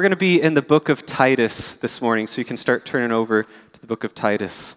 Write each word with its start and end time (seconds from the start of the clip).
we're 0.00 0.04
going 0.04 0.12
to 0.12 0.16
be 0.16 0.40
in 0.40 0.54
the 0.54 0.62
book 0.62 0.88
of 0.88 1.04
Titus 1.04 1.72
this 1.72 2.00
morning, 2.00 2.26
so 2.26 2.40
you 2.40 2.44
can 2.46 2.56
start 2.56 2.86
turning 2.86 3.12
over 3.12 3.42
to 3.42 3.80
the 3.82 3.86
book 3.86 4.02
of 4.02 4.14
Titus. 4.14 4.74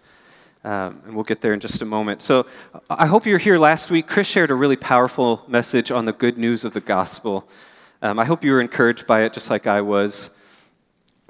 Um, 0.64 1.00
and 1.06 1.14
we'll 1.14 1.24
get 1.24 1.40
there 1.40 1.54
in 1.54 1.60
just 1.60 1.80
a 1.80 1.86
moment. 1.86 2.20
So 2.20 2.44
I 2.90 3.06
hope 3.06 3.24
you're 3.24 3.38
here 3.38 3.56
last 3.56 3.90
week. 3.90 4.06
Chris 4.06 4.26
shared 4.26 4.50
a 4.50 4.54
really 4.54 4.76
powerful 4.76 5.42
message 5.48 5.90
on 5.90 6.04
the 6.04 6.12
good 6.12 6.36
news 6.36 6.66
of 6.66 6.74
the 6.74 6.82
gospel. 6.82 7.48
Um, 8.02 8.18
I 8.18 8.26
hope 8.26 8.44
you 8.44 8.52
were 8.52 8.60
encouraged 8.60 9.06
by 9.06 9.22
it 9.22 9.32
just 9.32 9.48
like 9.48 9.66
I 9.66 9.80
was. 9.80 10.28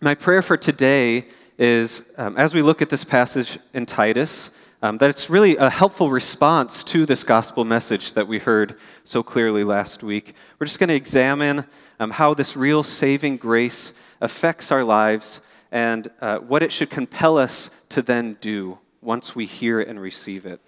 My 0.03 0.17
prayer 0.17 0.43
for 0.43 0.57
today 0.57 1.27
is 1.57 2.03
um, 2.19 2.37
as 2.37 2.53
we 2.53 2.63
look 2.63 2.83
at 2.83 2.91
this 2.91 3.05
passage 3.05 3.61
in 3.75 3.87
Titus, 3.87 4.51
um, 4.83 4.99
that 4.99 5.09
it's 5.09 5.31
really 5.31 5.57
a 5.57 5.71
helpful 5.71 6.11
response 6.11 6.83
to 6.83 7.07
this 7.07 7.23
gospel 7.23 7.65
message 7.65 8.15
that 8.15 8.27
we 8.27 8.41
heard 8.41 8.77
so 9.05 9.23
clearly 9.23 9.63
last 9.63 10.03
week. 10.03 10.35
We're 10.59 10.67
just 10.67 10.81
going 10.81 10.89
to 10.89 10.97
examine 10.97 11.65
um, 12.01 12.11
how 12.11 12.35
this 12.35 12.57
real 12.57 12.83
saving 12.83 13.37
grace 13.37 13.93
affects 14.21 14.71
our 14.73 14.85
lives 14.85 15.41
and 15.71 16.09
uh, 16.21 16.39
what 16.39 16.62
it 16.62 16.73
should 16.73 16.91
compel 16.91 17.37
us 17.37 17.71
to 17.89 18.02
then 18.02 18.37
do 18.41 18.79
once 19.01 19.35
we 19.35 19.47
hear 19.47 19.80
it 19.80 19.89
and 19.89 20.01
receive 20.01 20.47
it. 20.47 20.61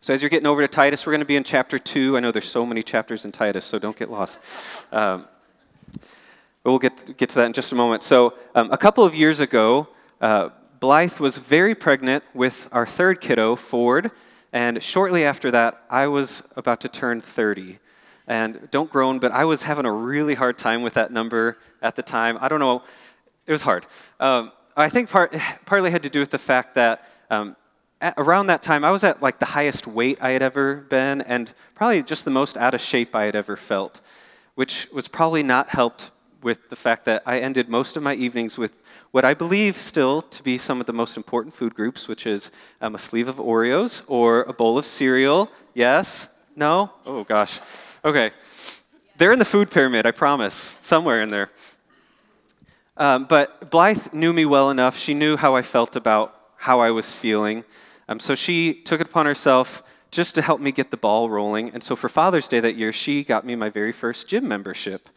So, 0.00 0.14
as 0.14 0.22
you're 0.22 0.28
getting 0.28 0.46
over 0.46 0.60
to 0.60 0.68
Titus, 0.68 1.06
we're 1.06 1.12
going 1.12 1.20
to 1.20 1.26
be 1.26 1.36
in 1.36 1.44
chapter 1.44 1.78
2. 1.78 2.16
I 2.16 2.20
know 2.20 2.30
there's 2.30 2.48
so 2.48 2.66
many 2.66 2.82
chapters 2.82 3.24
in 3.24 3.32
Titus, 3.32 3.64
so 3.64 3.78
don't 3.78 3.96
get 3.96 4.10
lost. 4.10 4.40
Um, 4.92 5.26
but 6.62 6.70
we'll 6.70 6.78
get, 6.78 7.16
get 7.16 7.28
to 7.30 7.34
that 7.36 7.46
in 7.46 7.52
just 7.52 7.72
a 7.72 7.74
moment. 7.74 8.02
So, 8.02 8.34
um, 8.54 8.70
a 8.70 8.78
couple 8.78 9.04
of 9.04 9.14
years 9.14 9.40
ago, 9.40 9.88
uh, 10.20 10.50
Blythe 10.80 11.18
was 11.18 11.38
very 11.38 11.74
pregnant 11.74 12.24
with 12.34 12.68
our 12.72 12.86
third 12.86 13.20
kiddo, 13.20 13.56
Ford, 13.56 14.10
and 14.52 14.82
shortly 14.82 15.24
after 15.24 15.50
that, 15.50 15.82
I 15.90 16.06
was 16.06 16.42
about 16.56 16.80
to 16.82 16.88
turn 16.88 17.20
30. 17.20 17.78
And 18.28 18.68
don't 18.70 18.90
groan, 18.90 19.18
but 19.18 19.32
I 19.32 19.46
was 19.46 19.62
having 19.62 19.86
a 19.86 19.92
really 19.92 20.34
hard 20.34 20.58
time 20.58 20.82
with 20.82 20.94
that 20.94 21.10
number 21.10 21.58
at 21.82 21.96
the 21.96 22.02
time. 22.02 22.38
I 22.40 22.48
don't 22.48 22.60
know, 22.60 22.82
it 23.46 23.52
was 23.52 23.62
hard. 23.62 23.86
Um, 24.20 24.52
I 24.76 24.90
think 24.90 25.10
part, 25.10 25.34
partly 25.66 25.90
had 25.90 26.04
to 26.04 26.10
do 26.10 26.20
with 26.20 26.30
the 26.30 26.38
fact 26.38 26.74
that 26.76 27.08
um, 27.30 27.56
around 28.16 28.48
that 28.48 28.62
time, 28.62 28.84
I 28.84 28.90
was 28.90 29.02
at 29.02 29.22
like 29.22 29.38
the 29.38 29.46
highest 29.46 29.86
weight 29.86 30.18
I 30.20 30.30
had 30.30 30.42
ever 30.42 30.76
been, 30.76 31.22
and 31.22 31.52
probably 31.74 32.02
just 32.02 32.24
the 32.24 32.30
most 32.30 32.56
out 32.56 32.74
of 32.74 32.80
shape 32.80 33.16
I 33.16 33.24
had 33.24 33.34
ever 33.34 33.56
felt, 33.56 34.00
which 34.54 34.88
was 34.92 35.08
probably 35.08 35.42
not 35.42 35.70
helped 35.70 36.10
with 36.42 36.68
the 36.70 36.76
fact 36.76 37.04
that 37.06 37.22
I 37.26 37.40
ended 37.40 37.68
most 37.68 37.96
of 37.96 38.02
my 38.02 38.14
evenings 38.14 38.58
with 38.58 38.72
what 39.10 39.24
I 39.24 39.34
believe 39.34 39.76
still 39.76 40.22
to 40.22 40.42
be 40.42 40.58
some 40.58 40.80
of 40.80 40.86
the 40.86 40.92
most 40.92 41.16
important 41.16 41.54
food 41.54 41.74
groups, 41.74 42.06
which 42.06 42.26
is 42.26 42.50
um, 42.80 42.94
a 42.94 42.98
sleeve 42.98 43.26
of 43.26 43.36
Oreos 43.36 44.02
or 44.06 44.42
a 44.42 44.52
bowl 44.52 44.78
of 44.78 44.84
cereal. 44.84 45.50
Yes? 45.74 46.28
No? 46.54 46.92
Oh, 47.06 47.24
gosh. 47.24 47.60
Okay. 48.04 48.30
They're 49.16 49.32
in 49.32 49.40
the 49.40 49.44
food 49.44 49.70
pyramid, 49.70 50.06
I 50.06 50.12
promise, 50.12 50.78
somewhere 50.80 51.20
in 51.22 51.30
there. 51.30 51.50
Um, 52.96 53.24
but 53.24 53.70
Blythe 53.70 54.12
knew 54.12 54.32
me 54.32 54.46
well 54.46 54.70
enough. 54.70 54.96
She 54.96 55.14
knew 55.14 55.36
how 55.36 55.56
I 55.56 55.62
felt 55.62 55.96
about 55.96 56.34
how 56.56 56.80
I 56.80 56.92
was 56.92 57.12
feeling. 57.12 57.64
Um, 58.08 58.20
so 58.20 58.34
she 58.34 58.74
took 58.74 59.00
it 59.00 59.08
upon 59.08 59.26
herself 59.26 59.82
just 60.10 60.34
to 60.36 60.42
help 60.42 60.60
me 60.60 60.70
get 60.70 60.90
the 60.90 60.96
ball 60.96 61.28
rolling. 61.28 61.70
And 61.70 61.82
so 61.82 61.96
for 61.96 62.08
Father's 62.08 62.48
Day 62.48 62.60
that 62.60 62.76
year, 62.76 62.92
she 62.92 63.24
got 63.24 63.44
me 63.44 63.56
my 63.56 63.70
very 63.70 63.92
first 63.92 64.28
gym 64.28 64.46
membership. 64.46 65.10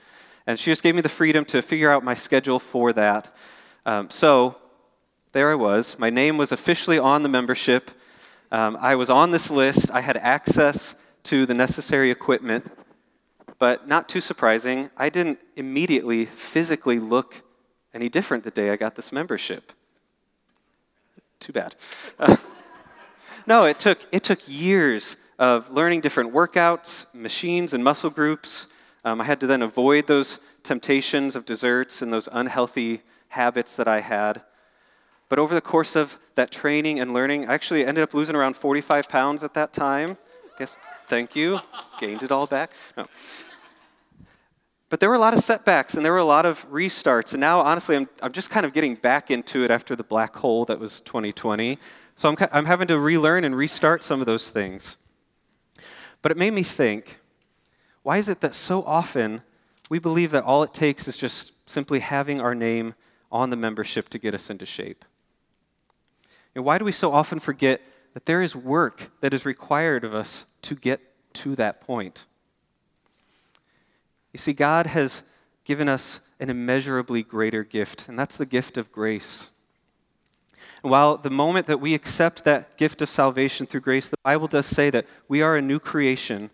And 0.48 0.60
she 0.60 0.72
just 0.72 0.82
gave 0.82 0.96
me 0.96 1.02
the 1.02 1.10
freedom 1.10 1.46
to 1.46 1.62
figure 1.62 1.92
out 1.92 2.04
my 2.04 2.16
schedule 2.16 2.60
for 2.60 2.92
that. 2.94 3.34
Um, 3.86 4.10
so 4.10 4.58
there 5.32 5.52
I 5.52 5.56
was. 5.56 5.98
My 6.00 6.10
name 6.10 6.38
was 6.38 6.52
officially 6.52 6.98
on 6.98 7.24
the 7.24 7.30
membership. 7.30 7.92
Um, 8.52 8.78
I 8.82 8.96
was 8.96 9.10
on 9.10 9.32
this 9.32 9.50
list. 9.50 9.92
I 9.92 10.02
had 10.02 10.18
access 10.18 10.96
to 11.24 11.46
the 11.46 11.54
necessary 11.54 12.12
equipment. 12.12 12.70
But 13.60 13.88
not 13.88 14.10
too 14.10 14.22
surprising, 14.22 14.90
I 14.98 15.10
didn't 15.10 15.40
immediately 15.56 16.26
physically 16.26 17.00
look 17.00 17.44
any 17.94 18.10
different 18.10 18.44
the 18.44 18.52
day 18.52 18.72
I 18.72 18.76
got 18.76 18.96
this 18.96 19.12
membership. 19.12 19.74
Too 21.40 21.54
bad. 21.54 21.76
No, 23.48 23.66
it 23.66 23.80
took, 23.80 24.00
it 24.12 24.24
took 24.24 24.40
years 24.48 25.16
of 25.40 25.72
learning 25.72 26.02
different 26.02 26.32
workouts, 26.34 27.12
machines, 27.14 27.74
and 27.74 27.84
muscle 27.84 28.12
groups. 28.12 28.68
Um, 29.04 29.20
I 29.20 29.24
had 29.24 29.40
to 29.40 29.48
then 29.48 29.64
avoid 29.64 30.06
those 30.06 30.40
temptations 30.64 31.36
of 31.36 31.46
desserts 31.46 32.04
and 32.04 32.14
those 32.14 32.30
unhealthy 32.32 33.02
habits 33.30 33.76
that 33.78 33.88
I 33.88 34.02
had. 34.02 34.44
But 35.28 35.40
over 35.40 35.56
the 35.56 35.62
course 35.62 35.96
of 35.96 36.20
that 36.36 36.52
training 36.52 37.00
and 37.00 37.14
learning, 37.14 37.50
I 37.50 37.54
actually 37.56 37.86
ended 37.86 38.04
up 38.04 38.14
losing 38.14 38.36
around 38.36 38.56
45 38.56 39.10
pounds 39.10 39.44
at 39.44 39.56
that 39.56 39.74
time. 39.74 40.18
Guess, 40.58 40.78
thank 41.08 41.36
you. 41.36 41.60
Gained 42.00 42.24
it 42.24 42.32
all 42.32 42.48
back. 42.48 42.72
No. 42.98 43.08
But 44.90 45.00
there 45.00 45.08
were 45.10 45.16
a 45.16 45.20
lot 45.20 45.34
of 45.34 45.42
setbacks 45.42 45.94
and 45.94 46.04
there 46.04 46.12
were 46.12 46.18
a 46.18 46.24
lot 46.24 46.46
of 46.46 46.70
restarts. 46.70 47.32
And 47.32 47.40
now, 47.40 47.62
honestly, 47.62 47.96
I'm, 47.96 48.10
I'm 48.22 48.34
just 48.34 48.50
kind 48.50 48.66
of 48.66 48.74
getting 48.74 48.96
back 48.96 49.32
into 49.32 49.64
it 49.64 49.72
after 49.72 49.96
the 49.96 50.04
black 50.04 50.36
hole 50.36 50.66
that 50.66 50.80
was 50.80 51.00
2020. 51.02 51.80
So 52.18 52.30
I'm, 52.30 52.36
I'm 52.52 52.66
having 52.66 52.88
to 52.90 53.00
relearn 53.00 53.46
and 53.46 53.56
restart 53.56 54.04
some 54.04 54.20
of 54.20 54.26
those 54.26 54.50
things. 54.50 54.98
But 56.22 56.32
it 56.32 56.38
made 56.38 56.52
me 56.52 56.64
think 56.64 57.20
why 58.04 58.18
is 58.18 58.28
it 58.28 58.42
that 58.42 58.54
so 58.54 58.84
often 58.84 59.44
we 59.90 60.00
believe 60.00 60.32
that 60.32 60.44
all 60.44 60.64
it 60.64 60.74
takes 60.74 61.08
is 61.08 61.18
just 61.18 61.54
simply 61.70 62.00
having 62.00 62.42
our 62.42 62.56
name 62.56 62.96
on 63.32 63.50
the 63.50 63.56
membership 63.56 64.10
to 64.10 64.20
get 64.20 64.34
us 64.34 64.50
into 64.50 64.66
shape? 64.66 65.06
And 66.54 66.66
why 66.66 66.78
do 66.78 66.86
we 66.86 66.92
so 66.92 67.14
often 67.14 67.40
forget 67.40 67.82
that 68.14 68.26
there 68.26 68.42
is 68.42 68.56
work 68.56 69.12
that 69.22 69.34
is 69.34 69.46
required 69.46 70.04
of 70.04 70.14
us 70.14 70.46
to 70.64 70.76
get 70.76 71.02
to 71.34 71.56
that 71.56 71.82
point? 71.82 72.26
You 74.34 74.38
see, 74.38 74.54
God 74.54 74.88
has 74.88 75.24
given 75.64 75.90
us 75.90 76.20
an 76.40 76.50
immeasurably 76.50 77.24
greater 77.24 77.64
gift, 77.64 78.08
and 78.08 78.18
that's 78.18 78.38
the 78.38 78.46
gift 78.46 78.78
of 78.78 78.92
grace. 78.92 79.50
And 80.84 80.92
while 80.92 81.18
the 81.18 81.30
moment 81.30 81.68
that 81.68 81.80
we 81.80 81.94
accept 81.94 82.44
that 82.44 82.78
gift 82.78 83.02
of 83.02 83.10
salvation 83.10 83.66
through 83.68 83.82
grace, 83.82 84.08
the 84.08 84.18
Bible 84.24 84.48
does 84.48 84.66
say 84.66 84.90
that 84.90 85.06
we 85.28 85.42
are 85.42 85.56
a 85.56 85.62
new 85.62 85.80
creation. 85.80 86.50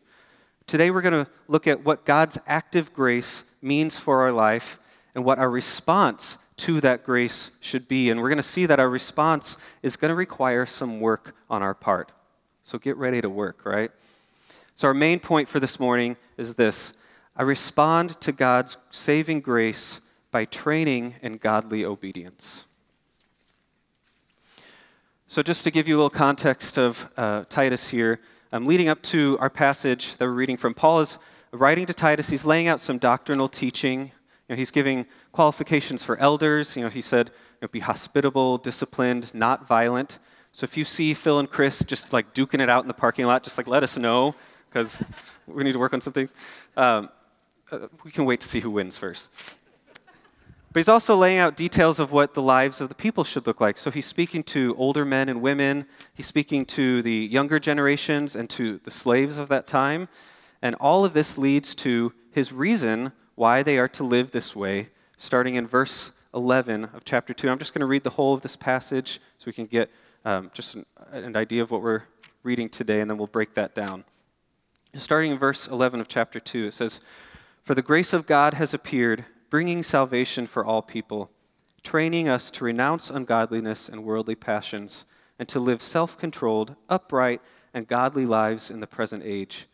Today 0.65 0.91
we're 0.91 1.01
going 1.01 1.25
to 1.25 1.31
look 1.47 1.67
at 1.67 1.85
what 1.85 2.05
God's 2.05 2.37
active 2.45 2.91
grace 2.91 3.45
means 3.61 3.97
for 3.97 4.21
our 4.21 4.33
life 4.33 4.79
and 5.15 5.23
what 5.23 5.39
our 5.39 5.49
response 5.49 6.37
to 6.57 6.81
that 6.81 7.03
grace 7.03 7.51
should 7.59 7.87
be. 7.87 8.09
And 8.09 8.21
we're 8.21 8.29
going 8.29 8.37
to 8.37 8.43
see 8.43 8.65
that 8.65 8.79
our 8.79 8.89
response 8.89 9.57
is 9.81 9.95
going 9.95 10.09
to 10.09 10.15
require 10.15 10.65
some 10.65 10.99
work 10.99 11.35
on 11.49 11.61
our 11.61 11.73
part. 11.73 12.11
So 12.63 12.77
get 12.77 12.97
ready 12.97 13.21
to 13.21 13.29
work, 13.29 13.65
right? 13.65 13.91
So, 14.75 14.87
our 14.87 14.93
main 14.93 15.19
point 15.19 15.49
for 15.49 15.59
this 15.59 15.79
morning 15.79 16.17
is 16.37 16.53
this 16.53 16.93
I 17.35 17.41
respond 17.41 18.21
to 18.21 18.31
God's 18.31 18.77
saving 18.91 19.41
grace 19.41 20.01
by 20.29 20.45
training 20.45 21.15
in 21.23 21.37
godly 21.37 21.83
obedience. 21.83 22.65
So, 25.25 25.41
just 25.41 25.63
to 25.63 25.71
give 25.71 25.87
you 25.87 25.95
a 25.95 25.97
little 25.97 26.09
context 26.11 26.77
of 26.77 27.09
uh, 27.17 27.45
Titus 27.49 27.87
here, 27.87 28.19
um, 28.51 28.67
leading 28.67 28.87
up 28.87 29.01
to 29.03 29.35
our 29.39 29.49
passage 29.49 30.15
that 30.17 30.25
we're 30.25 30.31
reading 30.31 30.57
from, 30.57 30.75
Paul 30.75 31.01
is 31.01 31.17
writing 31.51 31.87
to 31.87 31.93
Titus. 31.93 32.29
He's 32.29 32.45
laying 32.45 32.67
out 32.67 32.79
some 32.79 32.99
doctrinal 32.99 33.49
teaching. 33.49 34.01
You 34.01 34.11
know, 34.49 34.55
he's 34.57 34.69
giving 34.71 35.07
qualifications 35.37 36.03
for 36.03 36.17
elders. 36.17 36.75
You 36.75 36.81
know, 36.81 36.89
he 36.89 36.99
said, 36.99 37.27
you 37.27 37.59
know, 37.61 37.67
be 37.67 37.79
hospitable, 37.79 38.57
disciplined, 38.57 39.31
not 39.35 39.67
violent. 39.67 40.17
So 40.51 40.63
if 40.63 40.75
you 40.75 40.83
see 40.83 41.13
Phil 41.13 41.37
and 41.37 41.47
Chris 41.47 41.83
just 41.85 42.11
like 42.11 42.33
duking 42.33 42.59
it 42.59 42.71
out 42.71 42.83
in 42.83 42.87
the 42.87 42.99
parking 43.05 43.27
lot, 43.27 43.43
just 43.43 43.55
like 43.55 43.67
let 43.67 43.83
us 43.83 43.97
know 43.97 44.33
because 44.67 44.99
we 45.45 45.63
need 45.63 45.73
to 45.73 45.77
work 45.77 45.93
on 45.93 46.01
some 46.01 46.11
things. 46.11 46.33
Um, 46.75 47.09
uh, 47.71 47.87
we 48.03 48.09
can 48.09 48.25
wait 48.25 48.41
to 48.41 48.47
see 48.47 48.61
who 48.61 48.71
wins 48.71 48.97
first. 48.97 49.29
But 50.73 50.79
he's 50.79 50.89
also 50.89 51.15
laying 51.15 51.37
out 51.37 51.55
details 51.55 51.99
of 51.99 52.11
what 52.11 52.33
the 52.33 52.41
lives 52.41 52.81
of 52.81 52.89
the 52.89 52.95
people 52.95 53.23
should 53.23 53.45
look 53.45 53.61
like. 53.61 53.77
So 53.77 53.91
he's 53.91 54.07
speaking 54.07 54.41
to 54.55 54.73
older 54.75 55.05
men 55.05 55.29
and 55.29 55.39
women, 55.39 55.85
he's 56.15 56.25
speaking 56.25 56.65
to 56.77 57.03
the 57.03 57.13
younger 57.37 57.59
generations 57.59 58.35
and 58.35 58.49
to 58.57 58.79
the 58.85 58.91
slaves 58.91 59.37
of 59.37 59.49
that 59.49 59.67
time. 59.67 60.07
And 60.63 60.73
all 60.79 61.05
of 61.05 61.13
this 61.13 61.37
leads 61.37 61.75
to 61.75 62.11
his 62.31 62.51
reason 62.51 63.11
why 63.35 63.61
they 63.61 63.77
are 63.77 63.87
to 63.89 64.03
live 64.03 64.31
this 64.31 64.55
way, 64.55 64.89
starting 65.17 65.55
in 65.55 65.67
verse 65.67 66.11
11 66.33 66.85
of 66.85 67.03
chapter 67.03 67.33
2. 67.33 67.49
I'm 67.49 67.59
just 67.59 67.73
going 67.73 67.81
to 67.81 67.87
read 67.87 68.03
the 68.03 68.11
whole 68.11 68.33
of 68.33 68.41
this 68.41 68.55
passage 68.55 69.19
so 69.37 69.45
we 69.47 69.53
can 69.53 69.65
get 69.65 69.89
um, 70.25 70.51
just 70.53 70.75
an, 70.75 70.85
an 71.11 71.35
idea 71.35 71.61
of 71.61 71.71
what 71.71 71.81
we're 71.81 72.03
reading 72.43 72.69
today, 72.69 73.01
and 73.01 73.09
then 73.09 73.17
we'll 73.17 73.27
break 73.27 73.53
that 73.55 73.75
down. 73.75 74.05
Starting 74.95 75.31
in 75.31 75.37
verse 75.37 75.67
11 75.67 75.99
of 75.99 76.07
chapter 76.07 76.39
2, 76.39 76.67
it 76.67 76.73
says, 76.73 77.01
for 77.67 77.75
the 77.75 77.81
grace 77.81 78.13
of 78.13 78.25
God 78.25 78.53
has 78.53 78.73
appeared, 78.73 79.25
bringing 79.49 79.83
salvation 79.83 80.47
for 80.47 80.63
all 80.63 80.81
people, 80.81 81.29
training 81.83 82.29
us 82.29 82.49
to 82.51 82.63
renounce 82.63 83.09
ungodliness 83.09 83.89
and 83.89 84.05
worldly 84.05 84.35
passions, 84.35 85.03
and 85.37 85.49
to 85.49 85.59
live 85.59 85.81
self 85.81 86.17
controlled, 86.17 86.75
upright, 86.87 87.41
and 87.73 87.85
godly 87.85 88.25
lives 88.25 88.71
in 88.71 88.79
the 88.79 88.87
present 88.87 89.21
age, 89.25 89.67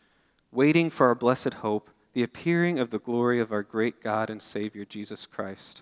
waiting 0.52 0.90
for 0.90 1.06
our 1.06 1.14
blessed 1.14 1.54
hope, 1.54 1.92
the 2.14 2.24
appearing 2.24 2.80
of 2.80 2.92
the 2.92 3.00
glory 3.00 3.40
of 3.40 3.52
our 3.52 3.64
great 3.64 4.02
God 4.02 4.30
and 4.30 4.42
Savior 4.42 4.86
Jesus 4.86 5.26
Christ, 5.26 5.82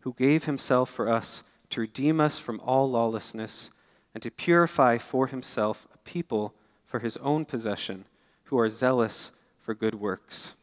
who 0.00 0.14
gave 0.14 0.44
himself 0.44 0.88
for 0.88 1.08
us 1.08 1.42
to 1.70 1.80
redeem 1.80 2.20
us 2.20 2.38
from 2.38 2.60
all 2.60 2.88
lawlessness 2.90 3.70
and 4.14 4.22
to 4.22 4.30
purify 4.30 4.98
for 4.98 5.26
himself 5.26 5.88
a 5.92 5.98
people 5.98 6.54
for 6.84 7.00
his 7.00 7.16
own 7.16 7.44
possession 7.44 8.04
who 8.44 8.58
are 8.58 8.68
zealous 8.68 9.32
for 9.60 9.74
good 9.74 9.96
works. 9.96 10.54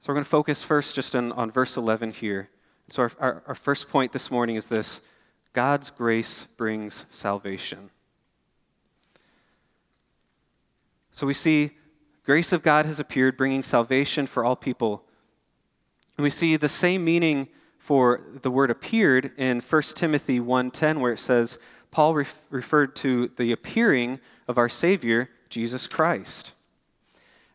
So 0.00 0.10
we're 0.12 0.16
going 0.16 0.24
to 0.24 0.30
focus 0.30 0.62
first 0.62 0.94
just 0.94 1.16
on, 1.16 1.32
on 1.32 1.50
verse 1.50 1.76
11 1.76 2.12
here. 2.12 2.50
So 2.88 3.04
our, 3.04 3.12
our, 3.18 3.42
our 3.48 3.54
first 3.54 3.88
point 3.88 4.12
this 4.12 4.30
morning 4.30 4.56
is 4.56 4.66
this 4.66 5.00
God's 5.54 5.90
grace 5.90 6.44
brings 6.56 7.06
salvation. 7.08 7.90
So 11.10 11.26
we 11.26 11.34
see 11.34 11.72
grace 12.28 12.52
of 12.52 12.62
God 12.62 12.84
has 12.84 13.00
appeared, 13.00 13.38
bringing 13.38 13.62
salvation 13.62 14.26
for 14.26 14.44
all 14.44 14.54
people. 14.54 15.02
And 16.18 16.22
we 16.22 16.28
see 16.28 16.58
the 16.58 16.68
same 16.68 17.02
meaning 17.02 17.48
for 17.78 18.20
the 18.42 18.50
word 18.50 18.70
appeared 18.70 19.32
in 19.38 19.62
1 19.62 19.96
Timothy 19.96 20.38
1:10 20.38 21.00
where 21.00 21.14
it 21.14 21.20
says 21.20 21.58
Paul 21.90 22.14
ref- 22.14 22.42
referred 22.50 22.94
to 22.96 23.28
the 23.38 23.50
appearing 23.50 24.20
of 24.46 24.58
our 24.58 24.68
savior 24.68 25.30
Jesus 25.48 25.86
Christ. 25.86 26.52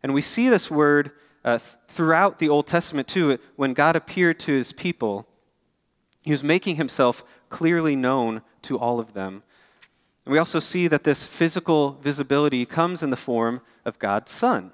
And 0.02 0.12
we 0.12 0.24
see 0.24 0.50
this 0.50 0.72
word 0.72 1.12
uh, 1.46 1.60
th- 1.60 1.78
throughout 1.88 2.40
the 2.40 2.50
Old 2.50 2.66
Testament 2.66 3.08
too 3.08 3.38
when 3.56 3.74
God 3.74 3.96
appeared 3.96 4.40
to 4.40 4.54
his 4.54 4.74
people 4.74 5.28
he 6.24 6.32
was 6.32 6.44
making 6.44 6.78
himself 6.78 7.24
clearly 7.50 7.96
known 7.96 8.42
to 8.64 8.80
all 8.80 9.00
of 9.00 9.14
them. 9.14 9.44
And 10.26 10.32
we 10.32 10.40
also 10.40 10.60
see 10.60 10.88
that 10.88 11.04
this 11.04 11.26
physical 11.26 11.94
visibility 12.02 12.66
comes 12.66 13.04
in 13.04 13.10
the 13.10 13.18
form 13.18 13.62
of 13.84 14.00
God's 14.00 14.32
Son. 14.32 14.72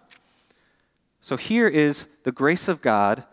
So 1.21 1.37
here 1.37 1.67
is 1.67 2.07
the 2.23 2.31
grace 2.31 2.67
of 2.67 2.81
God 2.81 3.23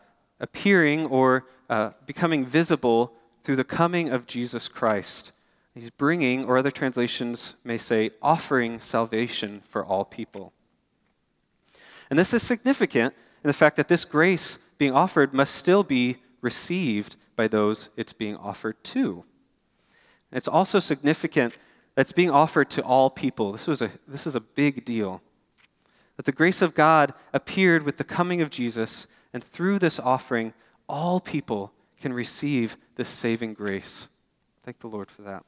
appearing 0.41 1.07
or 1.07 1.47
uh, 1.69 1.91
becoming 2.07 2.45
visible 2.45 3.13
through 3.43 3.57
the 3.57 3.65
coming 3.65 4.09
of 4.09 4.27
Jesus 4.27 4.69
Christ. 4.69 5.33
He's 5.75 5.91
bringing, 5.91 6.45
or 6.45 6.57
other 6.57 6.71
translations 6.71 7.55
may 7.63 7.77
say, 7.79 8.11
offering 8.23 8.81
salvation 8.81 9.63
for 9.67 9.85
all 9.85 10.05
people. 10.05 10.53
And 12.09 12.19
this 12.19 12.33
is 12.33 12.43
significant 12.43 13.15
in 13.45 13.49
the 13.49 13.55
fact 13.55 13.77
that 13.77 13.89
this 13.89 14.05
grace 14.05 14.59
being 14.79 14.93
offered 14.93 15.35
must 15.35 15.55
still 15.55 15.83
be 15.83 16.17
received 16.41 17.17
by 17.37 17.47
those 17.47 17.91
it's 17.97 18.13
being 18.13 18.37
offered 18.37 18.83
to. 18.85 19.25
it's 20.33 20.49
also 20.49 20.81
significant 20.81 21.55
that 21.97 22.03
it's 22.03 22.13
being 22.13 22.31
offered 22.31 22.71
to 22.71 22.83
all 22.83 23.11
people. 23.11 23.51
This, 23.51 23.67
was 23.67 23.83
a, 23.83 23.91
this 24.07 24.27
is 24.27 24.37
a 24.37 24.41
big 24.41 24.85
deal. 24.85 25.23
That 26.17 26.27
the 26.27 26.33
grace 26.33 26.63
of 26.63 26.75
God 26.75 27.13
appeared 27.33 27.83
with 27.83 27.97
the 27.97 28.05
coming 28.05 28.41
of 28.41 28.51
Jesus, 28.51 29.07
and 29.33 29.43
through 29.43 29.81
this 29.81 29.99
offering, 29.99 30.55
all 30.89 31.19
people 31.19 31.73
can 32.01 32.13
receive 32.13 32.77
this 32.97 33.09
saving 33.09 33.55
grace. 33.55 34.09
Thank 34.63 34.79
the 34.79 34.87
Lord 34.87 35.11
for 35.11 35.23
that. 35.23 35.45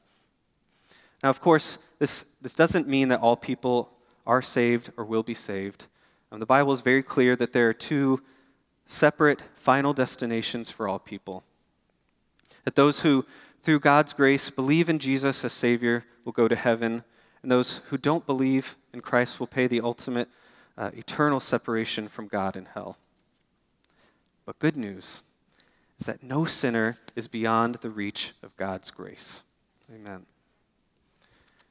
Now, 1.23 1.29
of 1.29 1.39
course, 1.39 1.77
this, 1.99 2.25
this 2.41 2.53
doesn't 2.53 2.87
mean 2.87 3.09
that 3.09 3.19
all 3.19 3.35
people 3.35 3.91
are 4.25 4.41
saved 4.41 4.91
or 4.97 5.05
will 5.05 5.23
be 5.23 5.33
saved. 5.33 5.85
Um, 6.31 6.39
the 6.39 6.45
Bible 6.45 6.71
is 6.71 6.81
very 6.81 7.03
clear 7.03 7.35
that 7.35 7.53
there 7.53 7.69
are 7.69 7.73
two 7.73 8.21
separate 8.85 9.41
final 9.55 9.93
destinations 9.93 10.71
for 10.71 10.87
all 10.87 10.99
people. 10.99 11.43
That 12.65 12.75
those 12.75 13.01
who, 13.01 13.25
through 13.63 13.79
God's 13.79 14.13
grace, 14.13 14.49
believe 14.49 14.89
in 14.89 14.99
Jesus 14.99 15.43
as 15.43 15.53
Savior 15.53 16.05
will 16.25 16.31
go 16.31 16.47
to 16.47 16.55
heaven, 16.55 17.03
and 17.41 17.51
those 17.51 17.81
who 17.89 17.97
don't 17.97 18.25
believe 18.25 18.77
in 18.93 19.01
Christ 19.01 19.39
will 19.39 19.47
pay 19.47 19.67
the 19.67 19.81
ultimate 19.81 20.29
uh, 20.77 20.91
eternal 20.93 21.39
separation 21.39 22.07
from 22.07 22.27
God 22.27 22.55
in 22.55 22.65
hell. 22.65 22.97
But 24.45 24.59
good 24.59 24.77
news 24.77 25.21
is 25.99 26.05
that 26.05 26.23
no 26.23 26.45
sinner 26.45 26.97
is 27.15 27.27
beyond 27.27 27.75
the 27.75 27.89
reach 27.89 28.33
of 28.41 28.55
God's 28.57 28.89
grace. 28.89 29.43
Amen. 29.93 30.25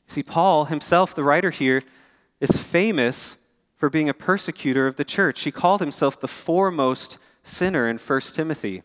See, 0.06 0.23
Paul 0.23 0.67
himself, 0.67 1.14
the 1.14 1.25
writer 1.25 1.50
here, 1.50 1.82
is 2.41 2.50
famous 2.50 3.37
for 3.76 3.88
being 3.88 4.08
a 4.08 4.14
persecutor 4.14 4.87
of 4.87 4.96
the 4.96 5.05
church. 5.05 5.43
He 5.43 5.50
called 5.50 5.81
himself 5.81 6.20
the 6.20 6.29
foremost 6.29 7.19
sinner 7.43 7.88
in 7.88 7.99
1 7.99 8.20
Timothy. 8.20 8.82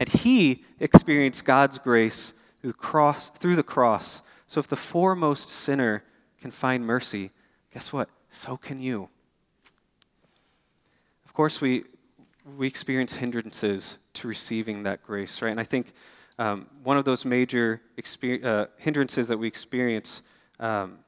And 0.00 0.08
he 0.08 0.64
experienced 0.80 1.44
God's 1.44 1.78
grace 1.78 2.32
through 2.60 2.70
the 2.70 2.78
cross. 2.78 3.30
Through 3.30 3.56
the 3.56 3.62
cross. 3.62 4.22
So 4.46 4.60
if 4.60 4.68
the 4.68 4.76
foremost 4.76 5.50
sinner 5.50 6.04
can 6.40 6.50
find 6.50 6.84
mercy, 6.86 7.30
guess 7.72 7.92
what? 7.92 8.08
So 8.30 8.56
can 8.56 8.80
you. 8.80 9.08
Of 11.24 11.32
course, 11.34 11.60
we, 11.60 11.84
we 12.56 12.66
experience 12.66 13.14
hindrances 13.14 13.98
to 14.14 14.28
receiving 14.28 14.84
that 14.84 15.02
grace, 15.02 15.42
right? 15.42 15.50
And 15.50 15.60
I 15.60 15.64
think 15.64 15.92
um, 16.38 16.66
one 16.82 16.96
of 16.96 17.04
those 17.04 17.24
major 17.24 17.82
exper- 18.00 18.44
uh, 18.44 18.66
hindrances 18.76 19.28
that 19.28 19.38
we 19.38 19.46
experience 19.46 20.22
um, 20.60 20.98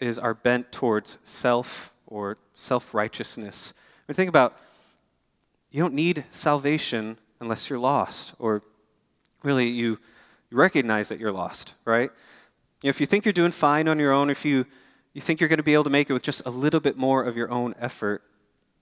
is 0.00 0.18
our 0.18 0.34
bent 0.34 0.72
towards 0.72 1.18
self 1.24 1.92
or 2.06 2.38
self 2.54 2.94
righteousness. 2.94 3.74
I 3.76 4.12
mean, 4.12 4.14
think 4.14 4.28
about 4.28 4.56
you 5.70 5.80
don't 5.82 5.94
need 5.94 6.24
salvation 6.30 7.18
unless 7.40 7.68
you're 7.70 7.78
lost, 7.78 8.34
or 8.38 8.62
really 9.42 9.68
you, 9.68 9.98
recognize 10.50 11.08
that 11.08 11.18
you're 11.18 11.32
lost, 11.32 11.74
right? 11.84 12.10
You 12.82 12.88
know, 12.88 12.90
if 12.90 13.00
you 13.00 13.06
think 13.06 13.24
you're 13.24 13.32
doing 13.32 13.52
fine 13.52 13.88
on 13.88 13.98
your 13.98 14.12
own, 14.12 14.30
if 14.30 14.44
you, 14.44 14.64
you 15.12 15.20
think 15.20 15.40
you're 15.40 15.48
going 15.48 15.58
to 15.58 15.62
be 15.62 15.74
able 15.74 15.84
to 15.84 15.90
make 15.90 16.08
it 16.08 16.12
with 16.12 16.22
just 16.22 16.42
a 16.46 16.50
little 16.50 16.80
bit 16.80 16.96
more 16.96 17.24
of 17.24 17.36
your 17.36 17.50
own 17.50 17.74
effort, 17.78 18.22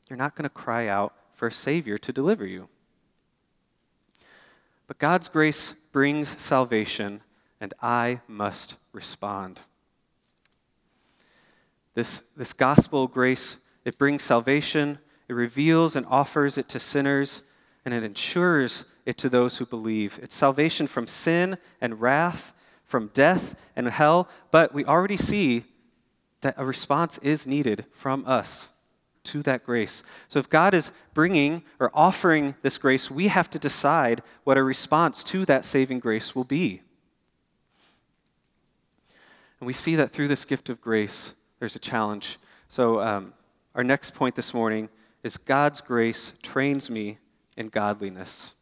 you're 0.08 0.16
not 0.16 0.34
going 0.34 0.44
to 0.44 0.50
cry 0.50 0.88
out 0.88 1.14
for 1.32 1.48
a 1.48 1.52
Savior 1.52 1.98
to 1.98 2.12
deliver 2.12 2.46
you. 2.46 2.68
But 4.86 4.98
God's 4.98 5.28
grace 5.28 5.74
brings 5.92 6.40
salvation, 6.40 7.22
and 7.60 7.72
I 7.80 8.20
must 8.28 8.76
respond. 8.92 9.60
This, 11.94 12.22
this 12.36 12.52
gospel 12.52 13.06
grace, 13.06 13.56
it 13.84 13.98
brings 13.98 14.22
salvation, 14.22 14.98
it 15.28 15.32
reveals 15.32 15.96
and 15.96 16.04
offers 16.06 16.58
it 16.58 16.68
to 16.70 16.78
sinners, 16.78 17.42
and 17.84 17.92
it 17.92 18.02
ensures 18.02 18.84
it 19.04 19.19
to 19.19 19.28
those 19.28 19.58
who 19.58 19.66
believe. 19.66 20.19
It's 20.22 20.34
salvation 20.34 20.86
from 20.86 21.06
sin 21.06 21.58
and 21.81 22.00
wrath, 22.00 22.52
from 22.84 23.10
death 23.14 23.54
and 23.76 23.88
hell, 23.88 24.28
but 24.50 24.72
we 24.72 24.84
already 24.84 25.16
see 25.16 25.64
that 26.40 26.54
a 26.56 26.64
response 26.64 27.19
is 27.19 27.46
needed 27.46 27.86
from 27.92 28.25
us 28.26 28.69
to 29.25 29.42
that 29.42 29.64
grace. 29.64 30.02
So 30.28 30.38
if 30.38 30.50
God 30.50 30.75
is 30.75 30.92
bringing 31.14 31.62
or 31.81 31.90
offering 31.94 32.54
this 32.62 32.76
grace, 32.76 33.10
we 33.10 33.28
have 33.28 33.48
to 33.50 33.58
decide 33.58 34.22
what 34.44 34.56
our 34.56 34.64
response 34.64 35.25
to 35.25 35.46
that 35.46 35.64
saving 35.64 36.00
grace 36.00 36.34
will 36.34 36.44
be. 36.44 36.82
And 39.60 39.66
we 39.66 39.72
see 39.72 39.96
that 39.96 40.10
through 40.10 40.28
this 40.28 40.44
gift 40.44 40.69
of 40.69 40.81
grace, 40.81 41.34
there's 41.58 41.76
a 41.76 41.78
challenge. 41.78 42.38
So, 42.69 43.00
um, 43.00 43.32
our 43.75 43.82
next 43.82 44.14
point 44.14 44.34
this 44.34 44.52
morning 44.52 44.88
is 45.22 45.36
God's 45.38 45.81
grace 45.81 46.34
trains 46.42 46.90
me 46.90 47.19
in 47.56 47.68
godliness. 47.68 48.54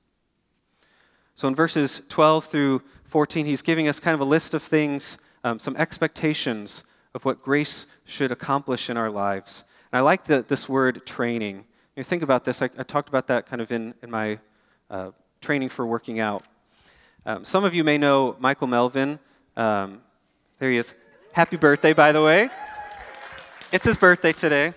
So 1.35 1.49
in 1.49 1.55
verses 1.55 2.03
12 2.09 2.45
through 2.47 2.83
14, 3.05 3.47
he's 3.47 3.63
giving 3.63 3.89
us 3.89 3.99
kind 3.99 4.15
of 4.15 4.21
a 4.21 4.25
list 4.25 4.55
of 4.55 4.63
things, 4.63 5.19
um, 5.45 5.59
some 5.59 5.77
expectations 5.77 6.85
of 7.15 7.25
what 7.25 7.43
grace 7.43 7.87
should 8.05 8.33
accomplish 8.33 8.89
in 8.89 8.97
our 8.97 9.11
lives. 9.11 9.65
And 9.93 9.99
I 9.99 10.03
like 10.03 10.25
the, 10.25 10.45
this 10.47 10.69
word 10.69 11.05
training. 11.07 11.65
You 11.97 12.05
think 12.05 12.23
about 12.23 12.45
this, 12.45 12.63
I, 12.63 12.67
I, 12.79 12.83
talked 12.83 13.09
about 13.09 13.27
that 13.27 13.47
kind 13.47 13.61
of 13.61 13.71
in, 13.71 13.95
in 14.03 14.11
my 14.11 14.39
uh, 14.91 15.11
training 15.41 15.69
for 15.69 15.85
working 15.87 16.21
out. 16.21 16.45
Um, 17.27 17.45
some 17.45 17.65
of 17.65 17.75
you 17.75 17.85
may 17.85 17.99
know 17.99 18.37
Michael 18.39 18.67
Melvin. 18.67 19.19
Um, 19.57 20.01
there 20.59 20.71
he 20.71 20.79
is. 20.79 20.95
Happy 21.33 21.57
birthday, 21.57 21.93
by 21.93 22.13
the 22.13 22.23
way. 22.23 22.49
It's 23.73 23.85
his 23.85 23.97
birthday 23.97 24.33
today. 24.33 24.75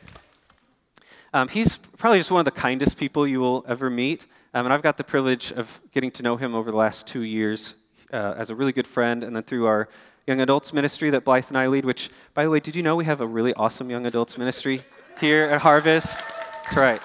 Um, 1.35 1.49
he's 1.49 1.75
probably 1.97 2.19
just 2.19 2.31
one 2.31 2.39
of 2.39 2.45
the 2.45 2.51
kindest 2.51 2.95
people 2.95 3.27
you 3.27 3.41
will 3.41 3.65
ever 3.67 3.89
meet. 3.89 4.25
Um, 4.53 4.65
and 4.65 4.73
I've 4.73 4.81
got 4.81 4.95
the 4.95 5.03
privilege 5.03 5.51
of 5.51 5.81
getting 5.93 6.09
to 6.11 6.23
know 6.23 6.37
him 6.37 6.55
over 6.55 6.71
the 6.71 6.77
last 6.77 7.07
two 7.07 7.23
years 7.23 7.75
uh, 8.13 8.35
as 8.37 8.51
a 8.51 8.55
really 8.55 8.71
good 8.71 8.87
friend, 8.87 9.21
and 9.21 9.35
then 9.35 9.43
through 9.43 9.65
our 9.65 9.89
young 10.27 10.39
adults 10.39 10.71
ministry 10.71 11.09
that 11.09 11.25
Blythe 11.25 11.47
and 11.49 11.57
I 11.57 11.67
lead, 11.67 11.83
which, 11.83 12.09
by 12.33 12.45
the 12.45 12.49
way, 12.49 12.61
did 12.61 12.73
you 12.73 12.81
know 12.81 12.95
we 12.95 13.03
have 13.03 13.19
a 13.19 13.27
really 13.27 13.53
awesome 13.55 13.89
young 13.89 14.05
adults 14.05 14.37
ministry 14.37 14.85
here 15.19 15.49
at 15.49 15.59
Harvest? 15.59 16.23
That's 16.63 16.77
right. 16.77 17.01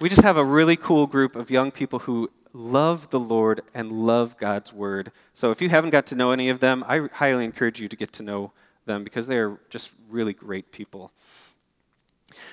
We 0.00 0.08
just 0.08 0.22
have 0.22 0.36
a 0.36 0.44
really 0.44 0.76
cool 0.76 1.08
group 1.08 1.34
of 1.34 1.50
young 1.50 1.72
people 1.72 1.98
who 1.98 2.30
love 2.52 3.10
the 3.10 3.18
Lord 3.18 3.62
and 3.74 3.90
love 3.90 4.38
God's 4.38 4.72
word. 4.72 5.10
So 5.34 5.50
if 5.50 5.60
you 5.60 5.70
haven't 5.70 5.90
got 5.90 6.06
to 6.06 6.14
know 6.14 6.30
any 6.30 6.50
of 6.50 6.60
them, 6.60 6.84
I 6.86 7.08
highly 7.14 7.44
encourage 7.46 7.80
you 7.80 7.88
to 7.88 7.96
get 7.96 8.12
to 8.12 8.22
know 8.22 8.52
them 8.86 9.02
because 9.02 9.26
they 9.26 9.38
are 9.38 9.58
just 9.70 9.90
really 10.08 10.34
great 10.34 10.70
people. 10.70 11.10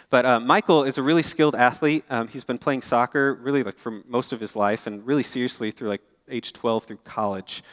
But 0.09 0.25
uh, 0.25 0.39
Michael 0.39 0.83
is 0.83 0.97
a 0.97 1.03
really 1.03 1.23
skilled 1.23 1.55
athlete. 1.55 2.03
Um, 2.09 2.27
he's 2.27 2.43
been 2.43 2.57
playing 2.57 2.81
soccer 2.81 3.35
really 3.35 3.63
like 3.63 3.77
for 3.77 4.03
most 4.07 4.33
of 4.33 4.39
his 4.39 4.55
life 4.55 4.87
and 4.87 5.05
really 5.05 5.23
seriously 5.23 5.71
through 5.71 5.89
like 5.89 6.01
age 6.29 6.53
12 6.53 6.85
through 6.85 6.99
college. 7.03 7.63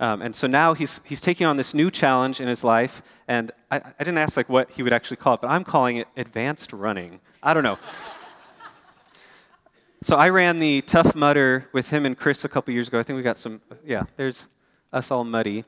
Um, 0.00 0.22
and 0.22 0.34
so 0.34 0.46
now 0.46 0.74
he's, 0.74 1.00
he's 1.04 1.20
taking 1.20 1.46
on 1.46 1.56
this 1.56 1.74
new 1.74 1.90
challenge 1.90 2.40
in 2.40 2.46
his 2.46 2.62
life. 2.62 3.02
And 3.26 3.50
I, 3.70 3.78
I 3.78 3.98
didn't 3.98 4.18
ask 4.18 4.36
like 4.36 4.48
what 4.48 4.70
he 4.70 4.82
would 4.82 4.92
actually 4.92 5.16
call 5.16 5.34
it, 5.34 5.40
but 5.40 5.48
I'm 5.48 5.64
calling 5.64 5.96
it 5.96 6.08
advanced 6.16 6.72
running. 6.72 7.20
I 7.42 7.52
don't 7.54 7.64
know. 7.64 7.78
so 10.02 10.16
I 10.16 10.28
ran 10.28 10.60
the 10.60 10.82
Tough 10.82 11.14
Mudder 11.14 11.68
with 11.72 11.90
him 11.90 12.06
and 12.06 12.16
Chris 12.16 12.44
a 12.44 12.48
couple 12.48 12.72
years 12.72 12.88
ago. 12.88 12.98
I 12.98 13.02
think 13.02 13.16
we 13.16 13.22
got 13.22 13.38
some, 13.38 13.60
yeah, 13.84 14.04
there's 14.16 14.46
us 14.92 15.10
all 15.10 15.24
muddy. 15.24 15.64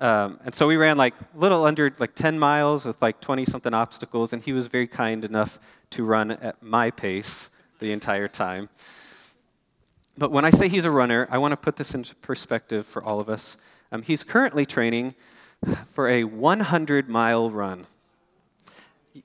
Um, 0.00 0.38
and 0.44 0.54
so 0.54 0.66
we 0.66 0.76
ran 0.76 0.98
like 0.98 1.14
a 1.18 1.38
little 1.38 1.64
under 1.64 1.90
like 1.98 2.14
10 2.14 2.38
miles 2.38 2.84
with 2.84 3.00
like 3.00 3.20
20 3.20 3.46
something 3.46 3.72
obstacles, 3.72 4.32
and 4.32 4.42
he 4.42 4.52
was 4.52 4.66
very 4.66 4.86
kind 4.86 5.24
enough 5.24 5.58
to 5.90 6.04
run 6.04 6.32
at 6.32 6.62
my 6.62 6.90
pace 6.90 7.48
the 7.78 7.92
entire 7.92 8.28
time. 8.28 8.68
But 10.18 10.32
when 10.32 10.44
I 10.44 10.50
say 10.50 10.68
he's 10.68 10.84
a 10.84 10.90
runner, 10.90 11.26
I 11.30 11.38
want 11.38 11.52
to 11.52 11.56
put 11.56 11.76
this 11.76 11.94
into 11.94 12.14
perspective 12.16 12.86
for 12.86 13.02
all 13.02 13.20
of 13.20 13.28
us. 13.28 13.56
Um, 13.92 14.02
he's 14.02 14.24
currently 14.24 14.66
training 14.66 15.14
for 15.92 16.08
a 16.08 16.24
100 16.24 17.08
mile 17.08 17.50
run. 17.50 17.86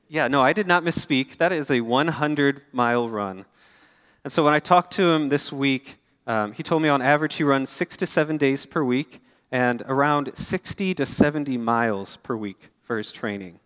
Yeah, 0.07 0.27
no, 0.29 0.41
I 0.41 0.53
did 0.53 0.67
not 0.67 0.83
misspeak. 0.83 1.37
That 1.37 1.51
is 1.51 1.69
a 1.69 1.81
100 1.81 2.61
mile 2.71 3.09
run. 3.09 3.45
And 4.23 4.31
so 4.31 4.43
when 4.43 4.53
I 4.53 4.59
talked 4.59 4.93
to 4.93 5.11
him 5.11 5.29
this 5.29 5.51
week, 5.51 5.97
um, 6.27 6.53
he 6.53 6.63
told 6.63 6.81
me 6.81 6.89
on 6.89 7.01
average 7.01 7.35
he 7.35 7.43
runs 7.43 7.69
six 7.69 7.97
to 7.97 8.05
seven 8.05 8.37
days 8.37 8.65
per 8.65 8.83
week 8.83 9.21
and 9.51 9.83
around 9.87 10.31
60 10.35 10.93
to 10.95 11.05
70 11.05 11.57
miles 11.57 12.17
per 12.17 12.35
week 12.35 12.69
for 12.81 12.97
his 12.97 13.11
training. 13.11 13.59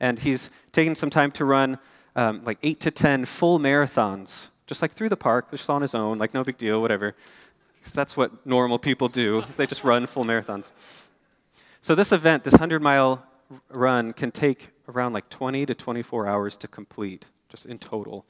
And 0.00 0.18
he's 0.18 0.50
taken 0.72 0.94
some 0.94 1.10
time 1.10 1.30
to 1.32 1.44
run 1.44 1.78
um, 2.16 2.42
like 2.44 2.58
eight 2.62 2.80
to 2.80 2.90
10 2.90 3.24
full 3.24 3.58
marathons, 3.58 4.48
just 4.66 4.82
like 4.82 4.92
through 4.92 5.08
the 5.08 5.16
park, 5.16 5.50
just 5.50 5.68
on 5.68 5.82
his 5.82 5.94
own, 5.94 6.18
like 6.18 6.32
no 6.32 6.44
big 6.44 6.56
deal, 6.56 6.80
whatever. 6.80 7.14
that's 7.94 8.16
what 8.16 8.46
normal 8.46 8.78
people 8.78 9.08
do, 9.08 9.44
they 9.56 9.66
just 9.66 9.84
run 9.84 10.06
full 10.06 10.24
marathons. 10.24 10.72
So 11.82 11.94
this 11.94 12.12
event, 12.12 12.44
this 12.44 12.54
100 12.54 12.82
mile 12.82 13.22
run, 13.68 14.14
can 14.14 14.30
take 14.30 14.70
around 14.88 15.12
like 15.12 15.28
20 15.28 15.66
to 15.66 15.74
24 15.74 16.26
hours 16.26 16.56
to 16.58 16.68
complete, 16.68 17.26
just 17.50 17.66
in 17.66 17.78
total. 17.78 18.24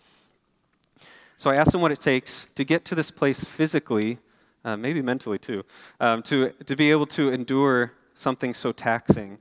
So 1.37 1.51
I 1.51 1.57
asked 1.57 1.75
him 1.75 1.81
what 1.81 1.93
it 1.93 2.01
takes 2.01 2.47
to 2.55 2.65
get 2.65 2.85
to 2.87 2.95
this 2.95 3.11
place 3.11 3.45
physically, 3.45 4.19
uh, 4.65 4.77
maybe 4.77 5.03
mentally 5.03 5.39
too, 5.39 5.65
um, 6.01 6.23
to, 6.23 6.51
to 6.67 6.77
be 6.77 6.91
able 6.91 7.07
to 7.07 7.31
endure 7.31 7.93
something 8.15 8.55
so 8.55 8.73
taxing. 8.73 9.39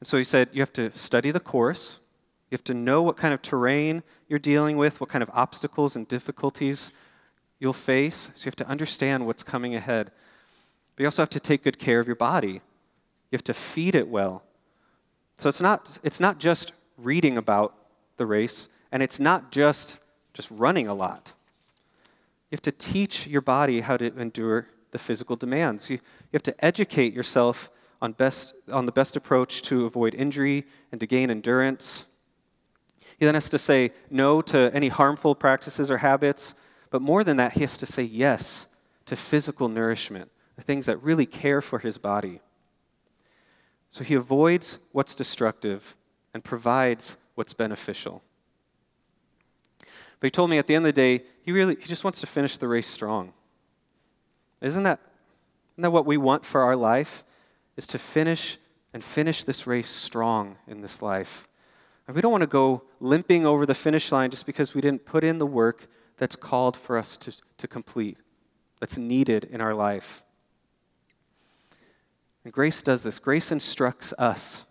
And 0.00 0.06
so 0.06 0.16
he 0.16 0.24
said, 0.24 0.48
You 0.52 0.62
have 0.62 0.72
to 0.74 0.90
study 0.96 1.30
the 1.30 1.40
course, 1.40 1.98
you 2.50 2.56
have 2.56 2.64
to 2.64 2.74
know 2.74 3.02
what 3.02 3.16
kind 3.16 3.34
of 3.34 3.42
terrain 3.42 4.02
you're 4.28 4.38
dealing 4.38 4.76
with, 4.76 5.00
what 5.00 5.10
kind 5.10 5.22
of 5.22 5.30
obstacles 5.34 5.96
and 5.96 6.08
difficulties 6.08 6.92
you'll 7.58 7.72
face. 7.72 8.30
So 8.34 8.46
you 8.46 8.48
have 8.48 8.56
to 8.56 8.68
understand 8.68 9.26
what's 9.26 9.42
coming 9.42 9.74
ahead. 9.74 10.10
But 10.96 11.02
you 11.02 11.06
also 11.06 11.22
have 11.22 11.30
to 11.30 11.40
take 11.40 11.64
good 11.64 11.78
care 11.78 12.00
of 12.00 12.06
your 12.06 12.16
body. 12.16 12.52
You 13.30 13.36
have 13.36 13.44
to 13.44 13.54
feed 13.54 13.94
it 13.94 14.08
well. 14.08 14.44
So 15.38 15.48
it's 15.48 15.60
not, 15.60 15.98
it's 16.02 16.20
not 16.20 16.38
just 16.38 16.72
reading 16.96 17.36
about 17.36 17.74
the 18.16 18.26
race, 18.26 18.68
and 18.90 19.02
it's 19.02 19.20
not 19.20 19.52
just, 19.52 19.98
just 20.32 20.50
running 20.50 20.88
a 20.88 20.94
lot. 20.94 21.32
You 22.50 22.56
have 22.56 22.62
to 22.62 22.72
teach 22.72 23.26
your 23.26 23.40
body 23.40 23.80
how 23.80 23.96
to 23.96 24.06
endure 24.18 24.68
the 24.90 24.98
physical 24.98 25.36
demands. 25.36 25.90
You, 25.90 25.96
you 25.96 26.32
have 26.32 26.42
to 26.44 26.64
educate 26.64 27.12
yourself 27.12 27.70
on, 28.00 28.12
best, 28.12 28.54
on 28.72 28.86
the 28.86 28.92
best 28.92 29.16
approach 29.16 29.62
to 29.62 29.84
avoid 29.84 30.14
injury 30.14 30.66
and 30.90 31.00
to 31.00 31.06
gain 31.06 31.30
endurance. 31.30 32.06
He 33.18 33.24
then 33.24 33.34
has 33.34 33.50
to 33.50 33.58
say 33.58 33.92
no 34.10 34.40
to 34.42 34.70
any 34.72 34.88
harmful 34.88 35.34
practices 35.34 35.90
or 35.90 35.98
habits, 35.98 36.54
but 36.90 37.02
more 37.02 37.22
than 37.24 37.36
that, 37.36 37.52
he 37.52 37.60
has 37.60 37.76
to 37.78 37.86
say 37.86 38.02
yes 38.02 38.66
to 39.06 39.16
physical 39.16 39.68
nourishment, 39.68 40.30
the 40.56 40.62
things 40.62 40.86
that 40.86 41.02
really 41.02 41.26
care 41.26 41.60
for 41.60 41.80
his 41.80 41.98
body. 41.98 42.40
So 43.90 44.04
he 44.04 44.14
avoids 44.14 44.78
what's 44.92 45.14
destructive 45.14 45.96
and 46.32 46.44
provides 46.44 47.16
what's 47.34 47.52
beneficial. 47.52 48.22
But 50.20 50.26
he 50.26 50.30
told 50.30 50.50
me 50.50 50.58
at 50.58 50.66
the 50.66 50.74
end 50.74 50.84
of 50.84 50.94
the 50.94 51.00
day, 51.00 51.24
he 51.42 51.52
really 51.52 51.76
he 51.80 51.86
just 51.86 52.04
wants 52.04 52.20
to 52.20 52.26
finish 52.26 52.56
the 52.56 52.68
race 52.68 52.88
strong. 52.88 53.32
Isn't 54.60 54.82
that, 54.82 55.00
isn't 55.74 55.82
that 55.82 55.90
what 55.90 56.06
we 56.06 56.16
want 56.16 56.44
for 56.44 56.62
our 56.62 56.74
life? 56.76 57.24
Is 57.76 57.86
to 57.88 57.98
finish 57.98 58.58
and 58.92 59.04
finish 59.04 59.44
this 59.44 59.66
race 59.66 59.88
strong 59.88 60.56
in 60.66 60.80
this 60.80 61.00
life. 61.02 61.46
And 62.06 62.16
we 62.16 62.22
don't 62.22 62.32
want 62.32 62.42
to 62.42 62.48
go 62.48 62.82
limping 63.00 63.46
over 63.46 63.66
the 63.66 63.74
finish 63.74 64.10
line 64.10 64.30
just 64.30 64.46
because 64.46 64.74
we 64.74 64.80
didn't 64.80 65.04
put 65.04 65.22
in 65.22 65.38
the 65.38 65.46
work 65.46 65.86
that's 66.16 66.36
called 66.36 66.76
for 66.76 66.96
us 66.96 67.16
to, 67.18 67.36
to 67.58 67.68
complete, 67.68 68.18
that's 68.80 68.96
needed 68.96 69.44
in 69.44 69.60
our 69.60 69.74
life. 69.74 70.24
And 72.44 72.52
grace 72.52 72.82
does 72.82 73.02
this. 73.02 73.18
Grace 73.18 73.52
instructs 73.52 74.14
us 74.18 74.64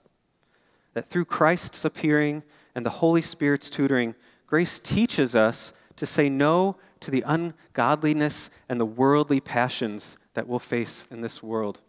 that 0.94 1.08
through 1.08 1.26
Christ's 1.26 1.86
appearing 1.86 2.44
and 2.74 2.86
the 2.86 2.90
Holy 2.90 3.22
Spirit's 3.22 3.70
tutoring, 3.70 4.16
grace 4.48 4.80
teaches 4.80 5.36
us 5.36 5.74
to 5.98 6.06
say 6.06 6.30
no 6.30 6.78
to 7.02 7.12
the 7.12 7.24
ungodliness 7.26 8.50
and 8.68 8.80
the 8.80 8.86
worldly 8.86 9.40
passions 9.40 10.18
that 10.34 10.48
we'll 10.48 10.60
face 10.60 11.06
in 11.12 11.22
this 11.22 11.44
world. 11.44 11.80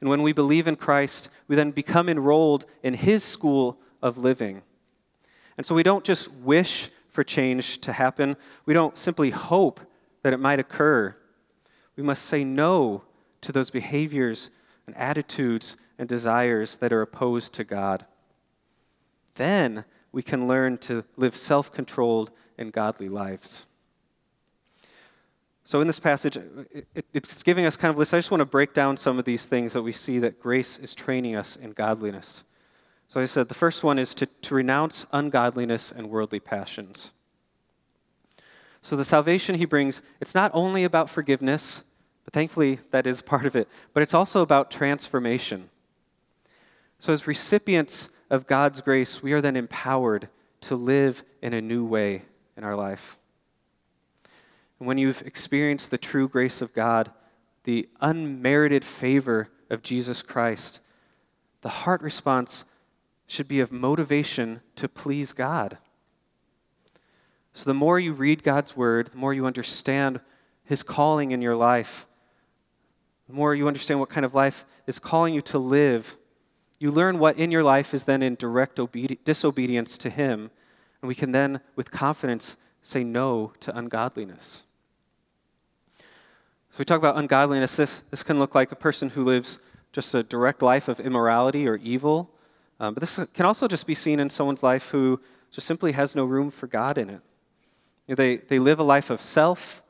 And 0.00 0.10
when 0.10 0.22
we 0.22 0.32
believe 0.32 0.66
in 0.66 0.76
Christ, 0.76 1.28
we 1.46 1.56
then 1.56 1.70
become 1.70 2.08
enrolled 2.08 2.66
in 2.82 2.94
His 2.94 3.22
school 3.22 3.78
of 4.02 4.18
living. 4.18 4.62
And 5.56 5.64
so 5.64 5.74
we 5.74 5.84
don't 5.84 6.04
just 6.04 6.30
wish 6.32 6.90
for 7.08 7.22
change 7.22 7.78
to 7.82 7.92
happen, 7.92 8.36
we 8.64 8.72
don't 8.72 8.96
simply 8.96 9.30
hope 9.30 9.80
that 10.22 10.32
it 10.32 10.40
might 10.40 10.58
occur. 10.58 11.14
We 11.94 12.02
must 12.02 12.24
say 12.24 12.42
no 12.42 13.04
to 13.42 13.52
those 13.52 13.70
behaviors 13.70 14.50
and 14.86 14.96
attitudes 14.96 15.76
and 15.98 16.08
desires 16.08 16.76
that 16.76 16.92
are 16.92 17.02
opposed 17.02 17.52
to 17.54 17.64
God. 17.64 18.06
Then 19.34 19.84
we 20.12 20.22
can 20.22 20.46
learn 20.46 20.78
to 20.78 21.04
live 21.16 21.36
self 21.36 21.72
controlled 21.72 22.30
and 22.58 22.72
godly 22.72 23.08
lives. 23.08 23.66
So, 25.64 25.80
in 25.80 25.86
this 25.86 26.00
passage, 26.00 26.36
it, 26.36 27.06
it's 27.12 27.42
giving 27.42 27.66
us 27.66 27.76
kind 27.76 27.90
of 27.90 27.98
list. 27.98 28.12
I 28.12 28.18
just 28.18 28.30
want 28.30 28.40
to 28.40 28.46
break 28.46 28.74
down 28.74 28.96
some 28.96 29.18
of 29.18 29.24
these 29.24 29.46
things 29.46 29.72
that 29.72 29.82
we 29.82 29.92
see 29.92 30.18
that 30.18 30.40
grace 30.40 30.78
is 30.78 30.94
training 30.94 31.36
us 31.36 31.56
in 31.56 31.72
godliness. 31.72 32.44
So, 33.08 33.20
I 33.20 33.24
said 33.24 33.48
the 33.48 33.54
first 33.54 33.84
one 33.84 33.98
is 33.98 34.14
to, 34.16 34.26
to 34.26 34.54
renounce 34.54 35.06
ungodliness 35.12 35.92
and 35.92 36.10
worldly 36.10 36.40
passions. 36.40 37.12
So, 38.82 38.96
the 38.96 39.04
salvation 39.04 39.54
he 39.54 39.64
brings, 39.64 40.02
it's 40.20 40.34
not 40.34 40.50
only 40.52 40.84
about 40.84 41.08
forgiveness, 41.08 41.82
but 42.24 42.34
thankfully, 42.34 42.80
that 42.90 43.06
is 43.06 43.22
part 43.22 43.46
of 43.46 43.56
it. 43.56 43.68
But 43.94 44.02
it's 44.02 44.14
also 44.14 44.42
about 44.42 44.70
transformation. 44.70 45.70
So, 46.98 47.12
as 47.12 47.26
recipients 47.26 48.08
of 48.32 48.46
God's 48.46 48.80
grace, 48.80 49.22
we 49.22 49.34
are 49.34 49.42
then 49.42 49.56
empowered 49.56 50.28
to 50.62 50.74
live 50.74 51.22
in 51.42 51.52
a 51.52 51.60
new 51.60 51.84
way 51.84 52.22
in 52.56 52.64
our 52.64 52.74
life. 52.74 53.18
And 54.80 54.88
when 54.88 54.96
you've 54.96 55.20
experienced 55.22 55.90
the 55.90 55.98
true 55.98 56.28
grace 56.28 56.62
of 56.62 56.72
God, 56.72 57.12
the 57.64 57.88
unmerited 58.00 58.86
favor 58.86 59.50
of 59.68 59.82
Jesus 59.82 60.22
Christ, 60.22 60.80
the 61.60 61.68
heart 61.68 62.00
response 62.00 62.64
should 63.26 63.48
be 63.48 63.60
of 63.60 63.70
motivation 63.70 64.62
to 64.76 64.88
please 64.88 65.34
God. 65.34 65.76
So, 67.52 67.68
the 67.68 67.74
more 67.74 68.00
you 68.00 68.14
read 68.14 68.42
God's 68.42 68.74
word, 68.74 69.08
the 69.08 69.18
more 69.18 69.34
you 69.34 69.44
understand 69.44 70.20
his 70.64 70.82
calling 70.82 71.32
in 71.32 71.42
your 71.42 71.54
life, 71.54 72.06
the 73.28 73.34
more 73.34 73.54
you 73.54 73.68
understand 73.68 74.00
what 74.00 74.08
kind 74.08 74.24
of 74.24 74.34
life 74.34 74.64
is 74.86 74.98
calling 74.98 75.34
you 75.34 75.42
to 75.42 75.58
live, 75.58 76.16
you 76.82 76.90
learn 76.90 77.20
what 77.20 77.38
in 77.38 77.52
your 77.52 77.62
life 77.62 77.94
is 77.94 78.04
then 78.04 78.24
in 78.24 78.34
direct 78.34 78.78
obedi- 78.78 79.18
disobedience 79.24 79.96
to 79.98 80.10
Him, 80.10 80.50
and 81.00 81.08
we 81.08 81.14
can 81.14 81.30
then, 81.30 81.60
with 81.76 81.92
confidence, 81.92 82.56
say 82.82 83.04
no 83.04 83.52
to 83.60 83.76
ungodliness. 83.76 84.64
So 85.98 86.78
we 86.78 86.84
talk 86.84 86.98
about 86.98 87.16
ungodliness. 87.16 87.76
This, 87.76 88.02
this 88.10 88.24
can 88.24 88.40
look 88.40 88.56
like 88.56 88.72
a 88.72 88.76
person 88.76 89.10
who 89.10 89.22
lives 89.22 89.60
just 89.92 90.12
a 90.16 90.24
direct 90.24 90.60
life 90.60 90.88
of 90.88 90.98
immorality 90.98 91.68
or 91.68 91.76
evil. 91.76 92.28
Um, 92.80 92.94
but 92.94 93.00
this 93.00 93.20
can 93.32 93.46
also 93.46 93.68
just 93.68 93.86
be 93.86 93.94
seen 93.94 94.18
in 94.18 94.28
someone's 94.28 94.64
life 94.64 94.90
who 94.90 95.20
just 95.52 95.68
simply 95.68 95.92
has 95.92 96.16
no 96.16 96.24
room 96.24 96.50
for 96.50 96.66
God 96.66 96.98
in 96.98 97.10
it. 97.10 97.20
You 98.08 98.12
know, 98.12 98.14
they, 98.16 98.38
they 98.38 98.58
live 98.58 98.80
a 98.80 98.84
life 98.84 99.08
of 99.08 99.20
self, 99.20 99.84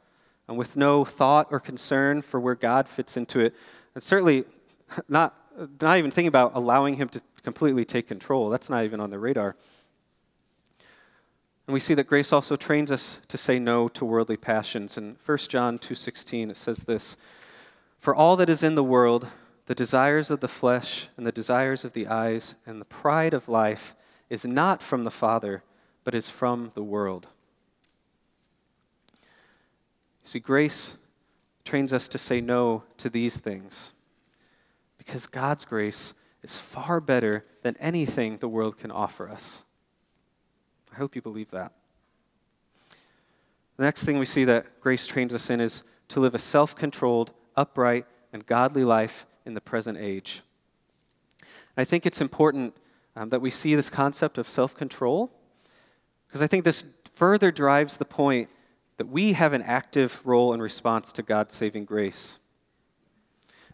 and 0.47 0.59
with 0.59 0.77
no 0.77 1.07
thought 1.07 1.49
or 1.51 1.59
concern 1.59 2.21
for 2.21 2.39
where 2.39 2.55
God 2.55 2.87
fits 2.87 3.17
into 3.17 3.41
it. 3.41 3.55
And 3.95 4.05
certainly 4.05 4.45
not, 5.09 5.35
not 5.81 5.99
even 5.99 6.11
thinking 6.11 6.29
about 6.29 6.53
allowing 6.55 6.97
Him 6.97 7.09
to 7.11 7.23
completely 7.43 7.85
take 7.85 8.07
control. 8.07 8.51
That's 8.51 8.71
not 8.71 8.85
even 8.85 9.01
on 9.01 9.11
the 9.11 9.19
radar. 9.19 9.57
And 11.67 11.75
we 11.75 11.81
see 11.81 11.95
that 11.95 12.07
grace 12.07 12.33
also 12.33 12.57
trains 12.57 12.91
us 12.91 13.21
to 13.29 13.39
say 13.39 13.59
no 13.59 13.89
to 13.89 14.05
worldly 14.05 14.37
passions. 14.37 14.99
In 14.99 15.17
1 15.25 15.49
John 15.49 15.79
2:16 15.79 16.51
it 16.51 16.57
says 16.57 16.79
this, 16.79 17.17
"For 17.99 18.15
all 18.15 18.37
that 18.37 18.51
is 18.51 18.63
in 18.63 18.75
the 18.75 18.83
world, 18.83 19.29
the 19.67 19.75
desires 19.75 20.31
of 20.31 20.41
the 20.41 20.49
flesh 20.49 21.09
and 21.17 21.25
the 21.25 21.33
desires 21.33 21.85
of 21.85 21.93
the 21.93 22.09
eyes 22.09 22.57
and 22.67 22.81
the 22.81 22.85
pride 22.85 23.33
of 23.33 23.49
life 23.49 23.95
is 24.29 24.45
not 24.45 24.83
from 24.83 25.05
the 25.05 25.11
Father, 25.11 25.63
but 26.05 26.15
is 26.15 26.29
from 26.29 26.73
the 26.75 26.83
world." 26.83 27.29
You 30.23 30.29
See, 30.29 30.41
grace 30.41 30.97
trains 31.65 31.93
us 31.93 32.09
to 32.09 32.19
say 32.19 32.41
no 32.41 32.83
to 32.99 33.09
these 33.09 33.37
things 33.37 33.93
because 35.05 35.27
God's 35.27 35.65
grace 35.65 36.15
is 36.45 36.57
far 36.57 37.01
better 37.01 37.45
than 37.63 37.77
anything 37.81 38.39
the 38.39 38.49
world 38.49 38.79
can 38.79 38.93
offer 38.93 39.29
us. 39.29 39.65
I 40.93 40.97
hope 40.97 41.17
you 41.17 41.23
believe 41.23 41.51
that. 41.51 41.73
The 43.79 43.83
next 43.83 44.05
thing 44.05 44.21
we 44.21 44.27
see 44.27 44.45
that 44.45 44.81
grace 44.81 45.09
trains 45.09 45.35
us 45.35 45.51
in 45.51 45.61
is 45.61 45.83
to 46.09 46.21
live 46.21 46.37
a 46.37 46.39
self 46.39 46.77
controlled, 46.77 47.33
upright, 47.57 48.07
and 48.33 48.47
godly 48.47 48.85
life 48.85 49.27
in 49.45 49.55
the 49.55 49.61
present 49.61 49.99
age. 49.99 50.43
And 51.41 51.83
I 51.83 51.85
think 51.85 52.07
it's 52.07 52.21
important 52.21 52.77
um, 53.17 53.31
that 53.31 53.41
we 53.41 53.51
see 53.51 53.75
this 53.75 53.91
concept 53.91 54.39
of 54.39 54.49
self 54.49 54.77
control 54.77 55.33
because 56.29 56.43
I 56.43 56.47
think 56.47 56.63
this 56.65 56.85
further 57.17 57.51
drives 57.51 57.97
the 57.97 58.05
point 58.05 58.51
that 58.99 59.09
we 59.09 59.33
have 59.33 59.53
an 59.53 59.63
active 59.63 60.21
role 60.25 60.55
in 60.55 60.63
response 60.63 61.13
to 61.15 61.25
God's 61.25 61.57
saving 61.57 61.87
grace. 61.87 62.39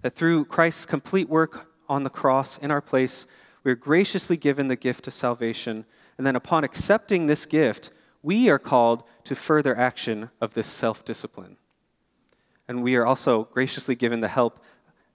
That 0.02 0.14
through 0.14 0.44
Christ's 0.44 0.86
complete 0.86 1.28
work 1.28 1.70
on 1.88 2.04
the 2.04 2.10
cross 2.10 2.58
in 2.58 2.70
our 2.70 2.80
place, 2.80 3.26
we 3.64 3.72
are 3.72 3.76
graciously 3.76 4.36
given 4.36 4.68
the 4.68 4.76
gift 4.76 5.06
of 5.06 5.12
salvation. 5.12 5.84
And 6.16 6.26
then 6.26 6.36
upon 6.36 6.64
accepting 6.64 7.26
this 7.26 7.46
gift, 7.46 7.90
we 8.22 8.48
are 8.48 8.58
called 8.58 9.02
to 9.24 9.34
further 9.34 9.76
action 9.76 10.30
of 10.40 10.54
this 10.54 10.66
self 10.66 11.04
discipline. 11.04 11.56
And 12.68 12.82
we 12.82 12.96
are 12.96 13.06
also 13.06 13.44
graciously 13.44 13.94
given 13.94 14.20
the 14.20 14.28
help 14.28 14.62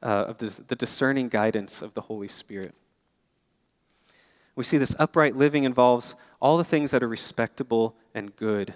uh, 0.02 0.26
of 0.28 0.38
the 0.38 0.76
discerning 0.76 1.30
guidance 1.30 1.82
of 1.82 1.94
the 1.94 2.02
Holy 2.02 2.28
Spirit. 2.28 2.74
We 4.56 4.64
see 4.64 4.78
this 4.78 4.96
upright 5.00 5.36
living 5.36 5.64
involves 5.64 6.16
all 6.40 6.58
the 6.58 6.64
things 6.64 6.92
that 6.92 7.02
are 7.02 7.08
respectable 7.08 7.96
and 8.14 8.36
good. 8.36 8.74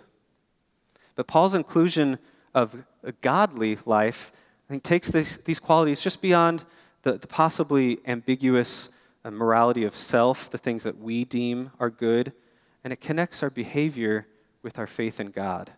But 1.15 1.27
Paul's 1.27 1.53
inclusion 1.53 2.17
of 2.53 2.83
a 3.03 3.11
godly 3.11 3.77
life, 3.85 4.31
I 4.69 4.73
think, 4.73 4.83
takes 4.83 5.09
this, 5.09 5.39
these 5.45 5.59
qualities 5.59 6.01
just 6.01 6.21
beyond 6.21 6.65
the, 7.03 7.13
the 7.13 7.27
possibly 7.27 7.99
ambiguous 8.05 8.89
uh, 9.23 9.31
morality 9.31 9.85
of 9.85 9.95
self, 9.95 10.49
the 10.49 10.57
things 10.57 10.83
that 10.83 10.99
we 10.99 11.23
deem 11.23 11.71
are 11.79 11.89
good, 11.89 12.33
and 12.83 12.91
it 12.91 12.99
connects 12.99 13.41
our 13.43 13.49
behavior 13.49 14.27
with 14.63 14.77
our 14.77 14.87
faith 14.87 15.19
in 15.19 15.31
God. 15.31 15.71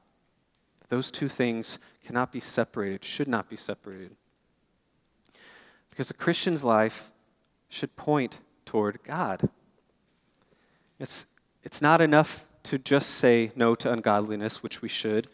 Those 0.90 1.12
two 1.12 1.30
things 1.30 1.78
cannot 2.04 2.32
be 2.32 2.40
separated, 2.40 3.04
should 3.04 3.28
not 3.28 3.48
be 3.48 3.56
separated. 3.56 4.16
Because 5.92 6.10
a 6.10 6.16
Christian's 6.16 6.64
life 6.64 7.12
should 7.70 7.96
point 7.96 8.40
toward 8.66 9.04
God. 9.04 9.50
It's, 11.00 11.28
it's 11.64 11.82
not 11.82 12.02
enough 12.02 12.48
to 12.64 12.80
just 12.80 13.12
say 13.12 13.52
no 13.56 13.76
to 13.76 13.92
ungodliness, 13.92 14.64
which 14.64 14.82
we 14.82 14.90
should, 14.90 15.28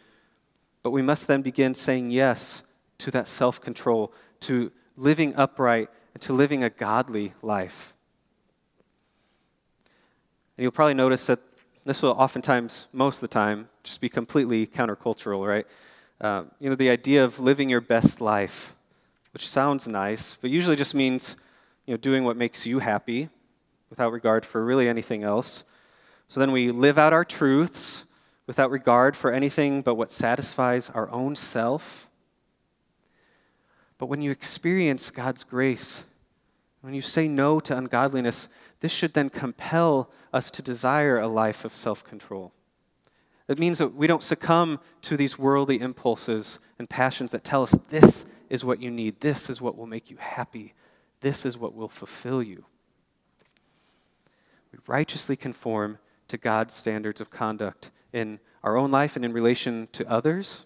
but 0.83 0.91
we 0.91 1.01
must 1.01 1.27
then 1.27 1.41
begin 1.41 1.73
saying 1.73 2.11
yes 2.11 2.63
to 2.99 3.11
that 3.11 3.27
self 3.27 3.61
control, 3.61 4.13
to 4.41 4.71
living 4.97 5.35
upright, 5.35 5.89
and 6.13 6.21
to 6.23 6.33
living 6.33 6.63
a 6.63 6.69
godly 6.69 7.33
life. 7.41 7.93
And 10.57 10.63
you'll 10.63 10.71
probably 10.71 10.93
notice 10.93 11.25
that 11.25 11.39
this 11.83 12.01
will 12.01 12.11
oftentimes, 12.11 12.87
most 12.93 13.17
of 13.17 13.21
the 13.21 13.27
time, 13.27 13.69
just 13.83 14.01
be 14.01 14.09
completely 14.09 14.65
countercultural, 14.65 15.47
right? 15.47 15.67
Uh, 16.19 16.45
you 16.59 16.69
know, 16.69 16.75
the 16.75 16.89
idea 16.89 17.23
of 17.23 17.39
living 17.39 17.69
your 17.69 17.81
best 17.81 18.21
life, 18.21 18.75
which 19.33 19.47
sounds 19.47 19.87
nice, 19.87 20.37
but 20.39 20.49
usually 20.49 20.75
just 20.75 20.95
means, 20.95 21.35
you 21.85 21.93
know, 21.93 21.97
doing 21.97 22.23
what 22.23 22.37
makes 22.37 22.65
you 22.65 22.79
happy 22.79 23.29
without 23.89 24.11
regard 24.11 24.45
for 24.45 24.63
really 24.63 24.87
anything 24.87 25.23
else. 25.23 25.63
So 26.27 26.39
then 26.39 26.51
we 26.51 26.71
live 26.71 26.97
out 26.97 27.13
our 27.13 27.25
truths 27.25 28.05
without 28.47 28.71
regard 28.71 29.15
for 29.15 29.31
anything 29.31 29.81
but 29.81 29.95
what 29.95 30.11
satisfies 30.11 30.89
our 30.89 31.09
own 31.11 31.35
self. 31.35 32.04
But 33.97 34.07
when 34.07 34.21
you 34.21 34.31
experience 34.31 35.09
God's 35.09 35.43
grace, 35.43 36.03
when 36.81 36.93
you 36.93 37.01
say 37.01 37.27
no 37.27 37.59
to 37.61 37.77
ungodliness, 37.77 38.49
this 38.79 38.91
should 38.91 39.13
then 39.13 39.29
compel 39.29 40.11
us 40.33 40.51
to 40.51 40.61
desire 40.61 41.17
a 41.17 41.27
life 41.27 41.65
of 41.65 41.73
self 41.73 42.03
control. 42.03 42.53
It 43.47 43.59
means 43.59 43.77
that 43.77 43.93
we 43.93 44.07
don't 44.07 44.23
succumb 44.23 44.79
to 45.03 45.15
these 45.15 45.37
worldly 45.37 45.79
impulses 45.79 46.59
and 46.79 46.89
passions 46.89 47.31
that 47.31 47.43
tell 47.43 47.63
us 47.63 47.75
this 47.89 48.25
is 48.49 48.65
what 48.65 48.81
you 48.81 48.89
need, 48.89 49.21
this 49.21 49.49
is 49.49 49.61
what 49.61 49.77
will 49.77 49.85
make 49.85 50.09
you 50.09 50.17
happy, 50.17 50.73
this 51.21 51.45
is 51.45 51.57
what 51.57 51.73
will 51.73 51.87
fulfill 51.87 52.41
you. 52.41 52.65
We 54.71 54.79
righteously 54.87 55.35
conform 55.35 55.99
to 56.27 56.37
God's 56.37 56.73
standards 56.73 57.21
of 57.21 57.29
conduct 57.29 57.91
in 58.11 58.39
our 58.63 58.77
own 58.77 58.91
life 58.91 59.15
and 59.15 59.23
in 59.23 59.31
relation 59.31 59.87
to 59.93 60.09
others. 60.09 60.64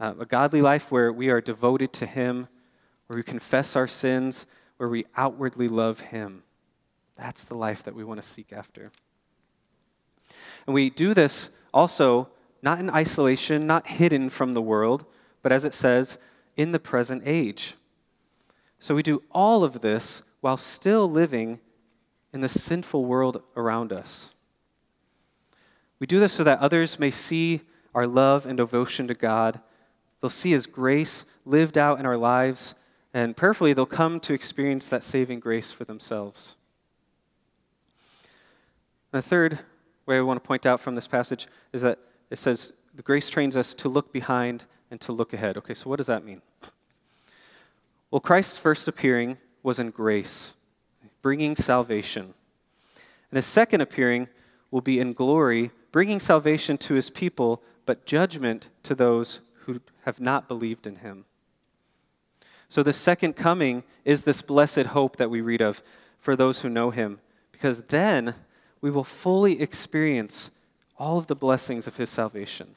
Uh, 0.00 0.14
a 0.18 0.24
godly 0.24 0.62
life 0.62 0.90
where 0.90 1.12
we 1.12 1.28
are 1.28 1.42
devoted 1.42 1.92
to 1.92 2.06
Him, 2.06 2.48
where 3.06 3.18
we 3.18 3.22
confess 3.22 3.76
our 3.76 3.86
sins, 3.86 4.46
where 4.78 4.88
we 4.88 5.04
outwardly 5.14 5.68
love 5.68 6.00
Him. 6.00 6.42
That's 7.16 7.44
the 7.44 7.56
life 7.56 7.82
that 7.84 7.94
we 7.94 8.02
want 8.02 8.22
to 8.22 8.26
seek 8.26 8.50
after. 8.50 8.90
And 10.66 10.74
we 10.74 10.88
do 10.88 11.12
this 11.12 11.50
also 11.74 12.30
not 12.62 12.78
in 12.78 12.90
isolation, 12.90 13.66
not 13.66 13.86
hidden 13.86 14.30
from 14.30 14.54
the 14.54 14.62
world, 14.62 15.04
but 15.42 15.52
as 15.52 15.64
it 15.64 15.74
says, 15.74 16.18
in 16.56 16.72
the 16.72 16.78
present 16.78 17.22
age. 17.26 17.74
So 18.78 18.94
we 18.94 19.02
do 19.02 19.22
all 19.30 19.64
of 19.64 19.80
this 19.80 20.22
while 20.40 20.56
still 20.56 21.10
living 21.10 21.60
in 22.32 22.40
the 22.40 22.48
sinful 22.48 23.04
world 23.04 23.42
around 23.56 23.92
us. 23.92 24.30
We 25.98 26.06
do 26.06 26.20
this 26.20 26.32
so 26.32 26.44
that 26.44 26.60
others 26.60 26.98
may 26.98 27.10
see 27.10 27.60
our 27.94 28.06
love 28.06 28.46
and 28.46 28.56
devotion 28.56 29.06
to 29.08 29.14
God. 29.14 29.60
They'll 30.20 30.30
see 30.30 30.50
His 30.50 30.66
grace 30.66 31.24
lived 31.44 31.78
out 31.78 31.98
in 31.98 32.06
our 32.06 32.16
lives, 32.16 32.74
and 33.12 33.36
prayerfully, 33.36 33.72
they'll 33.72 33.86
come 33.86 34.20
to 34.20 34.34
experience 34.34 34.86
that 34.86 35.02
saving 35.02 35.40
grace 35.40 35.72
for 35.72 35.84
themselves. 35.84 36.56
And 39.12 39.22
the 39.22 39.26
third 39.26 39.58
way 40.06 40.18
I 40.18 40.20
want 40.20 40.42
to 40.42 40.46
point 40.46 40.66
out 40.66 40.80
from 40.80 40.94
this 40.94 41.08
passage 41.08 41.48
is 41.72 41.82
that 41.82 41.98
it 42.30 42.38
says, 42.38 42.72
the 42.94 43.02
grace 43.02 43.30
trains 43.30 43.56
us 43.56 43.74
to 43.74 43.88
look 43.88 44.12
behind 44.12 44.64
and 44.90 45.00
to 45.00 45.12
look 45.12 45.32
ahead. 45.32 45.56
Okay, 45.56 45.74
so 45.74 45.90
what 45.90 45.96
does 45.96 46.06
that 46.06 46.24
mean? 46.24 46.42
Well, 48.10 48.20
Christ's 48.20 48.58
first 48.58 48.88
appearing 48.88 49.38
was 49.62 49.78
in 49.78 49.90
grace, 49.90 50.52
bringing 51.22 51.56
salvation. 51.56 52.34
And 53.30 53.36
his 53.36 53.46
second 53.46 53.80
appearing 53.80 54.28
will 54.70 54.80
be 54.80 54.98
in 54.98 55.12
glory, 55.12 55.70
bringing 55.92 56.20
salvation 56.20 56.78
to 56.78 56.94
his 56.94 57.10
people, 57.10 57.62
but 57.86 58.06
judgment 58.06 58.68
to 58.84 58.94
those 58.94 59.40
who 59.66 59.80
have 60.04 60.20
not 60.20 60.48
believed 60.48 60.86
in 60.86 60.96
him. 60.96 61.24
So, 62.68 62.82
the 62.82 62.92
second 62.92 63.34
coming 63.34 63.82
is 64.04 64.22
this 64.22 64.42
blessed 64.42 64.86
hope 64.86 65.16
that 65.16 65.30
we 65.30 65.40
read 65.40 65.60
of 65.60 65.82
for 66.18 66.36
those 66.36 66.60
who 66.60 66.68
know 66.68 66.90
him, 66.90 67.18
because 67.52 67.82
then 67.88 68.34
we 68.80 68.90
will 68.90 69.04
fully 69.04 69.60
experience 69.60 70.50
all 70.98 71.18
of 71.18 71.26
the 71.26 71.34
blessings 71.34 71.86
of 71.86 71.96
his 71.96 72.10
salvation. 72.10 72.76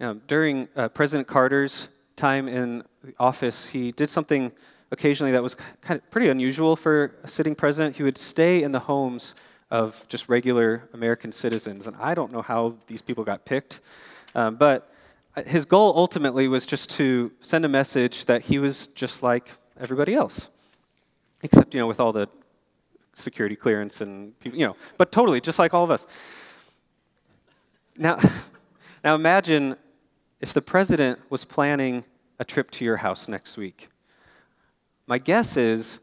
Now, 0.00 0.14
during 0.26 0.68
uh, 0.74 0.88
President 0.88 1.28
Carter's 1.28 1.88
time 2.16 2.48
in 2.48 2.84
office, 3.18 3.66
he 3.66 3.92
did 3.92 4.08
something 4.08 4.50
occasionally 4.90 5.32
that 5.32 5.42
was 5.42 5.56
kind 5.80 6.00
of 6.00 6.10
pretty 6.10 6.28
unusual 6.28 6.76
for 6.76 7.14
a 7.22 7.28
sitting 7.28 7.54
president. 7.54 7.96
He 7.96 8.02
would 8.02 8.18
stay 8.18 8.62
in 8.62 8.72
the 8.72 8.80
homes 8.80 9.34
of 9.70 10.04
just 10.08 10.28
regular 10.28 10.88
American 10.92 11.32
citizens. 11.32 11.86
And 11.86 11.96
I 11.96 12.14
don't 12.14 12.30
know 12.30 12.42
how 12.42 12.74
these 12.86 13.00
people 13.00 13.24
got 13.24 13.44
picked, 13.44 13.80
um, 14.34 14.56
but 14.56 14.92
uh, 15.36 15.42
his 15.44 15.64
goal 15.64 15.92
ultimately 15.96 16.48
was 16.48 16.66
just 16.66 16.90
to 16.90 17.32
send 17.40 17.64
a 17.64 17.68
message 17.68 18.26
that 18.26 18.42
he 18.42 18.58
was 18.58 18.88
just 18.88 19.22
like 19.22 19.50
everybody 19.80 20.14
else, 20.14 20.50
except, 21.42 21.74
you 21.74 21.80
know, 21.80 21.86
with 21.86 22.00
all 22.00 22.12
the 22.12 22.28
security 23.14 23.56
clearance 23.56 24.00
and, 24.00 24.32
you 24.44 24.66
know, 24.66 24.76
but 24.96 25.12
totally 25.12 25.40
just 25.40 25.58
like 25.58 25.74
all 25.74 25.84
of 25.84 25.90
us. 25.90 26.06
Now, 27.96 28.18
now 29.04 29.14
imagine 29.14 29.76
if 30.40 30.52
the 30.52 30.62
president 30.62 31.18
was 31.30 31.44
planning 31.44 32.04
a 32.38 32.44
trip 32.44 32.70
to 32.72 32.84
your 32.84 32.96
house 32.96 33.28
next 33.28 33.56
week. 33.56 33.88
My 35.06 35.18
guess 35.18 35.56
is 35.56 36.00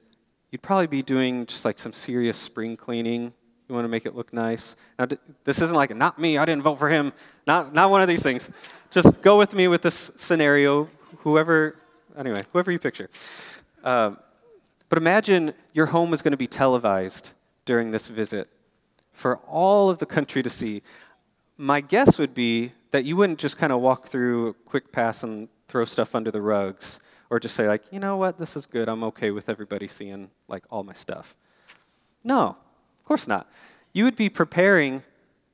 you'd 0.51 0.61
probably 0.61 0.87
be 0.87 1.01
doing 1.01 1.45
just 1.45 1.65
like 1.65 1.79
some 1.79 1.93
serious 1.93 2.37
spring 2.37 2.77
cleaning 2.77 3.33
you 3.69 3.75
want 3.75 3.86
to 3.86 3.89
make 3.89 4.08
it 4.08 4.15
look 4.15 4.34
nice. 4.34 4.75
Now, 4.97 5.08
this 5.45 5.62
isn't 5.62 5.75
like, 5.75 5.95
not 5.95 6.17
me, 6.17 6.39
I 6.39 6.45
didn't 6.45 6.63
vote 6.63 6.75
for 6.75 6.89
him. 6.89 7.13
Not, 7.45 7.71
not 7.73 7.91
one 7.91 8.01
of 8.01 8.08
these 8.08 8.23
things. 8.23 8.49
Just 8.89 9.21
go 9.21 9.38
with 9.38 9.53
me 9.53 9.67
with 9.67 9.84
this 9.84 10.10
scenario, 10.17 10.89
whoever, 11.19 11.75
anyway, 12.17 12.43
whoever 12.51 12.71
you 12.71 12.79
picture. 12.79 13.10
Uh, 13.84 14.15
but 14.89 14.97
imagine 14.97 15.53
your 15.73 15.86
home 15.86 16.13
is 16.13 16.23
going 16.23 16.32
to 16.32 16.38
be 16.38 16.47
televised 16.47 17.29
during 17.65 17.91
this 17.91 18.08
visit 18.08 18.49
for 19.13 19.38
all 19.47 19.91
of 19.91 19.99
the 19.99 20.05
country 20.08 20.41
to 20.41 20.49
see. 20.49 20.82
My 21.58 21.79
guess 21.79 22.17
would 22.17 22.34
be 22.34 22.71
that 22.89 23.05
you 23.05 23.15
wouldn't 23.15 23.38
just 23.38 23.58
kind 23.58 23.71
of 23.71 23.82
walk 23.82 24.08
through 24.08 24.47
a 24.47 24.53
quick 24.53 24.91
pass 24.91 25.21
and 25.21 25.47
throw 25.67 25.86
stuff 25.86 26.15
under 26.15 26.32
the 26.32 26.41
rugs 26.41 26.99
or 27.29 27.39
just 27.39 27.55
say 27.55 27.67
like, 27.67 27.84
you 27.91 27.99
know 27.99 28.17
what, 28.17 28.39
this 28.39 28.55
is 28.55 28.65
good. 28.65 28.89
I'm 28.89 29.03
okay 29.03 29.29
with 29.29 29.47
everybody 29.47 29.88
seeing 29.88 30.32
like 30.47 30.63
all 30.71 30.84
my 30.84 30.93
stuff. 30.93 31.36
No, 32.23 32.58
course 33.09 33.27
not. 33.27 33.49
You 33.91 34.03
would 34.03 34.15
be 34.15 34.29
preparing 34.29 35.01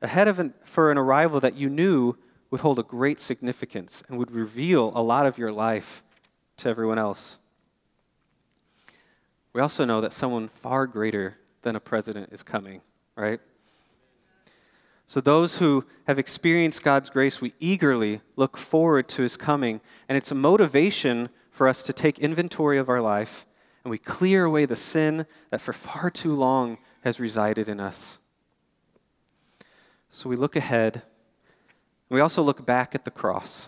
ahead 0.01 0.27
of 0.27 0.39
an, 0.39 0.53
for 0.65 0.91
an 0.91 0.97
arrival 0.97 1.39
that 1.39 1.55
you 1.55 1.69
knew 1.69 2.17
would 2.51 2.59
hold 2.59 2.79
a 2.79 2.83
great 2.83 3.21
significance 3.21 4.03
and 4.09 4.19
would 4.19 4.29
reveal 4.29 4.91
a 4.93 5.01
lot 5.01 5.25
of 5.25 5.37
your 5.37 5.53
life 5.53 6.03
to 6.57 6.67
everyone 6.67 6.99
else. 6.99 7.37
We 9.53 9.61
also 9.61 9.85
know 9.85 10.01
that 10.01 10.11
someone 10.11 10.49
far 10.49 10.85
greater 10.85 11.37
than 11.61 11.77
a 11.77 11.79
president 11.79 12.33
is 12.33 12.43
coming, 12.43 12.81
right? 13.15 13.39
So, 15.07 15.21
those 15.21 15.57
who 15.57 15.85
have 16.07 16.19
experienced 16.19 16.83
God's 16.83 17.09
grace, 17.09 17.39
we 17.39 17.53
eagerly 17.61 18.19
look 18.35 18.57
forward 18.57 19.07
to 19.09 19.21
his 19.21 19.37
coming, 19.37 19.79
and 20.09 20.17
it's 20.17 20.31
a 20.31 20.35
motivation 20.35 21.29
for 21.51 21.69
us 21.69 21.83
to 21.83 21.93
take 21.93 22.19
inventory 22.19 22.77
of 22.77 22.89
our 22.89 23.01
life 23.01 23.45
and 23.85 23.91
we 23.91 23.99
clear 23.99 24.45
away 24.45 24.65
the 24.65 24.75
sin 24.75 25.27
that 25.51 25.61
for 25.61 25.71
far 25.71 26.09
too 26.09 26.33
long 26.33 26.79
has 27.05 27.19
resided 27.19 27.69
in 27.69 27.79
us. 27.79 28.17
So 30.09 30.27
we 30.27 30.35
look 30.35 30.55
ahead. 30.55 31.03
We 32.09 32.19
also 32.19 32.41
look 32.41 32.65
back 32.65 32.95
at 32.95 33.05
the 33.05 33.11
cross, 33.11 33.67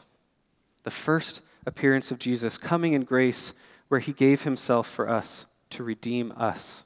the 0.83 0.91
first 0.91 1.41
appearance 1.63 2.09
of 2.09 2.17
Jesus 2.17 2.57
coming 2.57 2.93
in 2.93 3.03
grace 3.03 3.53
where 3.89 3.99
he 3.99 4.11
gave 4.11 4.41
himself 4.41 4.89
for 4.89 5.07
us 5.07 5.45
to 5.69 5.83
redeem 5.83 6.33
us. 6.35 6.83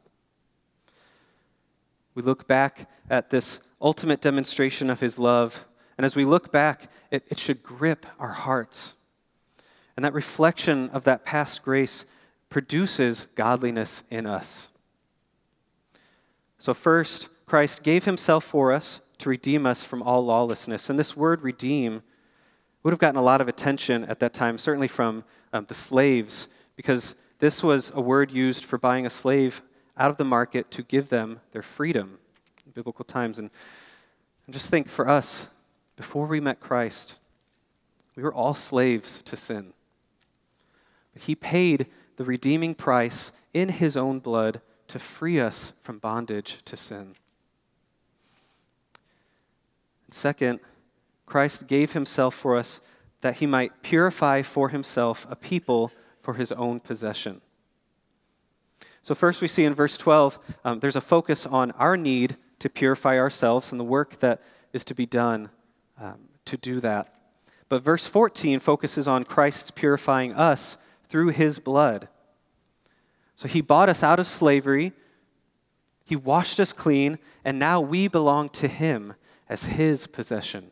We 2.16 2.22
look 2.22 2.50
back 2.50 2.90
at 3.10 3.30
this 3.30 3.62
ultimate 3.82 4.20
demonstration 4.20 4.90
of 4.90 5.00
his 5.00 5.18
love, 5.18 5.64
and 5.98 6.06
as 6.06 6.18
we 6.18 6.26
look 6.26 6.52
back, 6.52 6.92
it, 7.12 7.24
it 7.30 7.40
should 7.40 7.64
grip 7.64 8.06
our 8.20 8.34
hearts. 8.34 8.94
And 9.96 10.04
that 10.04 10.14
reflection 10.14 10.90
of 10.90 11.06
that 11.06 11.24
past 11.24 11.64
grace 11.64 12.04
produces 12.50 13.28
godliness 13.36 14.04
in 14.10 14.26
us. 14.26 14.68
So, 16.62 16.76
first, 16.76 17.30
Christ 17.48 17.82
gave 17.82 18.06
himself 18.06 18.44
for 18.44 18.72
us 18.72 19.02
to 19.18 19.30
redeem 19.30 19.66
us 19.66 19.84
from 19.84 20.04
all 20.04 20.24
lawlessness. 20.24 20.92
And 20.92 21.00
this 21.00 21.18
word 21.18 21.42
redeem 21.42 22.04
would 22.84 22.92
have 22.92 23.00
gotten 23.00 23.18
a 23.18 23.24
lot 23.24 23.42
of 23.42 23.48
attention 23.48 24.06
at 24.06 24.20
that 24.20 24.36
time, 24.36 24.60
certainly 24.60 24.88
from 24.88 25.24
um, 25.54 25.66
the 25.68 25.74
slaves, 25.74 26.50
because 26.76 27.16
this 27.40 27.64
was 27.64 27.92
a 27.96 28.00
word 28.00 28.30
used 28.30 28.64
for 28.64 28.78
buying 28.78 29.08
a 29.08 29.10
slave 29.10 29.64
out 29.98 30.12
of 30.12 30.18
the 30.18 30.24
market 30.24 30.70
to 30.70 30.84
give 30.84 31.10
them 31.10 31.40
their 31.52 31.64
freedom 31.64 32.20
in 32.64 32.74
biblical 32.74 33.06
times. 33.06 33.40
And, 33.40 33.50
and 34.46 34.54
just 34.54 34.70
think 34.70 34.88
for 34.88 35.10
us, 35.10 35.48
before 35.96 36.28
we 36.28 36.40
met 36.40 36.60
Christ, 36.60 37.16
we 38.16 38.22
were 38.22 38.36
all 38.36 38.54
slaves 38.54 39.24
to 39.24 39.36
sin. 39.36 39.74
But 41.14 41.24
he 41.24 41.34
paid 41.34 41.88
the 42.18 42.24
redeeming 42.24 42.76
price 42.76 43.32
in 43.52 43.70
his 43.70 43.98
own 43.98 44.20
blood 44.20 44.62
to 44.92 45.00
free 45.00 45.40
us 45.40 45.72
from 45.82 46.00
bondage 46.00 46.60
to 46.66 46.76
sin. 46.76 47.16
And 50.06 50.14
second, 50.14 50.60
Christ 51.26 51.66
gave 51.66 51.94
himself 51.94 52.36
for 52.36 52.58
us 52.58 52.82
that 53.22 53.38
he 53.38 53.46
might 53.46 53.84
purify 53.84 54.42
for 54.42 54.68
himself 54.68 55.26
a 55.30 55.36
people 55.38 55.94
for 56.22 56.34
his 56.34 56.52
own 56.52 56.82
possession. 56.82 57.40
So, 59.02 59.16
first, 59.16 59.42
we 59.42 59.48
see 59.48 59.64
in 59.64 59.74
verse 59.74 59.98
12, 59.98 60.38
um, 60.66 60.80
there's 60.82 60.98
a 60.98 61.02
focus 61.02 61.46
on 61.46 61.72
our 61.72 61.96
need 61.96 62.36
to 62.60 62.70
purify 62.70 63.18
ourselves 63.18 63.72
and 63.72 63.80
the 63.80 63.86
work 63.86 64.20
that 64.20 64.42
is 64.74 64.84
to 64.86 64.94
be 64.94 65.06
done 65.06 65.50
um, 66.00 66.20
to 66.46 66.58
do 66.58 66.82
that. 66.82 67.16
But 67.70 67.82
verse 67.82 68.06
14 68.06 68.60
focuses 68.60 69.08
on 69.08 69.24
Christ's 69.24 69.72
purifying 69.72 70.34
us 70.34 70.76
through 71.06 71.30
his 71.30 71.60
blood. 71.60 72.10
So, 73.42 73.48
he 73.48 73.62
bought 73.62 73.90
us 73.90 74.04
out 74.04 74.20
of 74.20 74.28
slavery, 74.28 74.94
he 76.06 76.16
washed 76.16 76.60
us 76.60 76.74
clean, 76.74 77.18
and 77.44 77.58
now 77.58 77.82
we 77.82 78.08
belong 78.08 78.50
to 78.50 78.68
him 78.68 79.16
as 79.50 79.64
his 79.64 80.06
possession. 80.06 80.70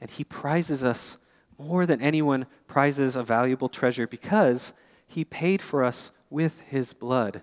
And 0.00 0.08
he 0.08 0.24
prizes 0.24 0.82
us 0.82 1.18
more 1.58 1.84
than 1.84 2.00
anyone 2.00 2.46
prizes 2.68 3.16
a 3.16 3.22
valuable 3.22 3.68
treasure 3.68 4.06
because 4.06 4.72
he 5.06 5.26
paid 5.26 5.60
for 5.60 5.84
us 5.84 6.10
with 6.30 6.58
his 6.62 6.94
blood. 6.94 7.42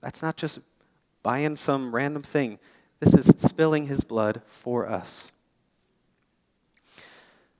That's 0.00 0.22
not 0.22 0.38
just 0.38 0.60
buying 1.22 1.54
some 1.54 1.94
random 1.94 2.22
thing, 2.22 2.58
this 2.98 3.12
is 3.12 3.30
spilling 3.46 3.88
his 3.88 4.04
blood 4.04 4.40
for 4.46 4.88
us. 4.88 5.30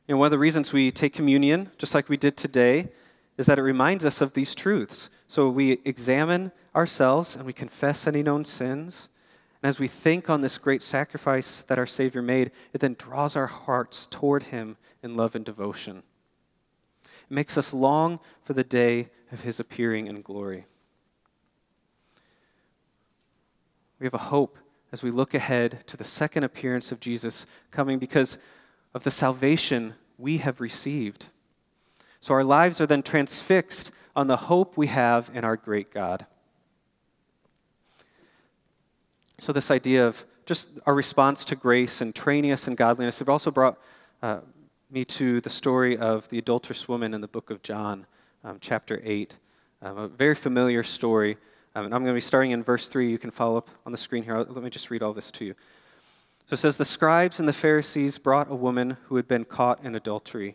You 0.08 0.14
know, 0.14 0.16
one 0.16 0.28
of 0.28 0.30
the 0.30 0.38
reasons 0.38 0.72
we 0.72 0.90
take 0.90 1.12
communion, 1.12 1.70
just 1.76 1.94
like 1.94 2.08
we 2.08 2.16
did 2.16 2.38
today, 2.38 2.88
is 3.38 3.46
that 3.46 3.58
it 3.58 3.62
reminds 3.62 4.04
us 4.04 4.20
of 4.20 4.34
these 4.34 4.54
truths. 4.54 5.10
So 5.26 5.48
we 5.48 5.80
examine 5.84 6.52
ourselves 6.74 7.34
and 7.36 7.44
we 7.44 7.52
confess 7.52 8.06
any 8.06 8.22
known 8.22 8.44
sins. 8.44 9.08
And 9.62 9.68
as 9.68 9.78
we 9.78 9.88
think 9.88 10.28
on 10.28 10.40
this 10.40 10.58
great 10.58 10.82
sacrifice 10.82 11.62
that 11.68 11.78
our 11.78 11.86
Savior 11.86 12.22
made, 12.22 12.50
it 12.72 12.80
then 12.80 12.96
draws 12.98 13.36
our 13.36 13.46
hearts 13.46 14.06
toward 14.06 14.44
Him 14.44 14.76
in 15.02 15.16
love 15.16 15.34
and 15.34 15.44
devotion. 15.44 16.02
It 17.30 17.34
makes 17.34 17.56
us 17.56 17.72
long 17.72 18.20
for 18.42 18.52
the 18.52 18.64
day 18.64 19.08
of 19.30 19.42
His 19.42 19.60
appearing 19.60 20.08
in 20.08 20.20
glory. 20.20 20.66
We 23.98 24.06
have 24.06 24.14
a 24.14 24.18
hope 24.18 24.58
as 24.90 25.02
we 25.02 25.10
look 25.10 25.32
ahead 25.32 25.84
to 25.86 25.96
the 25.96 26.04
second 26.04 26.44
appearance 26.44 26.92
of 26.92 27.00
Jesus 27.00 27.46
coming 27.70 27.98
because 27.98 28.36
of 28.94 29.04
the 29.04 29.10
salvation 29.10 29.94
we 30.18 30.38
have 30.38 30.60
received. 30.60 31.26
So 32.22 32.34
our 32.34 32.44
lives 32.44 32.80
are 32.80 32.86
then 32.86 33.02
transfixed 33.02 33.90
on 34.14 34.28
the 34.28 34.36
hope 34.36 34.76
we 34.76 34.86
have 34.86 35.28
in 35.34 35.44
our 35.44 35.56
great 35.56 35.92
God. 35.92 36.24
So, 39.40 39.52
this 39.52 39.72
idea 39.72 40.06
of 40.06 40.24
just 40.46 40.70
our 40.86 40.94
response 40.94 41.44
to 41.46 41.56
grace 41.56 42.00
and 42.00 42.14
training 42.14 42.52
us 42.52 42.68
in 42.68 42.76
godliness, 42.76 43.20
it 43.20 43.28
also 43.28 43.50
brought 43.50 43.76
uh, 44.22 44.38
me 44.88 45.04
to 45.06 45.40
the 45.40 45.50
story 45.50 45.98
of 45.98 46.28
the 46.28 46.38
adulterous 46.38 46.86
woman 46.86 47.12
in 47.12 47.20
the 47.20 47.26
book 47.26 47.50
of 47.50 47.60
John, 47.64 48.06
um, 48.44 48.58
chapter 48.60 49.02
8. 49.02 49.34
Um, 49.82 49.98
a 49.98 50.06
very 50.06 50.36
familiar 50.36 50.84
story. 50.84 51.36
Um, 51.74 51.86
and 51.86 51.94
I'm 51.94 52.02
going 52.02 52.14
to 52.14 52.16
be 52.16 52.20
starting 52.20 52.52
in 52.52 52.62
verse 52.62 52.86
3. 52.86 53.10
You 53.10 53.18
can 53.18 53.32
follow 53.32 53.56
up 53.56 53.68
on 53.84 53.90
the 53.90 53.98
screen 53.98 54.22
here. 54.22 54.38
Let 54.38 54.62
me 54.62 54.70
just 54.70 54.92
read 54.92 55.02
all 55.02 55.12
this 55.12 55.32
to 55.32 55.44
you. 55.44 55.54
So 56.46 56.54
it 56.54 56.58
says 56.58 56.76
The 56.76 56.84
scribes 56.84 57.40
and 57.40 57.48
the 57.48 57.52
Pharisees 57.52 58.18
brought 58.18 58.48
a 58.48 58.54
woman 58.54 58.96
who 59.06 59.16
had 59.16 59.26
been 59.26 59.44
caught 59.44 59.84
in 59.84 59.96
adultery. 59.96 60.54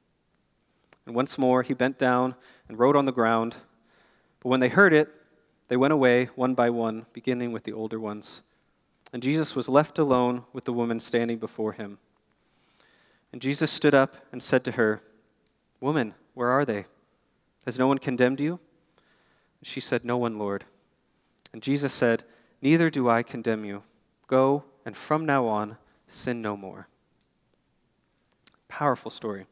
And 1.05 1.15
once 1.15 1.37
more 1.37 1.63
he 1.63 1.73
bent 1.73 1.97
down 1.97 2.35
and 2.67 2.77
wrote 2.77 2.95
on 2.95 3.05
the 3.05 3.11
ground. 3.11 3.55
But 4.39 4.49
when 4.49 4.59
they 4.59 4.69
heard 4.69 4.93
it, 4.93 5.09
they 5.67 5.77
went 5.77 5.93
away 5.93 6.25
one 6.35 6.53
by 6.53 6.69
one, 6.69 7.05
beginning 7.13 7.51
with 7.51 7.63
the 7.63 7.73
older 7.73 7.99
ones. 7.99 8.41
And 9.13 9.23
Jesus 9.23 9.55
was 9.55 9.69
left 9.69 9.99
alone 9.99 10.43
with 10.53 10.65
the 10.65 10.73
woman 10.73 10.99
standing 10.99 11.37
before 11.37 11.73
him. 11.73 11.97
And 13.31 13.41
Jesus 13.41 13.71
stood 13.71 13.93
up 13.93 14.17
and 14.31 14.41
said 14.41 14.63
to 14.65 14.73
her, 14.73 15.01
Woman, 15.79 16.13
where 16.33 16.49
are 16.49 16.65
they? 16.65 16.85
Has 17.65 17.79
no 17.79 17.87
one 17.87 17.97
condemned 17.97 18.39
you? 18.39 18.59
And 19.59 19.67
she 19.67 19.79
said, 19.79 20.03
No 20.03 20.17
one, 20.17 20.37
Lord. 20.37 20.65
And 21.53 21.61
Jesus 21.61 21.93
said, 21.93 22.23
Neither 22.61 22.89
do 22.89 23.09
I 23.09 23.23
condemn 23.23 23.65
you. 23.65 23.83
Go, 24.27 24.63
and 24.85 24.95
from 24.95 25.25
now 25.25 25.45
on, 25.47 25.77
sin 26.07 26.41
no 26.41 26.55
more. 26.55 26.87
Powerful 28.67 29.11
story. 29.11 29.45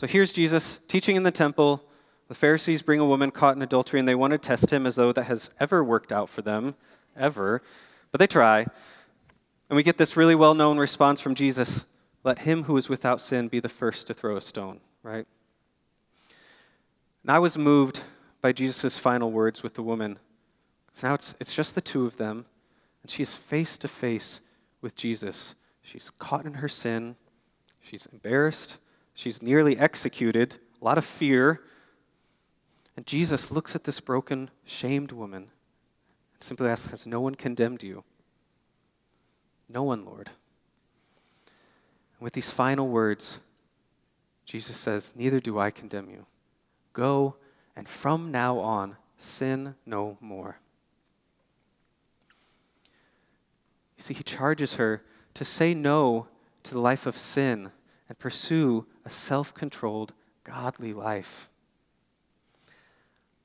So 0.00 0.06
here's 0.06 0.32
Jesus 0.32 0.80
teaching 0.88 1.16
in 1.16 1.24
the 1.24 1.30
temple. 1.30 1.84
The 2.28 2.34
Pharisees 2.34 2.80
bring 2.80 3.00
a 3.00 3.04
woman 3.04 3.30
caught 3.30 3.54
in 3.56 3.60
adultery, 3.60 4.00
and 4.00 4.08
they 4.08 4.14
want 4.14 4.30
to 4.30 4.38
test 4.38 4.72
him 4.72 4.86
as 4.86 4.94
though 4.94 5.12
that 5.12 5.24
has 5.24 5.50
ever 5.60 5.84
worked 5.84 6.10
out 6.10 6.30
for 6.30 6.40
them, 6.40 6.74
ever. 7.14 7.60
But 8.10 8.18
they 8.18 8.26
try. 8.26 8.60
And 9.68 9.76
we 9.76 9.82
get 9.82 9.98
this 9.98 10.16
really 10.16 10.34
well 10.34 10.54
known 10.54 10.78
response 10.78 11.20
from 11.20 11.34
Jesus 11.34 11.84
let 12.24 12.38
him 12.38 12.62
who 12.62 12.78
is 12.78 12.88
without 12.88 13.20
sin 13.20 13.48
be 13.48 13.60
the 13.60 13.68
first 13.68 14.06
to 14.06 14.14
throw 14.14 14.38
a 14.38 14.40
stone, 14.40 14.80
right? 15.02 15.26
And 17.22 17.30
I 17.30 17.38
was 17.38 17.58
moved 17.58 18.00
by 18.40 18.52
Jesus' 18.52 18.96
final 18.96 19.30
words 19.30 19.62
with 19.62 19.74
the 19.74 19.82
woman. 19.82 20.18
So 20.94 21.08
now 21.08 21.14
it's, 21.14 21.34
it's 21.40 21.54
just 21.54 21.74
the 21.74 21.82
two 21.82 22.06
of 22.06 22.16
them, 22.16 22.46
and 23.02 23.10
she's 23.10 23.34
face 23.34 23.76
to 23.76 23.86
face 23.86 24.40
with 24.80 24.96
Jesus. 24.96 25.56
She's 25.82 26.10
caught 26.18 26.46
in 26.46 26.54
her 26.54 26.68
sin, 26.68 27.16
she's 27.82 28.06
embarrassed, 28.06 28.78
she's 29.20 29.42
nearly 29.42 29.78
executed, 29.78 30.56
a 30.80 30.84
lot 30.84 30.96
of 30.96 31.04
fear. 31.04 31.60
And 32.96 33.06
Jesus 33.06 33.50
looks 33.50 33.76
at 33.76 33.84
this 33.84 34.00
broken, 34.00 34.50
shamed 34.64 35.12
woman 35.12 35.42
and 35.42 36.42
simply 36.42 36.68
asks, 36.68 36.90
Has 36.90 37.06
no 37.06 37.20
one 37.20 37.34
condemned 37.34 37.82
you? 37.82 38.02
No 39.68 39.82
one, 39.82 40.04
Lord. 40.04 40.30
And 42.18 42.24
with 42.24 42.32
these 42.32 42.50
final 42.50 42.88
words, 42.88 43.38
Jesus 44.46 44.76
says, 44.76 45.12
Neither 45.14 45.38
do 45.38 45.58
I 45.58 45.70
condemn 45.70 46.08
you. 46.08 46.26
Go, 46.94 47.36
and 47.76 47.88
from 47.88 48.30
now 48.30 48.58
on, 48.58 48.96
sin 49.18 49.74
no 49.84 50.16
more. 50.20 50.58
You 53.98 54.02
see, 54.02 54.14
he 54.14 54.22
charges 54.22 54.74
her 54.74 55.02
to 55.34 55.44
say 55.44 55.74
no 55.74 56.26
to 56.62 56.72
the 56.72 56.80
life 56.80 57.04
of 57.06 57.18
sin 57.18 57.70
and 58.08 58.18
pursue 58.18 58.86
a 59.10 59.12
self 59.12 59.52
controlled, 59.52 60.12
godly 60.44 60.92
life. 60.92 61.48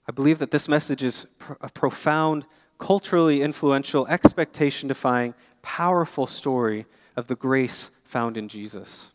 I 0.08 0.12
believe 0.12 0.40
that 0.40 0.52
this 0.52 0.68
message 0.68 1.02
is 1.02 1.26
a 1.60 1.70
profound 1.70 2.46
culturally 2.78 3.42
influential, 3.42 4.06
expectation 4.08 4.88
defying, 4.88 5.34
powerful 5.62 6.28
story 6.28 6.86
of 7.16 7.28
the 7.28 7.36
grace 7.36 7.90
found 8.04 8.38
in 8.38 8.48
Jesus. 8.48 9.12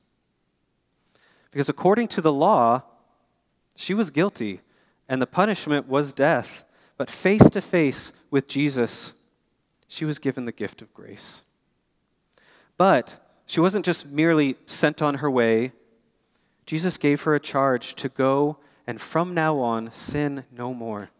Because 1.53 1.69
according 1.69 2.09
to 2.09 2.21
the 2.21 2.33
law, 2.33 2.83
she 3.77 3.95
was 3.95 4.11
guilty, 4.11 4.61
and 5.09 5.23
the 5.23 5.27
punishment 5.27 5.89
was 5.89 6.13
death. 6.13 6.65
But 6.97 7.11
face 7.11 7.49
to 7.51 7.61
face 7.61 8.13
with 8.31 8.49
Jesus, 8.49 9.13
she 9.87 10.05
was 10.05 10.19
given 10.19 10.45
the 10.45 10.53
gift 10.53 10.83
of 10.83 10.93
grace. 10.93 11.43
But 12.77 13.17
she 13.47 13.61
wasn't 13.61 13.85
just 13.85 14.07
merely 14.07 14.57
sent 14.67 15.03
on 15.03 15.17
her 15.17 15.31
way. 15.31 15.73
Jesus 16.71 16.99
gave 16.99 17.23
her 17.23 17.35
a 17.35 17.41
charge 17.41 17.97
to 17.97 18.09
go 18.09 18.57
and 18.87 19.01
from 19.01 19.35
now 19.35 19.59
on 19.59 19.91
sin 19.91 20.45
no 20.57 20.73
more. 20.73 21.11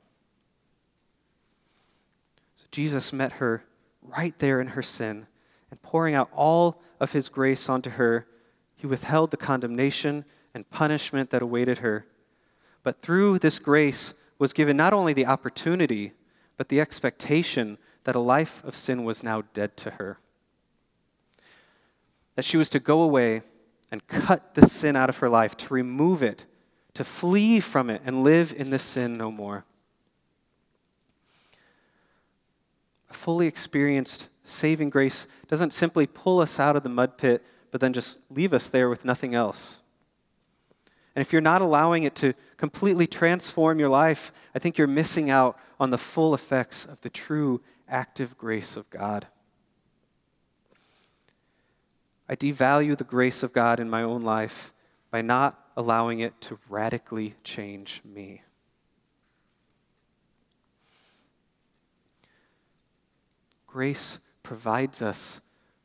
So 2.57 2.67
Jesus 2.71 3.13
met 3.13 3.33
her 3.33 3.65
right 4.01 4.39
there 4.39 4.61
in 4.61 4.69
her 4.69 4.83
sin 4.83 5.27
and 5.69 5.83
pouring 5.83 6.15
out 6.15 6.31
all 6.33 6.81
of 7.01 7.11
his 7.11 7.29
grace 7.29 7.69
onto 7.69 7.91
her, 7.91 8.29
he 8.77 8.87
withheld 8.87 9.33
the 9.33 9.37
condemnation 9.37 10.25
and 10.55 10.71
punishment 10.71 11.31
that 11.31 11.43
awaited 11.43 11.79
her. 11.79 12.07
But 12.85 13.03
through 13.03 13.41
this 13.41 13.59
grace 13.59 14.15
was 14.39 14.53
given 14.53 14.77
not 14.77 14.93
only 14.93 15.15
the 15.15 15.27
opportunity, 15.27 16.13
but 16.59 16.69
the 16.69 16.81
expectation 16.81 17.77
that 18.05 18.15
a 18.15 18.21
life 18.21 18.63
of 18.63 18.77
sin 18.77 19.03
was 19.03 19.25
now 19.25 19.43
dead 19.53 19.77
to 19.79 19.91
her. 19.91 20.21
That 22.37 22.45
she 22.45 22.57
was 22.57 22.69
to 22.69 22.79
go 22.79 23.03
away 23.03 23.43
and 23.91 24.07
cut 24.07 24.55
the 24.55 24.69
sin 24.69 24.97
out 24.97 25.09
of 25.09 25.19
her 25.19 25.29
life, 25.29 25.57
to 25.57 25.75
remove 25.75 26.23
it, 26.23 26.45
to 26.95 27.05
flee 27.05 27.61
from 27.61 27.91
it, 27.91 28.03
and 28.05 28.23
live 28.23 28.55
in 28.57 28.71
this 28.71 28.83
sin 28.83 29.17
no 29.17 29.31
more. 29.31 29.65
A 33.11 33.15
fully 33.15 33.47
experienced 33.47 34.29
saving 34.45 34.91
grace 34.91 35.27
doesn't 35.49 35.73
simply 35.73 36.07
pull 36.07 36.41
us 36.41 36.61
out 36.61 36.77
of 36.77 36.83
the 36.83 36.89
mud 36.89 37.19
pit, 37.19 37.45
but 37.71 37.81
then 37.81 37.93
just 37.93 38.19
leave 38.31 38.53
us 38.53 38.69
there 38.69 38.89
with 38.89 39.05
nothing 39.05 39.35
else. 39.35 39.79
And 41.15 41.21
if 41.21 41.33
you're 41.33 41.43
not 41.43 41.61
allowing 41.61 42.05
it 42.05 42.15
to 42.17 42.35
completely 42.57 43.07
transform 43.07 43.81
your 43.81 43.89
life, 43.89 44.33
I 44.55 44.61
think 44.61 44.79
you're 44.79 44.87
missing 44.87 45.29
out 45.29 45.59
on 45.79 45.91
the 45.91 45.99
full 45.99 46.35
effects 46.35 46.85
of 46.85 47.01
the 47.01 47.11
true 47.11 47.61
active 47.89 48.39
grace 48.39 48.77
of 48.77 48.89
God. 48.91 49.27
I 52.31 52.37
devalue 52.37 52.97
the 52.97 53.03
grace 53.03 53.43
of 53.43 53.53
God 53.53 53.81
in 53.81 53.91
my 53.91 54.05
own 54.05 54.23
life 54.23 54.73
by 55.11 55.21
not 55.21 55.59
allowing 55.77 56.21
it 56.21 56.41
to 56.43 56.61
radically 56.69 57.35
change 57.43 58.01
me. 58.05 58.43
Grace 63.67 64.21
provides 64.45 65.03
us 65.03 65.41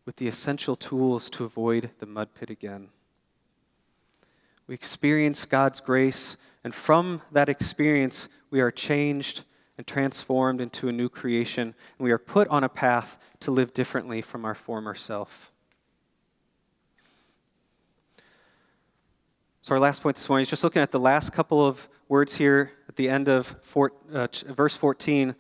with 0.06 0.18
the 0.18 0.28
essential 0.28 0.76
tools 0.76 1.32
to 1.32 1.46
avoid 1.46 1.90
the 1.98 2.06
mud 2.06 2.30
pit 2.36 2.52
again. 2.52 2.90
We 4.68 4.76
experience 4.76 5.46
God's 5.46 5.82
grace, 5.82 6.38
and 6.64 6.76
from 6.76 7.24
that 7.32 7.50
experience, 7.50 8.30
we 8.52 8.62
are 8.62 8.70
changed 8.70 9.46
and 9.80 9.88
transformed 9.88 10.62
into 10.62 10.90
a 10.90 10.92
new 10.92 11.10
creation, 11.10 11.74
and 11.98 12.06
we 12.06 12.12
are 12.12 12.20
put 12.20 12.48
on 12.50 12.64
a 12.64 12.70
path 12.70 13.18
to 13.40 13.50
live 13.50 13.74
differently 13.74 14.22
from 14.22 14.46
our 14.46 14.56
former 14.56 14.94
self. 14.94 15.52
So, 19.66 19.74
our 19.74 19.82
last 19.82 20.04
point 20.04 20.16
this 20.16 20.30
morning 20.30 20.44
is 20.44 20.52
just 20.52 20.64
looking 20.64 20.84
at 20.84 20.92
the 20.92 21.00
last 21.00 21.34
couple 21.34 21.66
of 21.66 21.90
words 22.08 22.36
here 22.36 22.72
at 22.88 22.98
the 22.98 23.10
end 23.10 23.28
of 23.28 23.48
four, 23.64 23.94
uh, 24.14 24.28
verse 24.50 24.78
14. 24.78 25.34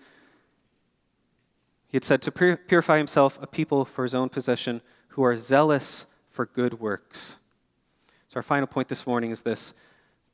He 1.90 1.96
had 1.96 2.04
said, 2.04 2.24
To 2.24 2.32
purify 2.32 2.98
himself 2.98 3.38
a 3.40 3.46
people 3.46 3.86
for 3.86 4.02
his 4.02 4.16
own 4.16 4.30
possession 4.30 4.82
who 5.10 5.22
are 5.22 5.38
zealous 5.38 6.08
for 6.28 6.48
good 6.48 6.80
works. 6.80 7.36
So, 8.28 8.38
our 8.38 8.42
final 8.42 8.66
point 8.66 8.88
this 8.88 9.06
morning 9.06 9.30
is 9.30 9.42
this 9.42 9.76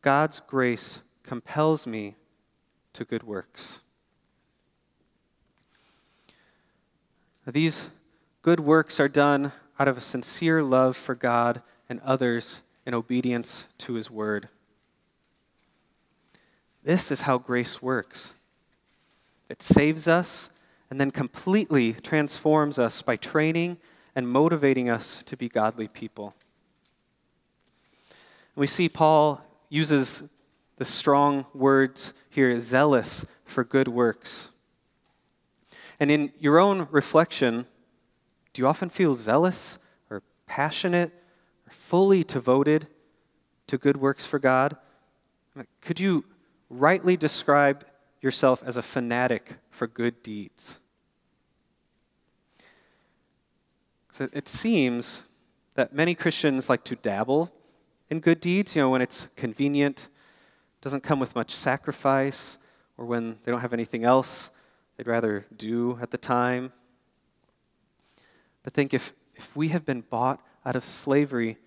God's 0.01 0.39
grace 0.39 1.01
compels 1.23 1.86
me 1.86 2.15
to 2.93 3.04
good 3.04 3.23
works. 3.23 3.82
These 7.45 7.88
good 8.41 8.62
works 8.62 9.01
are 9.01 9.10
done 9.10 9.51
out 9.77 9.89
of 9.89 9.97
a 9.97 10.01
sincere 10.01 10.63
love 10.63 10.95
for 10.95 11.13
God 11.13 11.62
and 11.89 11.99
others 12.06 12.62
in 12.86 12.94
obedience 12.94 13.67
to 13.80 13.94
his 13.94 14.10
word. 14.10 14.50
This 16.84 17.12
is 17.12 17.22
how 17.22 17.38
grace 17.38 17.82
works 17.82 18.34
it 19.52 19.62
saves 19.62 20.08
us 20.08 20.50
and 20.89 21.00
then 21.00 21.12
completely 21.12 21.91
transforms 21.91 22.80
us 22.80 23.02
by 23.02 23.17
training 23.17 23.78
and 24.15 24.28
motivating 24.28 24.89
us 24.89 25.22
to 25.24 25.36
be 25.36 25.50
godly 25.50 25.89
people. 25.89 26.34
We 28.56 28.65
see 28.65 28.88
Paul 28.88 29.41
uses 29.67 30.24
the 30.78 30.86
strong 30.86 31.46
words 31.54 32.13
here 32.30 32.60
zealous 32.62 33.26
for 33.44 33.65
good 33.65 33.89
works. 33.89 34.50
And 36.00 36.10
in 36.10 36.32
your 36.39 36.58
own 36.58 36.88
reflection, 36.91 37.65
do 38.54 38.62
you 38.62 38.67
often 38.67 38.89
feel 38.89 39.13
zealous 39.13 39.80
or 40.10 40.24
passionate 40.48 41.12
fully 41.71 42.23
devoted 42.23 42.88
to 43.67 43.77
good 43.77 43.97
works 43.97 44.25
for 44.25 44.39
God? 44.39 44.77
Could 45.81 45.99
you 45.99 46.25
rightly 46.69 47.17
describe 47.17 47.86
yourself 48.21 48.63
as 48.65 48.77
a 48.77 48.81
fanatic 48.81 49.55
for 49.69 49.88
good 49.88 50.21
deeds? 50.23 50.79
it 54.19 54.47
seems 54.47 55.23
that 55.73 55.93
many 55.93 56.13
Christians 56.13 56.69
like 56.69 56.84
to 56.84 56.95
dabble 56.95 57.51
in 58.12 58.19
good 58.19 58.39
deeds, 58.39 58.75
you 58.75 58.81
know, 58.81 58.89
when 58.89 59.01
it's 59.01 59.29
convenient, 59.36 60.10
doesn't 60.81 61.01
come 61.01 61.19
with 61.19 61.34
much 61.34 61.55
sacrifice, 61.55 62.57
or 62.97 63.05
when 63.05 63.39
they 63.43 63.51
don't 63.51 63.62
have 63.62 63.73
anything 63.73 64.03
else 64.03 64.49
they'd 64.97 65.07
rather 65.07 65.45
do 65.55 65.97
at 66.01 66.12
the 66.12 66.17
time. 66.17 66.73
But 68.63 68.73
think 68.73 68.93
if, 68.93 69.13
if 69.36 69.55
we 69.55 69.69
have 69.69 69.86
been 69.86 70.01
bought 70.01 70.39
out 70.65 70.76
of 70.76 70.86
slavery 70.86 71.58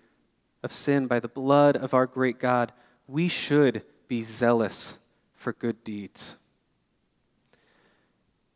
of 0.63 0.73
sin 0.73 1.07
by 1.07 1.19
the 1.19 1.27
blood 1.27 1.77
of 1.77 1.93
our 1.93 2.05
great 2.05 2.39
God, 2.39 2.71
we 3.07 3.27
should 3.27 3.83
be 4.07 4.23
zealous 4.23 4.97
for 5.33 5.53
good 5.53 5.83
deeds. 5.83 6.35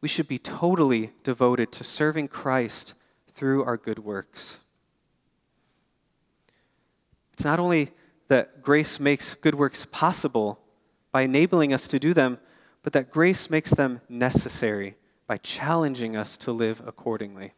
We 0.02 0.08
should 0.08 0.28
be 0.28 0.40
totally 0.40 1.12
devoted 1.24 1.72
to 1.74 1.84
serving 1.84 2.30
Christ 2.30 2.94
through 3.34 3.64
our 3.64 3.78
good 3.78 4.00
works. 4.00 4.60
It's 7.34 7.44
not 7.44 7.60
only 7.60 7.92
that 8.28 8.62
grace 8.62 9.00
makes 9.00 9.36
good 9.36 9.56
works 9.56 9.86
possible 9.92 10.60
by 11.12 11.22
enabling 11.22 11.74
us 11.74 11.88
to 11.90 12.00
do 12.00 12.14
them, 12.14 12.40
but 12.84 12.94
that 12.94 13.12
grace 13.12 13.50
makes 13.50 13.72
them 13.72 14.02
necessary 14.08 14.96
by 15.28 15.38
challenging 15.38 16.16
us 16.16 16.38
to 16.38 16.52
live 16.52 16.82
accordingly. 16.86 17.54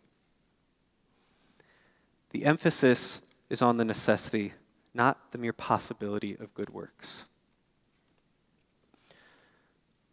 The 2.31 2.45
emphasis 2.45 3.21
is 3.49 3.61
on 3.61 3.77
the 3.77 3.85
necessity, 3.85 4.53
not 4.93 5.31
the 5.31 5.37
mere 5.37 5.53
possibility 5.53 6.35
of 6.35 6.53
good 6.53 6.69
works. 6.69 7.25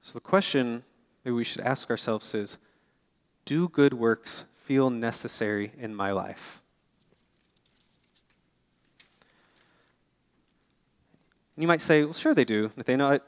So 0.01 0.15
the 0.15 0.21
question 0.21 0.83
maybe 1.25 1.35
we 1.35 1.45
should 1.45 1.61
ask 1.61 1.91
ourselves 1.91 2.35
is 2.35 2.59
do 3.45 3.69
good 3.69 3.95
works 3.95 4.45
feel 4.65 4.91
necessary 4.91 5.73
in 5.79 5.95
my 5.95 6.13
life? 6.13 6.61
And 11.57 11.63
you 11.63 11.69
might 11.69 11.81
say, 11.81 12.05
well, 12.05 12.13
sure 12.13 12.35
they 12.35 12.45
do. 12.45 12.71
If 12.77 12.87
they 12.87 12.97
know 12.97 13.13
I, 13.13 13.21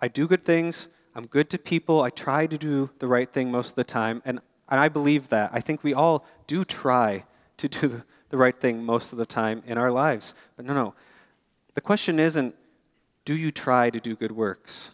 I 0.00 0.08
do 0.08 0.26
good 0.26 0.44
things, 0.44 0.88
I'm 1.14 1.26
good 1.26 1.50
to 1.50 1.58
people, 1.58 2.02
I 2.02 2.10
try 2.10 2.46
to 2.46 2.58
do 2.58 2.90
the 2.98 3.06
right 3.06 3.30
thing 3.30 3.50
most 3.50 3.70
of 3.70 3.74
the 3.76 3.84
time, 3.84 4.22
and, 4.24 4.40
and 4.68 4.80
I 4.80 4.88
believe 4.88 5.28
that. 5.28 5.50
I 5.52 5.60
think 5.60 5.84
we 5.84 5.94
all 5.94 6.26
do 6.46 6.64
try 6.64 7.24
to 7.58 7.68
do 7.68 7.88
the, 7.88 8.04
the 8.34 8.38
right 8.38 8.58
thing 8.58 8.82
most 8.82 9.12
of 9.12 9.18
the 9.18 9.26
time 9.26 9.62
in 9.64 9.78
our 9.78 9.92
lives. 9.92 10.34
But 10.56 10.66
no, 10.66 10.74
no. 10.74 10.94
The 11.76 11.80
question 11.80 12.18
isn't, 12.18 12.56
do 13.24 13.36
you 13.36 13.52
try 13.52 13.90
to 13.90 14.00
do 14.00 14.16
good 14.16 14.32
works? 14.32 14.90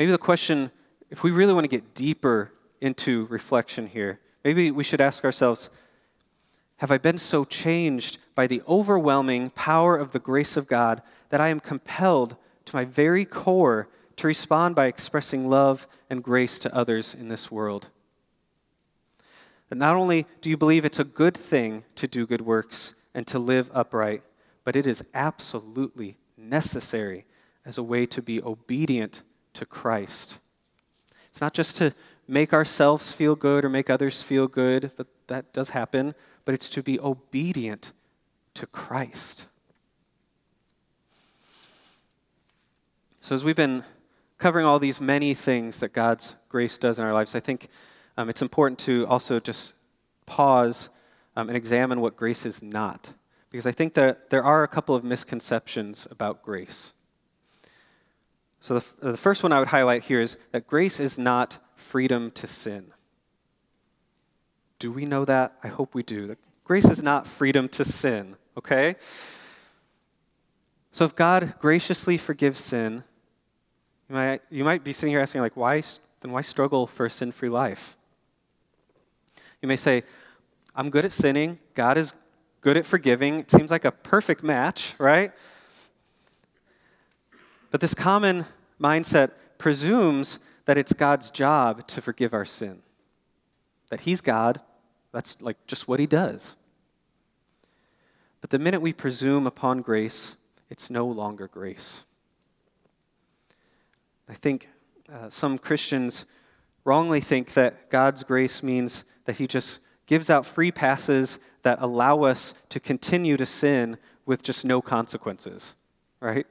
Maybe 0.00 0.10
the 0.10 0.18
question, 0.18 0.72
if 1.10 1.22
we 1.22 1.30
really 1.30 1.54
want 1.54 1.62
to 1.62 1.68
get 1.68 1.94
deeper 1.94 2.50
into 2.80 3.26
reflection 3.26 3.86
here. 3.86 4.18
Maybe 4.42 4.72
we 4.72 4.82
should 4.82 5.00
ask 5.00 5.24
ourselves 5.24 5.70
Have 6.78 6.90
I 6.90 6.98
been 6.98 7.18
so 7.18 7.44
changed 7.44 8.18
by 8.34 8.48
the 8.48 8.62
overwhelming 8.66 9.50
power 9.50 9.96
of 9.96 10.10
the 10.10 10.18
grace 10.18 10.56
of 10.56 10.66
God 10.66 11.02
that 11.28 11.40
I 11.40 11.50
am 11.50 11.60
compelled 11.60 12.36
to 12.64 12.74
my 12.74 12.84
very 12.84 13.24
core 13.24 13.88
to 14.16 14.26
respond 14.26 14.74
by 14.74 14.86
expressing 14.86 15.48
love 15.48 15.86
and 16.10 16.20
grace 16.20 16.58
to 16.60 16.74
others 16.74 17.14
in 17.14 17.28
this 17.28 17.48
world? 17.48 17.90
That 19.68 19.76
not 19.76 19.96
only 19.96 20.26
do 20.40 20.48
you 20.48 20.56
believe 20.56 20.84
it's 20.84 20.98
a 20.98 21.04
good 21.04 21.36
thing 21.36 21.84
to 21.96 22.06
do 22.06 22.26
good 22.26 22.40
works 22.40 22.94
and 23.14 23.26
to 23.26 23.38
live 23.38 23.70
upright, 23.74 24.22
but 24.64 24.76
it 24.76 24.86
is 24.86 25.02
absolutely 25.14 26.16
necessary 26.36 27.26
as 27.64 27.78
a 27.78 27.82
way 27.82 28.06
to 28.06 28.22
be 28.22 28.42
obedient 28.42 29.22
to 29.54 29.66
Christ. 29.66 30.38
It's 31.30 31.40
not 31.40 31.54
just 31.54 31.76
to 31.76 31.94
make 32.26 32.52
ourselves 32.52 33.12
feel 33.12 33.34
good 33.34 33.64
or 33.64 33.68
make 33.68 33.90
others 33.90 34.22
feel 34.22 34.48
good, 34.48 34.92
but 34.96 35.06
that 35.26 35.52
does 35.52 35.70
happen, 35.70 36.14
but 36.44 36.54
it's 36.54 36.70
to 36.70 36.82
be 36.82 36.98
obedient 37.00 37.92
to 38.54 38.66
Christ. 38.66 39.46
So, 43.20 43.34
as 43.34 43.44
we've 43.44 43.56
been 43.56 43.84
covering 44.38 44.64
all 44.64 44.78
these 44.78 45.00
many 45.00 45.34
things 45.34 45.78
that 45.78 45.92
God's 45.92 46.34
grace 46.48 46.78
does 46.78 46.98
in 46.98 47.04
our 47.04 47.12
lives, 47.12 47.34
I 47.34 47.40
think 47.40 47.68
um, 48.18 48.28
it's 48.28 48.42
important 48.42 48.80
to 48.80 49.06
also 49.06 49.38
just 49.38 49.74
pause 50.26 50.90
um, 51.36 51.48
and 51.48 51.56
examine 51.56 52.00
what 52.00 52.16
grace 52.16 52.44
is 52.44 52.60
not. 52.60 53.10
Because 53.48 53.64
I 53.64 53.70
think 53.70 53.94
that 53.94 54.28
there 54.28 54.42
are 54.42 54.64
a 54.64 54.68
couple 54.68 54.96
of 54.96 55.04
misconceptions 55.04 56.08
about 56.10 56.42
grace. 56.42 56.92
So, 58.60 58.74
the, 58.74 58.80
f- 58.80 58.94
the 59.00 59.16
first 59.16 59.44
one 59.44 59.52
I 59.52 59.60
would 59.60 59.68
highlight 59.68 60.02
here 60.02 60.20
is 60.20 60.36
that 60.50 60.66
grace 60.66 60.98
is 60.98 61.16
not 61.16 61.58
freedom 61.76 62.32
to 62.32 62.48
sin. 62.48 62.92
Do 64.80 64.90
we 64.90 65.06
know 65.06 65.24
that? 65.24 65.54
I 65.62 65.68
hope 65.68 65.94
we 65.94 66.02
do. 66.02 66.26
That 66.26 66.38
grace 66.64 66.86
is 66.86 67.00
not 67.00 67.24
freedom 67.24 67.68
to 67.68 67.84
sin, 67.84 68.36
okay? 68.56 68.96
So, 70.90 71.04
if 71.04 71.14
God 71.14 71.54
graciously 71.60 72.18
forgives 72.18 72.58
sin, 72.58 73.04
you 74.08 74.16
might, 74.16 74.40
you 74.50 74.64
might 74.64 74.82
be 74.82 74.92
sitting 74.92 75.12
here 75.12 75.20
asking, 75.20 75.40
like, 75.40 75.56
why, 75.56 75.84
then 76.20 76.32
why 76.32 76.42
struggle 76.42 76.88
for 76.88 77.06
a 77.06 77.10
sin 77.10 77.30
free 77.30 77.48
life? 77.48 77.94
You 79.62 79.68
may 79.68 79.76
say, 79.76 80.04
I'm 80.74 80.90
good 80.90 81.04
at 81.04 81.12
sinning. 81.12 81.58
God 81.74 81.98
is 81.98 82.12
good 82.60 82.76
at 82.76 82.86
forgiving. 82.86 83.40
It 83.40 83.50
seems 83.50 83.70
like 83.70 83.84
a 83.84 83.92
perfect 83.92 84.42
match, 84.42 84.94
right? 84.98 85.32
But 87.70 87.80
this 87.80 87.94
common 87.94 88.46
mindset 88.80 89.32
presumes 89.58 90.38
that 90.64 90.78
it's 90.78 90.92
God's 90.92 91.30
job 91.30 91.86
to 91.88 92.00
forgive 92.00 92.32
our 92.32 92.44
sin. 92.44 92.80
That 93.90 94.00
He's 94.00 94.20
God, 94.20 94.60
that's 95.12 95.40
like 95.40 95.56
just 95.66 95.88
what 95.88 95.98
He 95.98 96.06
does. 96.06 96.56
But 98.40 98.50
the 98.50 98.58
minute 98.58 98.80
we 98.80 98.92
presume 98.92 99.46
upon 99.46 99.82
grace, 99.82 100.36
it's 100.70 100.90
no 100.90 101.06
longer 101.06 101.48
grace. 101.48 102.04
I 104.28 104.34
think 104.34 104.68
uh, 105.12 105.30
some 105.30 105.58
Christians 105.58 106.26
wrongly 106.84 107.20
think 107.20 107.54
that 107.54 107.90
God's 107.90 108.22
grace 108.22 108.62
means 108.62 109.04
that 109.28 109.36
He 109.36 109.46
just 109.46 109.80
gives 110.06 110.30
out 110.30 110.46
free 110.46 110.72
passes 110.72 111.38
that 111.60 111.78
allow 111.82 112.22
us 112.22 112.54
to 112.70 112.80
continue 112.80 113.36
to 113.36 113.44
sin 113.44 113.98
with 114.24 114.42
just 114.42 114.64
no 114.64 114.80
consequences, 114.80 115.74
right? 116.18 116.46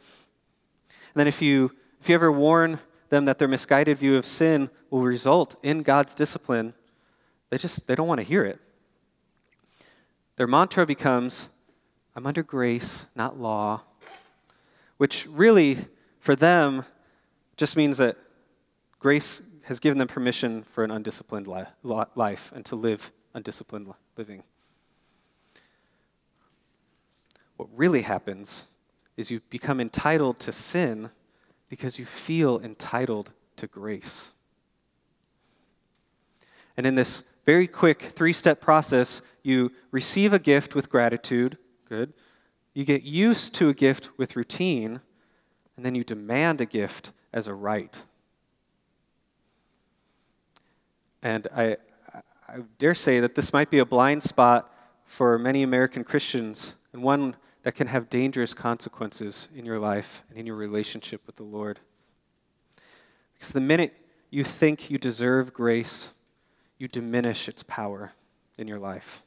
And 0.86 1.16
then 1.16 1.26
if 1.26 1.42
you, 1.42 1.72
if 2.00 2.08
you 2.08 2.14
ever 2.14 2.32
warn 2.32 2.78
them 3.10 3.26
that 3.26 3.40
their 3.40 3.48
misguided 3.48 3.98
view 3.98 4.16
of 4.16 4.28
sin 4.28 4.70
will 4.92 5.02
result 5.02 5.56
in 5.64 5.82
God's 5.82 6.14
discipline, 6.14 6.76
they 7.50 7.58
just 7.58 7.88
they 7.88 7.96
don't 7.96 8.08
want 8.08 8.20
to 8.20 8.24
hear 8.24 8.46
it. 8.46 8.60
Their 10.36 10.46
mantra 10.46 10.86
becomes, 10.86 11.48
I'm 12.16 12.28
under 12.28 12.44
grace, 12.44 13.08
not 13.16 13.40
law, 13.40 13.82
which 14.98 15.26
really, 15.32 15.80
for 16.20 16.36
them, 16.36 16.86
just 17.56 17.76
means 17.76 17.98
that 17.98 18.18
grace 19.00 19.42
has 19.68 19.82
given 19.82 19.98
them 19.98 20.08
permission 20.08 20.64
for 20.64 20.86
an 20.86 20.92
undisciplined 20.92 21.46
li- 21.46 22.06
life 22.16 22.54
and 22.56 22.66
to 22.66 22.76
live 22.78 23.12
undisciplined 23.34 23.94
living. 24.16 24.42
What 27.58 27.68
really 27.76 28.04
happens 28.04 28.64
is 29.18 29.30
you 29.30 29.42
become 29.50 29.82
entitled 29.82 30.40
to 30.40 30.54
sin 30.54 31.10
because 31.68 32.00
you 32.00 32.06
feel 32.06 32.62
entitled 32.62 33.32
to 33.58 33.68
grace. 33.68 34.30
And 36.78 36.86
in 36.86 36.96
this 36.96 37.24
very 37.46 37.68
quick 37.68 38.02
three 38.02 38.34
step 38.34 38.62
process, 38.62 39.22
you 39.44 39.74
receive 39.92 40.32
a 40.32 40.40
gift 40.40 40.76
with 40.76 40.90
gratitude, 40.90 41.58
good. 41.90 42.14
You 42.74 42.86
get 42.86 43.04
used 43.04 43.54
to 43.56 43.68
a 43.68 43.74
gift 43.74 44.18
with 44.18 44.38
routine, 44.38 45.02
and 45.76 45.86
then 45.86 45.94
you 45.94 46.06
demand 46.06 46.62
a 46.62 46.66
gift 46.66 47.12
as 47.34 47.48
a 47.48 47.54
right. 47.54 48.00
And 51.22 51.48
I, 51.56 51.78
I 52.48 52.60
dare 52.78 52.94
say 52.94 53.20
that 53.20 53.36
this 53.36 53.52
might 53.52 53.70
be 53.70 53.80
a 53.80 53.86
blind 53.86 54.24
spot 54.24 54.74
for 55.06 55.38
many 55.38 55.64
American 55.64 56.04
Christians 56.04 56.74
and 56.94 57.02
one 57.02 57.36
that 57.64 57.74
can 57.74 57.88
have 57.88 58.10
dangerous 58.10 58.54
consequences 58.54 59.50
in 59.56 59.66
your 59.66 59.80
life 59.80 60.24
and 60.30 60.40
in 60.40 60.46
your 60.46 60.56
relationship 60.56 61.22
with 61.26 61.36
the 61.36 61.44
Lord. 61.44 61.80
Because 63.34 63.52
the 63.52 63.60
minute 63.62 63.94
you 64.30 64.44
think 64.44 64.90
you 64.90 64.98
deserve 64.98 65.54
grace, 65.54 66.10
you 66.78 66.88
diminish 66.88 67.48
its 67.48 67.64
power 67.64 68.14
in 68.58 68.68
your 68.68 68.80
life. 68.80 69.24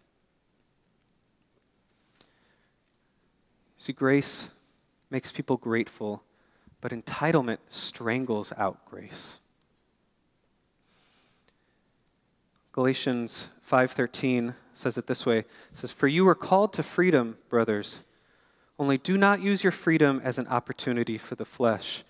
See, 3.77 3.93
grace 3.93 4.49
makes 5.11 5.33
people 5.33 5.57
grateful, 5.57 6.23
but 6.81 6.93
entitlement 6.93 7.59
strangles 7.69 8.53
out 8.57 8.85
grace. 8.85 9.39
Galatians 12.73 13.49
5:13 13.61 14.55
says 14.75 14.97
it 14.97 15.07
this 15.07 15.27
way. 15.27 15.41
It 15.41 15.47
says, 15.73 15.91
"For 15.91 16.07
you 16.07 16.25
were 16.25 16.35
called 16.35 16.73
to 16.75 16.83
freedom, 16.83 17.37
brothers. 17.49 18.01
Only 18.79 18.97
do 18.97 19.19
not 19.19 19.43
use 19.43 19.65
your 19.65 19.73
freedom 19.73 20.21
as 20.25 20.39
an 20.39 20.47
opportunity 20.47 21.19
for 21.19 21.35
the 21.35 21.45
flesh, 21.45 22.05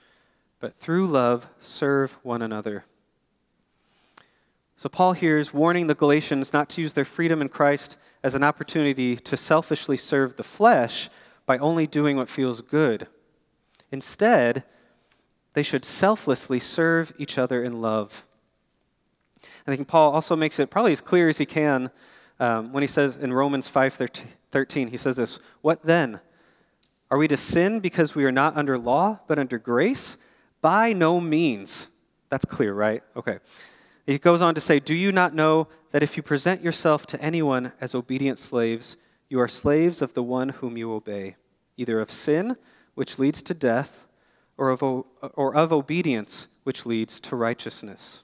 but 0.60 0.76
through 0.76 1.06
love 1.06 1.48
serve 1.58 2.18
one 2.22 2.42
another." 2.42 2.84
So 4.76 4.88
Paul 4.88 5.12
here 5.14 5.38
is 5.38 5.52
warning 5.52 5.86
the 5.88 5.94
Galatians 5.94 6.52
not 6.52 6.68
to 6.70 6.80
use 6.80 6.92
their 6.92 7.04
freedom 7.04 7.42
in 7.42 7.48
Christ 7.48 7.96
as 8.22 8.34
an 8.34 8.44
opportunity 8.44 9.16
to 9.16 9.36
selfishly 9.36 9.96
serve 9.96 10.36
the 10.36 10.44
flesh 10.44 11.10
by 11.46 11.58
only 11.58 11.86
doing 11.86 12.16
what 12.16 12.28
feels 12.28 12.60
good. 12.60 13.08
Instead, 13.90 14.64
they 15.54 15.62
should 15.62 15.84
selflessly 15.84 16.60
serve 16.60 17.12
each 17.18 17.36
other 17.36 17.62
in 17.64 17.80
love. 17.80 18.24
I 19.70 19.76
think 19.76 19.88
Paul 19.88 20.12
also 20.12 20.34
makes 20.34 20.58
it 20.58 20.70
probably 20.70 20.92
as 20.92 21.00
clear 21.00 21.28
as 21.28 21.38
he 21.38 21.46
can 21.46 21.90
um, 22.40 22.72
when 22.72 22.82
he 22.82 22.86
says 22.86 23.16
in 23.16 23.32
Romans 23.32 23.68
5:13, 23.68 24.88
he 24.88 24.96
says 24.96 25.16
this, 25.16 25.38
"What 25.60 25.82
then? 25.82 26.20
Are 27.10 27.18
we 27.18 27.28
to 27.28 27.36
sin 27.36 27.80
because 27.80 28.14
we 28.14 28.24
are 28.24 28.32
not 28.32 28.56
under 28.56 28.78
law, 28.78 29.20
but 29.28 29.38
under 29.38 29.58
grace? 29.58 30.16
By 30.62 30.94
no 30.94 31.20
means." 31.20 31.86
That's 32.30 32.46
clear, 32.46 32.72
right? 32.72 33.02
Okay. 33.14 33.40
He 34.06 34.18
goes 34.18 34.40
on 34.40 34.54
to 34.54 34.60
say, 34.60 34.80
"Do 34.80 34.94
you 34.94 35.12
not 35.12 35.34
know 35.34 35.68
that 35.90 36.02
if 36.02 36.16
you 36.16 36.22
present 36.22 36.62
yourself 36.62 37.06
to 37.08 37.20
anyone 37.20 37.72
as 37.80 37.94
obedient 37.94 38.38
slaves, 38.38 38.96
you 39.28 39.38
are 39.38 39.48
slaves 39.48 40.00
of 40.00 40.14
the 40.14 40.22
one 40.22 40.48
whom 40.48 40.78
you 40.78 40.92
obey, 40.92 41.36
either 41.76 42.00
of 42.00 42.10
sin, 42.10 42.56
which 42.94 43.18
leads 43.18 43.42
to 43.42 43.54
death, 43.54 44.06
or 44.56 44.70
of, 44.70 44.82
or 44.82 45.54
of 45.54 45.72
obedience, 45.72 46.48
which 46.64 46.86
leads 46.86 47.20
to 47.20 47.36
righteousness?" 47.36 48.22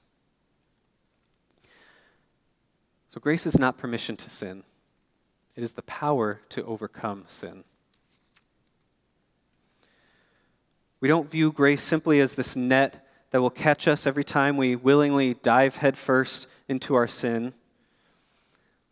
So, 3.17 3.21
grace 3.21 3.47
is 3.47 3.57
not 3.57 3.79
permission 3.79 4.15
to 4.15 4.29
sin, 4.29 4.61
it 5.55 5.63
is 5.63 5.73
the 5.73 5.81
power 5.81 6.39
to 6.49 6.63
overcome 6.63 7.25
sin. 7.27 7.63
We 10.99 11.07
don't 11.07 11.27
view 11.27 11.51
grace 11.51 11.81
simply 11.81 12.19
as 12.19 12.35
this 12.35 12.55
net 12.55 13.07
that 13.31 13.41
will 13.41 13.49
catch 13.49 13.87
us 13.87 14.05
every 14.05 14.23
time 14.23 14.55
we 14.55 14.75
willingly 14.75 15.33
dive 15.33 15.77
headfirst 15.77 16.45
into 16.67 16.93
our 16.93 17.07
sin. 17.07 17.55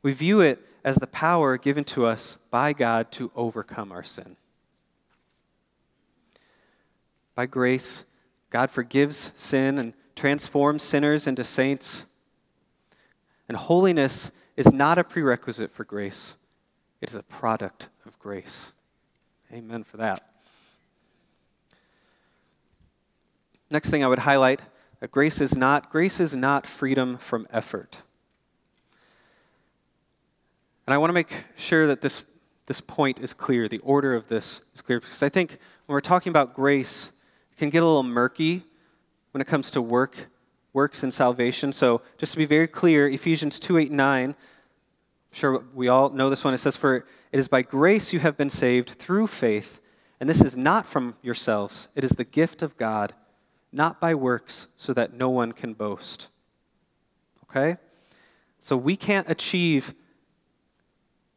We 0.02 0.12
view 0.12 0.42
it 0.42 0.60
as 0.84 0.96
the 0.96 1.06
power 1.06 1.56
given 1.60 1.84
to 1.84 2.08
us 2.08 2.40
by 2.50 2.74
God 2.74 3.12
to 3.12 3.32
overcome 3.36 3.92
our 3.92 4.02
sin. 4.02 4.38
By 7.36 7.46
grace, 7.46 8.06
God 8.50 8.72
forgives 8.72 9.32
sin 9.36 9.78
and 9.78 9.94
transforms 10.16 10.82
sinners 10.82 11.28
into 11.28 11.44
saints. 11.44 12.06
And 13.48 13.58
holiness 13.58 14.32
is 14.56 14.72
not 14.72 14.98
a 14.98 15.04
prerequisite 15.04 15.72
for 15.72 15.84
grace, 15.84 16.36
it 17.02 17.10
is 17.10 17.16
a 17.16 17.24
product 17.24 17.90
of 18.06 18.18
grace. 18.20 18.72
Amen 19.52 19.84
for 19.84 19.98
that. 19.98 20.28
Next 23.70 23.90
thing 23.90 24.04
I 24.04 24.08
would 24.08 24.20
highlight 24.20 24.62
that 25.00 25.12
grace 25.12 25.42
is 25.42 25.56
not 25.56 25.90
grace 25.90 26.20
is 26.20 26.34
not 26.34 26.66
freedom 26.66 27.18
from 27.18 27.48
effort. 27.52 28.02
And 30.88 30.94
I 30.94 30.98
want 30.98 31.10
to 31.10 31.14
make 31.14 31.34
sure 31.56 31.88
that 31.88 32.02
this, 32.02 32.24
this 32.68 32.80
point 32.80 33.20
is 33.20 33.34
clear, 33.34 33.68
the 33.68 33.80
order 33.80 34.14
of 34.14 34.28
this 34.28 34.62
is 34.74 34.82
clear, 34.82 35.00
because 35.00 35.24
I 35.24 35.30
think 35.30 35.58
when 35.86 35.94
we're 35.94 36.02
talking 36.02 36.30
about 36.30 36.54
grace, 36.54 37.12
it 37.52 37.58
can 37.58 37.70
get 37.70 37.82
a 37.82 37.86
little 37.86 38.04
murky 38.04 38.64
when 39.32 39.42
it 39.42 39.48
comes 39.48 39.72
to 39.72 39.82
work 39.82 40.28
works 40.76 41.04
in 41.04 41.12
salvation. 41.12 41.72
So, 41.72 42.02
just 42.18 42.34
to 42.34 42.38
be 42.38 42.46
very 42.46 42.68
clear, 42.68 43.08
Ephesians 43.08 43.60
2 43.60 43.78
8 43.78 43.92
9, 43.92 44.30
I'm 44.30 44.36
sure 45.32 45.64
we 45.74 45.88
all 45.88 46.10
know 46.10 46.30
this 46.30 46.44
one. 46.44 46.54
It 46.54 46.60
says, 46.60 46.76
For 46.76 46.98
it 47.32 47.40
is 47.40 47.48
by 47.48 47.62
grace 47.62 48.12
you 48.14 48.20
have 48.20 48.38
been 48.38 48.50
saved 48.50 48.90
through 48.90 49.28
faith, 49.28 49.80
and 50.20 50.30
this 50.30 50.42
is 50.42 50.56
not 50.56 50.86
from 50.86 51.16
yourselves, 51.24 51.88
it 51.96 52.04
is 52.04 52.12
the 52.12 52.26
gift 52.26 52.62
of 52.62 52.78
God, 52.78 53.14
not 53.72 54.02
by 54.02 54.14
works, 54.14 54.68
so 54.76 54.94
that 54.94 55.14
no 55.14 55.30
one 55.30 55.54
can 55.54 55.74
boast. 55.74 56.28
Okay? 57.50 57.78
So, 58.60 58.76
we 58.76 58.98
can't 58.98 59.30
achieve 59.30 59.96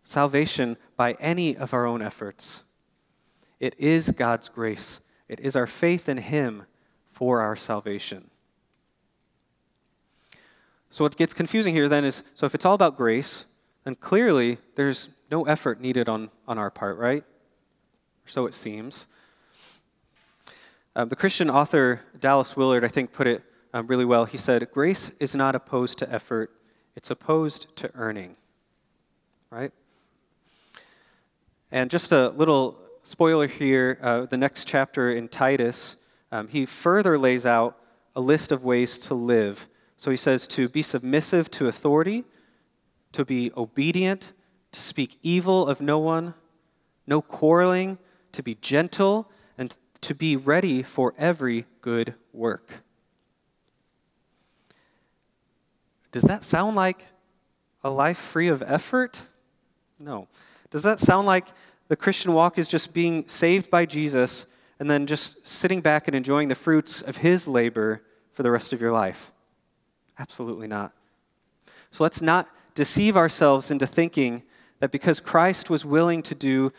salvation 0.03 0.77
by 0.97 1.13
any 1.21 1.57
of 1.57 1.73
our 1.73 1.87
own 1.87 2.03
efforts. 2.03 2.65
It 3.61 3.77
is 3.79 4.11
God's 4.11 4.49
grace, 4.49 4.99
it 5.29 5.39
is 5.39 5.55
our 5.55 5.69
faith 5.69 6.09
in 6.09 6.19
Him 6.19 6.65
for 7.13 7.41
our 7.41 7.55
salvation. 7.55 8.31
So, 10.91 11.05
what 11.05 11.17
gets 11.17 11.35
confusing 11.35 11.75
here 11.75 11.89
then 11.89 12.05
is 12.05 12.23
so 12.35 12.47
if 12.47 12.55
it's 12.55 12.65
all 12.65 12.75
about 12.75 12.97
grace, 12.97 13.45
then 13.85 13.95
clearly 13.95 14.59
there's 14.75 15.09
no 15.31 15.45
effort 15.47 15.81
needed 15.81 16.09
on, 16.09 16.31
on 16.47 16.59
our 16.59 16.71
part, 16.71 16.97
right? 16.99 17.25
So 18.27 18.47
it 18.47 18.55
seems. 18.55 19.07
Uh, 20.95 21.05
the 21.05 21.17
Christian 21.17 21.49
author 21.49 22.03
Dallas 22.19 22.57
Willard, 22.57 22.85
I 22.85 22.89
think, 22.89 23.13
put 23.13 23.27
it 23.27 23.43
um, 23.73 23.87
really 23.87 24.05
well. 24.05 24.25
He 24.25 24.39
said, 24.39 24.71
Grace 24.73 25.11
is 25.21 25.35
not 25.35 25.55
opposed 25.55 25.99
to 25.99 26.13
effort, 26.13 26.51
it's 26.97 27.11
opposed 27.11 27.75
to 27.77 27.91
earning, 27.95 28.37
right? 29.51 29.73
And 31.71 31.91
just 31.91 32.13
a 32.13 32.31
little 32.31 32.79
spoiler 33.03 33.47
here 33.47 33.99
uh, 34.03 34.27
the 34.27 34.37
next 34.37 34.67
chapter 34.67 35.13
in 35.13 35.29
Titus, 35.29 35.97
um, 36.33 36.49
he 36.49 36.67
further 36.67 37.19
lays 37.19 37.47
out 37.47 37.79
a 38.17 38.21
list 38.21 38.53
of 38.53 38.65
ways 38.65 38.99
to 38.99 39.15
live. 39.15 39.69
So 39.99 40.13
he 40.13 40.17
says 40.17 40.47
to 40.49 40.69
be 40.69 40.83
submissive 40.83 41.51
to 41.51 41.67
authority, 41.67 42.25
to 43.13 43.25
be 43.25 43.51
obedient, 43.57 44.33
to 44.71 44.81
speak 44.81 45.19
evil 45.23 45.67
of 45.67 45.81
no 45.81 45.99
one, 45.99 46.35
no 47.07 47.21
quarreling, 47.21 47.99
to 48.31 48.43
be 48.43 48.55
gentle, 48.55 49.29
and 49.59 49.75
to 50.03 50.15
be 50.15 50.37
ready 50.37 50.85
for 50.85 51.15
every 51.19 51.67
good 51.81 52.15
work. 52.33 52.85
Does 56.13 56.23
that 56.23 56.45
sound 56.45 56.77
like 56.77 57.07
a 57.83 57.91
life 57.91 58.19
free 58.19 58.49
of 58.49 58.63
effort? 58.63 59.23
No. 59.99 60.29
Does 60.71 60.85
that 60.85 61.01
sound 61.01 61.27
like 61.27 61.49
the 61.89 61.97
Christian 61.97 62.33
walk 62.35 62.57
is 62.57 62.69
just 62.69 62.93
being 62.93 63.27
saved 63.27 63.69
by 63.69 63.85
Jesus 63.85 64.47
and 64.79 64.89
then 64.89 65.07
just 65.09 65.45
sitting 65.45 65.81
back 65.81 66.07
and 66.07 66.15
enjoying 66.15 66.47
the 66.47 66.55
fruits 66.55 67.03
of 67.03 67.17
his 67.17 67.49
labor 67.49 68.03
for 68.33 68.45
the 68.45 68.51
rest 68.53 68.73
of 68.73 68.81
your 68.81 68.93
life? 68.93 69.33
Absolutely 70.19 70.67
not. 70.67 70.93
So 71.91 72.05
let's 72.05 72.21
not 72.21 72.49
deceive 72.75 73.17
ourselves 73.17 73.71
into 73.71 73.87
thinking 73.87 74.43
that 74.81 74.91
because 74.91 75.21
Christ 75.21 75.71
was 75.71 75.85
willing 75.85 76.23
to 76.23 76.35
do 76.35 76.73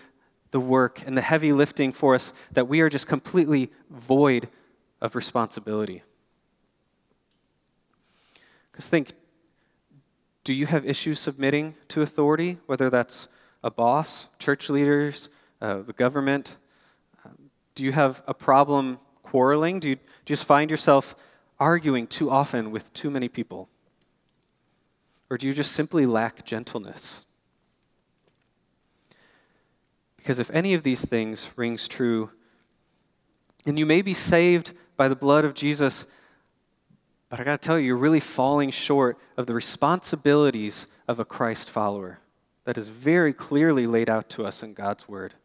the 0.51 0.59
work 0.59 1.03
and 1.05 1.15
the 1.15 1.21
heavy 1.21 1.53
lifting 1.53 1.91
for 1.91 2.15
us, 2.15 2.33
that 2.51 2.67
we 2.67 2.81
are 2.81 2.89
just 2.89 3.07
completely 3.07 3.71
void 3.89 4.49
of 5.01 5.15
responsibility. 5.15 6.03
Because 8.71 8.87
think 8.87 9.11
do 10.43 10.53
you 10.53 10.65
have 10.65 10.85
issues 10.85 11.19
submitting 11.19 11.75
to 11.89 12.01
authority, 12.01 12.57
whether 12.65 12.89
that's 12.89 13.27
a 13.63 13.69
boss, 13.69 14.27
church 14.39 14.69
leaders, 14.69 15.29
uh, 15.61 15.81
the 15.81 15.93
government? 15.93 16.55
Um, 17.23 17.51
do 17.75 17.83
you 17.83 17.91
have 17.91 18.23
a 18.25 18.33
problem 18.33 18.99
quarreling? 19.21 19.79
Do 19.79 19.89
you, 19.89 19.95
do 19.95 20.01
you 20.01 20.35
just 20.35 20.45
find 20.45 20.71
yourself 20.71 21.13
arguing 21.60 22.07
too 22.07 22.30
often 22.30 22.72
with 22.72 22.93
too 22.93 23.10
many 23.10 23.28
people? 23.28 23.70
Or 25.30 25.38
do 25.38 25.47
you 25.47 25.53
just 25.53 25.74
simply 25.74 26.05
lack 26.05 26.45
gentleness? 26.45 27.22
Because 30.18 30.39
if 30.39 30.49
any 30.51 30.74
of 30.74 30.84
these 30.84 31.03
things 31.03 31.49
rings 31.55 31.88
true, 31.88 32.32
and 33.66 33.78
you 33.78 33.86
may 33.86 34.01
be 34.01 34.14
saved 34.14 34.74
by 34.97 35.07
the 35.07 35.16
blood 35.16 35.45
of 35.45 35.53
Jesus, 35.53 36.05
but 37.30 37.39
I 37.39 37.43
got 37.43 37.62
to 37.62 37.66
tell 37.66 37.78
you, 37.78 37.88
you're 37.88 37.97
really 37.97 38.20
falling 38.20 38.72
short 38.72 39.18
of 39.38 39.45
the 39.45 39.53
responsibilities 39.53 40.88
of 41.07 41.20
a 41.20 41.26
Christ 41.26 41.70
follower 41.70 42.20
that 42.66 42.78
is 42.78 42.89
very 42.89 43.34
clearly 43.34 43.88
laid 43.88 44.10
out 44.10 44.30
to 44.32 44.45
us 44.45 44.64
in 44.64 44.74
God's 44.74 45.07
Word. 45.07 45.36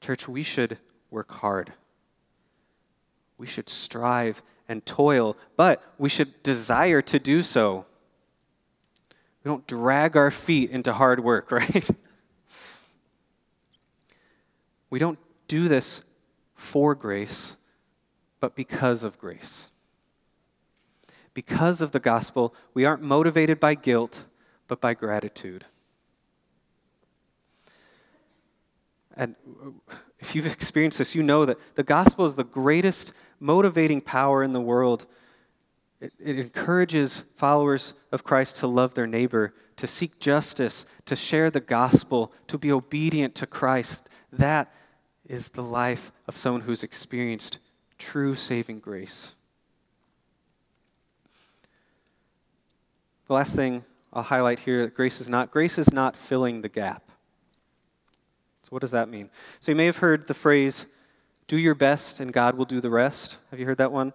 Church, 0.00 0.28
we 0.28 0.42
should 0.42 0.78
work 1.10 1.30
hard. 1.30 1.72
We 3.40 3.46
should 3.46 3.70
strive 3.70 4.42
and 4.68 4.84
toil, 4.84 5.34
but 5.56 5.82
we 5.96 6.10
should 6.10 6.42
desire 6.42 7.00
to 7.00 7.18
do 7.18 7.42
so. 7.42 7.86
We 9.42 9.48
don't 9.48 9.66
drag 9.66 10.14
our 10.14 10.30
feet 10.30 10.68
into 10.70 10.92
hard 10.92 11.20
work, 11.20 11.50
right? 11.50 11.88
we 14.90 14.98
don't 14.98 15.18
do 15.48 15.68
this 15.68 16.02
for 16.54 16.94
grace, 16.94 17.56
but 18.40 18.54
because 18.54 19.04
of 19.04 19.18
grace. 19.18 19.68
Because 21.32 21.80
of 21.80 21.92
the 21.92 22.00
gospel, 22.00 22.54
we 22.74 22.84
aren't 22.84 23.00
motivated 23.00 23.58
by 23.58 23.74
guilt, 23.74 24.24
but 24.68 24.82
by 24.82 24.92
gratitude. 24.92 25.64
And 29.16 29.34
if 30.18 30.34
you've 30.34 30.46
experienced 30.52 30.98
this, 30.98 31.14
you 31.14 31.22
know 31.22 31.46
that 31.46 31.58
the 31.74 31.82
gospel 31.82 32.26
is 32.26 32.34
the 32.34 32.44
greatest 32.44 33.12
motivating 33.40 34.00
power 34.00 34.42
in 34.42 34.52
the 34.52 34.60
world. 34.60 35.06
It, 36.00 36.12
it, 36.18 36.38
encourages 36.38 37.24
followers 37.36 37.94
of 38.12 38.24
Christ 38.24 38.56
to 38.56 38.66
love 38.66 38.94
their 38.94 39.06
neighbor, 39.06 39.54
to 39.76 39.86
seek 39.86 40.18
justice, 40.18 40.86
to 41.06 41.16
share 41.16 41.50
the 41.50 41.60
gospel, 41.60 42.32
to 42.46 42.58
be 42.58 42.70
obedient 42.70 43.34
to 43.36 43.46
Christ. 43.46 44.08
That 44.32 44.72
is 45.26 45.48
the 45.48 45.62
life 45.62 46.12
of 46.26 46.36
someone 46.36 46.62
who's 46.62 46.82
experienced 46.82 47.58
true 47.98 48.34
saving 48.34 48.80
grace. 48.80 49.34
The 53.26 53.34
last 53.34 53.54
thing 53.54 53.84
I'll 54.12 54.24
highlight 54.24 54.58
here 54.58 54.82
that 54.82 54.94
grace 54.94 55.20
is 55.20 55.28
not 55.28 55.52
grace 55.52 55.78
is 55.78 55.92
not 55.92 56.16
filling 56.16 56.62
the 56.62 56.68
gap. 56.68 57.10
So, 58.64 58.70
what 58.70 58.80
does 58.80 58.90
that 58.90 59.08
mean? 59.08 59.30
So, 59.60 59.70
you 59.70 59.76
may 59.76 59.86
have 59.86 59.98
heard 59.98 60.26
the 60.26 60.34
phrase, 60.34 60.86
do 61.50 61.58
your 61.58 61.74
best 61.74 62.20
and 62.20 62.32
God 62.32 62.54
will 62.54 62.64
do 62.64 62.80
the 62.80 62.90
rest. 62.90 63.36
Have 63.50 63.58
you 63.58 63.66
heard 63.66 63.78
that 63.78 63.90
one? 63.90 64.12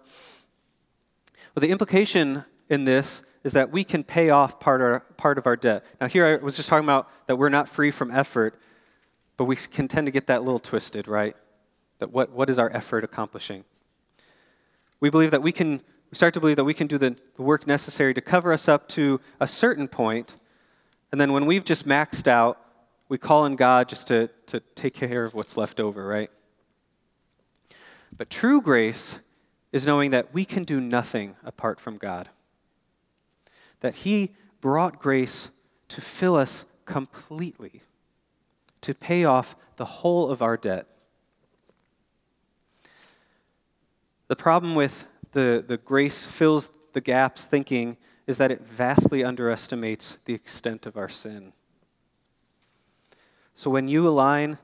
Well, 1.54 1.60
the 1.60 1.68
implication 1.68 2.46
in 2.70 2.86
this 2.86 3.22
is 3.44 3.52
that 3.52 3.70
we 3.70 3.84
can 3.84 4.04
pay 4.04 4.30
off 4.30 4.58
part, 4.58 4.80
our, 4.80 5.00
part 5.18 5.36
of 5.36 5.46
our 5.46 5.54
debt. 5.54 5.84
Now, 6.00 6.06
here 6.06 6.24
I 6.26 6.42
was 6.42 6.56
just 6.56 6.70
talking 6.70 6.86
about 6.86 7.10
that 7.26 7.36
we're 7.36 7.50
not 7.50 7.68
free 7.68 7.90
from 7.90 8.10
effort, 8.10 8.58
but 9.36 9.44
we 9.44 9.54
can 9.54 9.86
tend 9.86 10.06
to 10.06 10.10
get 10.10 10.28
that 10.28 10.44
little 10.44 10.58
twisted, 10.58 11.06
right? 11.08 11.36
That 11.98 12.10
what, 12.10 12.30
what 12.30 12.48
is 12.48 12.58
our 12.58 12.74
effort 12.74 13.04
accomplishing? 13.04 13.64
We 15.00 15.10
believe 15.10 15.30
that 15.32 15.42
we 15.42 15.52
can, 15.52 15.72
we 16.10 16.14
start 16.14 16.32
to 16.34 16.40
believe 16.40 16.56
that 16.56 16.64
we 16.64 16.72
can 16.72 16.86
do 16.86 16.96
the, 16.96 17.18
the 17.34 17.42
work 17.42 17.66
necessary 17.66 18.14
to 18.14 18.22
cover 18.22 18.50
us 18.50 18.66
up 18.66 18.88
to 18.90 19.20
a 19.40 19.46
certain 19.46 19.88
point, 19.88 20.36
and 21.12 21.20
then 21.20 21.34
when 21.34 21.44
we've 21.44 21.64
just 21.66 21.86
maxed 21.86 22.28
out, 22.28 22.58
we 23.10 23.18
call 23.18 23.42
on 23.42 23.56
God 23.56 23.90
just 23.90 24.06
to, 24.08 24.30
to 24.46 24.60
take 24.74 24.94
care 24.94 25.24
of 25.24 25.34
what's 25.34 25.58
left 25.58 25.80
over, 25.80 26.06
right? 26.06 26.30
But 28.16 28.30
true 28.30 28.60
grace 28.60 29.20
is 29.72 29.86
knowing 29.86 30.10
that 30.12 30.32
we 30.32 30.44
can 30.44 30.64
do 30.64 30.80
nothing 30.80 31.36
apart 31.44 31.80
from 31.80 31.98
God. 31.98 32.30
That 33.80 33.96
He 33.96 34.32
brought 34.60 35.00
grace 35.00 35.50
to 35.88 36.00
fill 36.00 36.36
us 36.36 36.64
completely, 36.84 37.82
to 38.80 38.94
pay 38.94 39.24
off 39.24 39.54
the 39.76 39.84
whole 39.84 40.30
of 40.30 40.40
our 40.40 40.56
debt. 40.56 40.86
The 44.28 44.36
problem 44.36 44.74
with 44.74 45.06
the, 45.32 45.62
the 45.66 45.76
grace 45.76 46.26
fills 46.26 46.70
the 46.92 47.00
gaps 47.00 47.44
thinking 47.44 47.96
is 48.26 48.38
that 48.38 48.50
it 48.50 48.62
vastly 48.62 49.22
underestimates 49.22 50.18
the 50.24 50.34
extent 50.34 50.86
of 50.86 50.96
our 50.96 51.08
sin. 51.08 51.52
So 53.54 53.70
when 53.70 53.88
you 53.88 54.08
align 54.08 54.58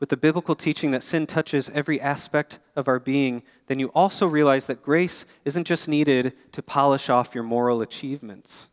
with 0.00 0.08
the 0.08 0.16
biblical 0.16 0.54
teaching 0.54 0.90
that 0.90 1.02
sin 1.02 1.26
touches 1.26 1.70
every 1.70 2.00
aspect 2.00 2.58
of 2.76 2.88
our 2.88 2.98
being, 2.98 3.42
then 3.68 3.78
you 3.78 3.88
also 3.94 4.26
realize 4.26 4.66
that 4.66 4.82
grace 4.82 5.24
isn't 5.44 5.66
just 5.66 5.88
needed 5.88 6.32
to 6.52 6.62
polish 6.62 7.08
off 7.08 7.34
your 7.34 7.44
moral 7.44 7.80
achievements. 7.80 8.68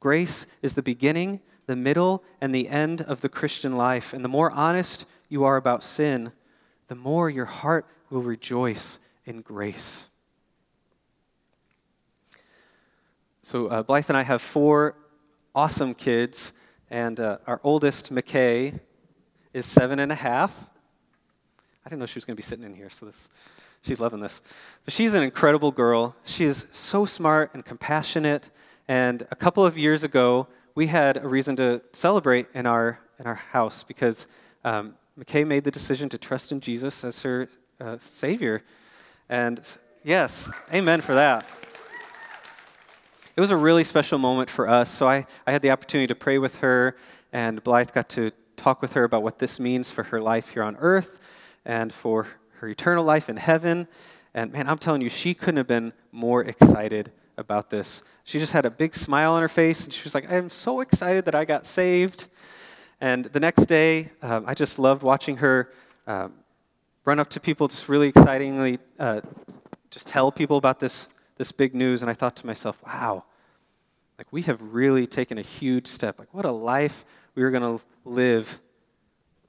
Grace 0.00 0.46
is 0.62 0.74
the 0.74 0.82
beginning, 0.82 1.40
the 1.66 1.76
middle, 1.76 2.22
and 2.40 2.54
the 2.54 2.68
end 2.68 3.02
of 3.02 3.20
the 3.20 3.28
Christian 3.28 3.76
life. 3.76 4.12
And 4.12 4.24
the 4.24 4.28
more 4.28 4.50
honest 4.52 5.04
you 5.28 5.44
are 5.44 5.56
about 5.56 5.82
sin, 5.82 6.32
the 6.88 6.94
more 6.94 7.28
your 7.28 7.46
heart 7.46 7.86
will 8.10 8.22
rejoice 8.22 8.98
in 9.24 9.40
grace. 9.40 10.04
So, 13.42 13.66
uh, 13.66 13.82
Blythe 13.82 14.06
and 14.08 14.16
I 14.16 14.22
have 14.22 14.42
four 14.42 14.96
awesome 15.54 15.94
kids, 15.94 16.52
and 16.90 17.18
uh, 17.18 17.38
our 17.46 17.60
oldest, 17.64 18.12
McKay, 18.12 18.78
is 19.56 19.64
seven 19.64 19.98
and 19.98 20.12
a 20.12 20.14
half. 20.14 20.68
I 21.84 21.88
didn't 21.88 22.00
know 22.00 22.06
she 22.06 22.18
was 22.18 22.26
going 22.26 22.36
to 22.36 22.42
be 22.42 22.46
sitting 22.46 22.64
in 22.64 22.74
here, 22.74 22.90
so 22.90 23.06
this, 23.06 23.30
she's 23.80 23.98
loving 23.98 24.20
this. 24.20 24.42
But 24.84 24.92
she's 24.92 25.14
an 25.14 25.22
incredible 25.22 25.70
girl. 25.70 26.14
She 26.24 26.44
is 26.44 26.66
so 26.72 27.06
smart 27.06 27.52
and 27.54 27.64
compassionate. 27.64 28.50
And 28.86 29.26
a 29.30 29.34
couple 29.34 29.64
of 29.64 29.78
years 29.78 30.04
ago, 30.04 30.46
we 30.74 30.88
had 30.88 31.16
a 31.16 31.26
reason 31.26 31.56
to 31.56 31.80
celebrate 31.94 32.48
in 32.52 32.66
our, 32.66 32.98
in 33.18 33.26
our 33.26 33.36
house 33.36 33.82
because 33.82 34.26
um, 34.62 34.94
McKay 35.18 35.46
made 35.46 35.64
the 35.64 35.70
decision 35.70 36.10
to 36.10 36.18
trust 36.18 36.52
in 36.52 36.60
Jesus 36.60 37.02
as 37.02 37.22
her 37.22 37.48
uh, 37.80 37.96
Savior. 37.98 38.62
And 39.30 39.62
yes, 40.04 40.50
amen 40.70 41.00
for 41.00 41.14
that. 41.14 41.46
it 43.34 43.40
was 43.40 43.50
a 43.50 43.56
really 43.56 43.84
special 43.84 44.18
moment 44.18 44.50
for 44.50 44.68
us. 44.68 44.90
So 44.90 45.08
I, 45.08 45.26
I 45.46 45.52
had 45.52 45.62
the 45.62 45.70
opportunity 45.70 46.08
to 46.08 46.14
pray 46.14 46.36
with 46.36 46.56
her, 46.56 46.94
and 47.32 47.64
Blythe 47.64 47.92
got 47.92 48.10
to 48.10 48.32
talk 48.56 48.82
with 48.82 48.94
her 48.94 49.04
about 49.04 49.22
what 49.22 49.38
this 49.38 49.60
means 49.60 49.90
for 49.90 50.04
her 50.04 50.20
life 50.20 50.50
here 50.50 50.62
on 50.62 50.76
earth 50.76 51.18
and 51.64 51.92
for 51.92 52.26
her 52.60 52.68
eternal 52.68 53.04
life 53.04 53.28
in 53.28 53.36
heaven. 53.36 53.86
And 54.34 54.52
man, 54.52 54.68
I'm 54.68 54.78
telling 54.78 55.02
you, 55.02 55.08
she 55.08 55.34
couldn't 55.34 55.58
have 55.58 55.66
been 55.66 55.92
more 56.12 56.42
excited 56.42 57.12
about 57.36 57.70
this. 57.70 58.02
She 58.24 58.38
just 58.38 58.52
had 58.52 58.66
a 58.66 58.70
big 58.70 58.94
smile 58.94 59.32
on 59.32 59.42
her 59.42 59.48
face, 59.48 59.84
and 59.84 59.92
she 59.92 60.04
was 60.04 60.14
like, 60.14 60.30
I'm 60.30 60.50
so 60.50 60.80
excited 60.80 61.24
that 61.26 61.34
I 61.34 61.44
got 61.44 61.66
saved. 61.66 62.26
And 63.00 63.26
the 63.26 63.40
next 63.40 63.66
day, 63.66 64.10
um, 64.22 64.44
I 64.46 64.54
just 64.54 64.78
loved 64.78 65.02
watching 65.02 65.36
her 65.38 65.70
um, 66.06 66.32
run 67.04 67.18
up 67.18 67.28
to 67.30 67.40
people, 67.40 67.68
just 67.68 67.88
really 67.88 68.08
excitingly 68.08 68.78
uh, 68.98 69.20
just 69.90 70.06
tell 70.06 70.32
people 70.32 70.56
about 70.56 70.80
this, 70.80 71.08
this 71.36 71.52
big 71.52 71.74
news. 71.74 72.02
And 72.02 72.10
I 72.10 72.14
thought 72.14 72.36
to 72.36 72.46
myself, 72.46 72.78
wow, 72.86 73.24
like 74.18 74.26
we 74.30 74.42
have 74.42 74.60
really 74.60 75.06
taken 75.06 75.38
a 75.38 75.42
huge 75.42 75.86
step. 75.86 76.18
Like, 76.18 76.32
what 76.32 76.44
a 76.44 76.52
life 76.52 77.04
we 77.36 77.44
were 77.44 77.50
going 77.50 77.78
to 77.78 77.84
live 78.04 78.58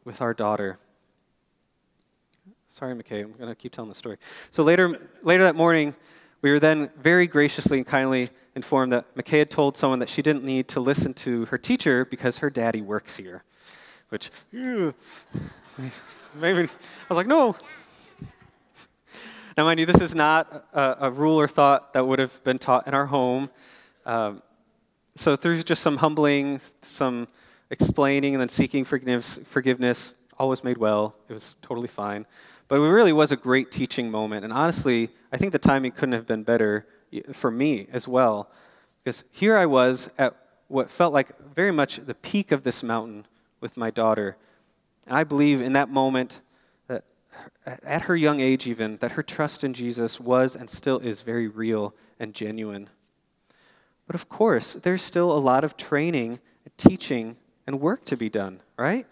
with 0.03 0.21
our 0.21 0.33
daughter. 0.33 0.77
Sorry, 2.67 2.93
McKay, 2.93 3.23
I'm 3.23 3.31
going 3.31 3.49
to 3.49 3.55
keep 3.55 3.71
telling 3.71 3.89
the 3.89 3.95
story. 3.95 4.17
So 4.51 4.63
later, 4.63 5.09
later 5.23 5.45
that 5.45 5.55
morning, 5.55 5.95
we 6.41 6.51
were 6.51 6.59
then 6.59 6.91
very 6.99 7.25
graciously 7.25 7.77
and 7.77 7.87
kindly 7.87 8.29
informed 8.55 8.91
that 8.91 9.15
McKay 9.15 9.39
had 9.39 9.49
told 9.49 9.77
someone 9.77 9.99
that 9.99 10.09
she 10.09 10.21
didn't 10.21 10.43
need 10.43 10.67
to 10.67 10.81
listen 10.81 11.13
to 11.15 11.45
her 11.45 11.57
teacher 11.57 12.05
because 12.05 12.39
her 12.39 12.49
daddy 12.49 12.81
works 12.81 13.17
here. 13.17 13.43
Which, 14.09 14.31
maybe, 14.51 14.93
I 16.35 16.69
was 17.09 17.17
like, 17.17 17.27
no. 17.27 17.55
Now, 19.57 19.63
mind 19.63 19.79
you, 19.79 19.85
this 19.85 20.01
is 20.01 20.13
not 20.13 20.67
a, 20.73 20.97
a 21.07 21.11
rule 21.11 21.39
or 21.39 21.47
thought 21.47 21.93
that 21.93 22.05
would 22.05 22.19
have 22.19 22.43
been 22.43 22.59
taught 22.59 22.85
in 22.85 22.93
our 22.93 23.05
home. 23.05 23.49
Um, 24.05 24.43
so, 25.15 25.35
through 25.35 25.63
just 25.63 25.81
some 25.81 25.97
humbling, 25.97 26.61
some 26.83 27.27
explaining, 27.69 28.33
and 28.33 28.41
then 28.41 28.49
seeking 28.49 28.85
forgiveness, 28.85 29.39
forgiveness, 29.43 30.15
all 30.39 30.49
was 30.49 30.63
made 30.63 30.77
well. 30.77 31.15
It 31.27 31.33
was 31.33 31.55
totally 31.61 31.87
fine. 31.87 32.25
But 32.67 32.75
it 32.75 32.89
really 32.89 33.13
was 33.13 33.31
a 33.31 33.37
great 33.37 33.71
teaching 33.71 34.11
moment. 34.11 34.43
And 34.43 34.53
honestly, 34.53 35.09
I 35.31 35.37
think 35.37 35.51
the 35.51 35.59
timing 35.59 35.91
couldn't 35.91 36.13
have 36.13 36.27
been 36.27 36.43
better 36.43 36.85
for 37.33 37.49
me 37.49 37.87
as 37.91 38.07
well. 38.07 38.49
Because 39.03 39.23
here 39.31 39.57
I 39.57 39.65
was 39.65 40.09
at 40.17 40.35
what 40.67 40.91
felt 40.91 41.13
like 41.13 41.37
very 41.55 41.71
much 41.71 41.97
the 41.97 42.13
peak 42.13 42.51
of 42.51 42.63
this 42.63 42.83
mountain 42.83 43.25
with 43.61 43.77
my 43.77 43.89
daughter. 43.89 44.35
And 45.05 45.15
I 45.15 45.23
believe 45.23 45.61
in 45.61 45.73
that 45.73 45.89
moment, 45.89 46.41
that 46.87 47.05
at 47.65 48.03
her 48.03 48.15
young 48.15 48.41
age 48.41 48.67
even, 48.67 48.97
that 48.97 49.13
her 49.13 49.23
trust 49.23 49.63
in 49.63 49.73
Jesus 49.73 50.19
was 50.19 50.55
and 50.55 50.69
still 50.69 50.99
is 50.99 51.21
very 51.21 51.47
real 51.47 51.95
and 52.19 52.33
genuine. 52.33 52.89
But 54.05 54.15
of 54.15 54.27
course, 54.27 54.73
there's 54.73 55.01
still 55.01 55.31
a 55.31 55.39
lot 55.39 55.63
of 55.63 55.77
training, 55.77 56.39
and 56.65 56.77
teaching, 56.77 57.37
and 57.67 57.79
work 57.79 58.05
to 58.05 58.17
be 58.17 58.29
done, 58.29 58.61
right? 58.77 59.05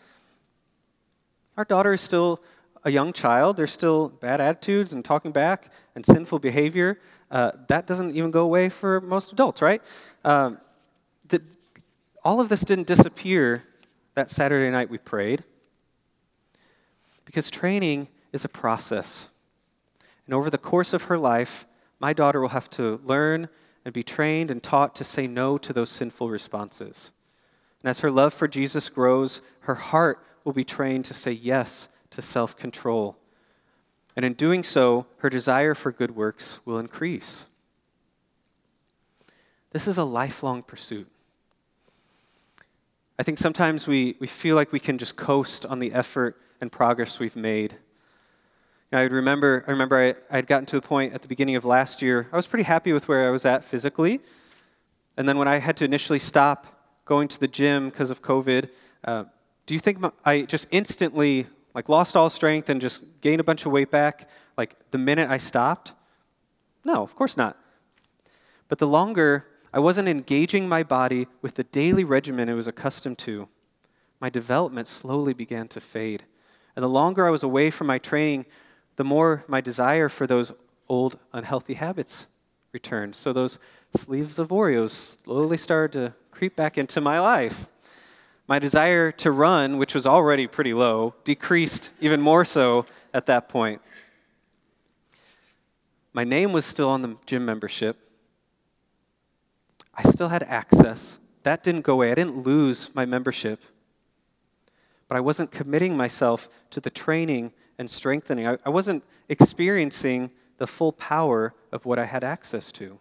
Our 1.57 1.65
daughter 1.65 1.93
is 1.93 2.01
still 2.01 2.41
a 2.83 2.91
young 2.91 3.13
child, 3.13 3.57
there's 3.57 3.71
still 3.71 4.09
bad 4.09 4.39
attitudes 4.39 4.93
and 4.93 5.03
talking 5.03 5.31
back 5.31 5.71
and 5.95 6.05
sinful 6.05 6.39
behavior. 6.39 6.99
Uh, 7.29 7.51
that 7.67 7.87
doesn't 7.87 8.15
even 8.15 8.31
go 8.31 8.41
away 8.41 8.69
for 8.69 9.01
most 9.01 9.31
adults, 9.31 9.61
right? 9.61 9.81
Um, 10.23 10.59
the, 11.27 11.41
all 12.23 12.39
of 12.39 12.49
this 12.49 12.61
didn't 12.61 12.87
disappear 12.87 13.63
that 14.13 14.31
Saturday 14.31 14.69
night 14.71 14.89
we 14.89 14.97
prayed 14.97 15.43
because 17.25 17.49
training 17.49 18.07
is 18.31 18.45
a 18.45 18.49
process. 18.49 19.27
And 20.25 20.33
over 20.33 20.49
the 20.49 20.57
course 20.57 20.93
of 20.93 21.03
her 21.03 21.17
life, 21.17 21.65
my 21.99 22.13
daughter 22.13 22.39
will 22.39 22.49
have 22.49 22.69
to 22.71 22.99
learn 23.03 23.49
and 23.83 23.93
be 23.93 24.03
trained 24.03 24.51
and 24.51 24.61
taught 24.61 24.95
to 24.95 25.03
say 25.03 25.27
no 25.27 25.57
to 25.57 25.73
those 25.73 25.89
sinful 25.89 26.29
responses. 26.29 27.11
And 27.85 27.91
as 27.91 27.99
her 27.99 28.09
love 28.09 28.33
for 28.33 28.47
Jesus 28.47 28.89
grows, 28.89 29.41
her 29.59 29.75
heart 29.75 30.25
will 30.43 30.53
be 30.53 30.63
trained 30.63 31.05
to 31.05 31.13
say 31.13 31.31
yes 31.31 31.87
to 32.09 32.21
self 32.23 32.57
control. 32.57 33.15
And 34.15 34.25
in 34.25 34.33
doing 34.33 34.63
so, 34.63 35.05
her 35.17 35.29
desire 35.29 35.75
for 35.75 35.91
good 35.91 36.15
works 36.15 36.57
will 36.65 36.79
increase. 36.79 37.45
This 39.69 39.87
is 39.87 39.99
a 39.99 40.03
lifelong 40.03 40.63
pursuit. 40.63 41.07
I 43.19 43.23
think 43.23 43.37
sometimes 43.37 43.87
we, 43.87 44.15
we 44.19 44.25
feel 44.25 44.55
like 44.55 44.71
we 44.71 44.79
can 44.79 44.97
just 44.97 45.15
coast 45.15 45.63
on 45.63 45.77
the 45.77 45.93
effort 45.93 46.41
and 46.61 46.71
progress 46.71 47.19
we've 47.19 47.35
made. 47.35 47.75
I 48.91 49.03
remember, 49.03 49.63
I 49.67 49.71
remember 49.71 50.01
I, 50.01 50.15
I 50.33 50.37
had 50.37 50.47
gotten 50.47 50.65
to 50.65 50.77
the 50.77 50.87
point 50.87 51.13
at 51.13 51.21
the 51.21 51.27
beginning 51.27 51.55
of 51.55 51.65
last 51.65 52.01
year, 52.01 52.29
I 52.33 52.35
was 52.35 52.47
pretty 52.47 52.63
happy 52.63 52.93
with 52.93 53.07
where 53.07 53.27
I 53.27 53.29
was 53.29 53.45
at 53.45 53.63
physically. 53.63 54.21
And 55.17 55.29
then 55.29 55.37
when 55.37 55.47
I 55.47 55.59
had 55.59 55.77
to 55.77 55.85
initially 55.85 56.17
stop 56.17 56.74
going 57.05 57.27
to 57.29 57.39
the 57.39 57.47
gym 57.47 57.89
because 57.89 58.09
of 58.09 58.21
COVID, 58.21 58.69
uh, 59.03 59.25
do 59.65 59.73
you 59.73 59.79
think 59.79 60.03
I 60.23 60.43
just 60.43 60.67
instantly 60.71 61.47
like 61.73 61.89
lost 61.89 62.15
all 62.15 62.29
strength 62.29 62.69
and 62.69 62.81
just 62.81 63.01
gained 63.21 63.39
a 63.39 63.43
bunch 63.43 63.65
of 63.65 63.71
weight 63.71 63.91
back 63.91 64.29
like 64.57 64.75
the 64.91 64.97
minute 64.97 65.29
I 65.29 65.37
stopped? 65.37 65.93
No, 66.83 67.01
of 67.01 67.15
course 67.15 67.37
not. 67.37 67.57
But 68.67 68.79
the 68.79 68.87
longer 68.87 69.45
I 69.73 69.79
wasn't 69.79 70.07
engaging 70.07 70.69
my 70.69 70.83
body 70.83 71.27
with 71.41 71.55
the 71.55 71.63
daily 71.63 72.03
regimen 72.03 72.49
it 72.49 72.53
was 72.53 72.67
accustomed 72.67 73.17
to, 73.19 73.47
my 74.19 74.29
development 74.29 74.87
slowly 74.87 75.33
began 75.33 75.67
to 75.69 75.81
fade. 75.81 76.23
And 76.75 76.83
the 76.83 76.89
longer 76.89 77.27
I 77.27 77.29
was 77.29 77.43
away 77.43 77.71
from 77.71 77.87
my 77.87 77.97
training, 77.97 78.45
the 78.95 79.03
more 79.03 79.43
my 79.47 79.61
desire 79.61 80.09
for 80.09 80.25
those 80.25 80.53
old 80.87 81.19
unhealthy 81.33 81.73
habits 81.73 82.27
returned. 82.71 83.15
So 83.15 83.33
those 83.33 83.59
sleeves 83.95 84.39
of 84.39 84.49
Oreos 84.49 85.21
slowly 85.23 85.57
started 85.57 85.91
to 85.93 86.15
creep 86.35 86.55
back 86.55 86.77
into 86.77 86.99
my 86.99 87.19
life. 87.19 87.67
My 88.47 88.59
desire 88.59 89.11
to 89.13 89.31
run, 89.31 89.77
which 89.77 89.95
was 89.95 90.05
already 90.05 90.47
pretty 90.47 90.73
low, 90.73 91.15
decreased 91.23 91.91
even 92.01 92.21
more 92.21 92.43
so 92.43 92.85
at 93.13 93.25
that 93.27 93.47
point. 93.47 93.81
My 96.13 96.25
name 96.25 96.51
was 96.51 96.65
still 96.65 96.89
on 96.89 97.01
the 97.01 97.17
gym 97.25 97.45
membership. 97.45 97.97
I 99.93 100.03
still 100.11 100.27
had 100.27 100.43
access. 100.43 101.17
That 101.43 101.63
didn't 101.63 101.81
go 101.81 101.93
away. 101.93 102.11
I 102.11 102.15
didn't 102.15 102.43
lose 102.43 102.93
my 102.93 103.05
membership. 103.05 103.61
But 105.07 105.17
I 105.17 105.21
wasn't 105.21 105.51
committing 105.51 105.95
myself 105.95 106.49
to 106.71 106.81
the 106.81 106.89
training 106.89 107.53
and 107.77 107.89
strengthening. 107.89 108.45
I, 108.45 108.57
I 108.65 108.69
wasn't 108.69 109.03
experiencing 109.29 110.31
the 110.57 110.67
full 110.67 110.91
power 110.91 111.53
of 111.71 111.85
what 111.85 111.97
I 111.97 112.05
had 112.05 112.23
access 112.23 112.71
to. 112.73 112.99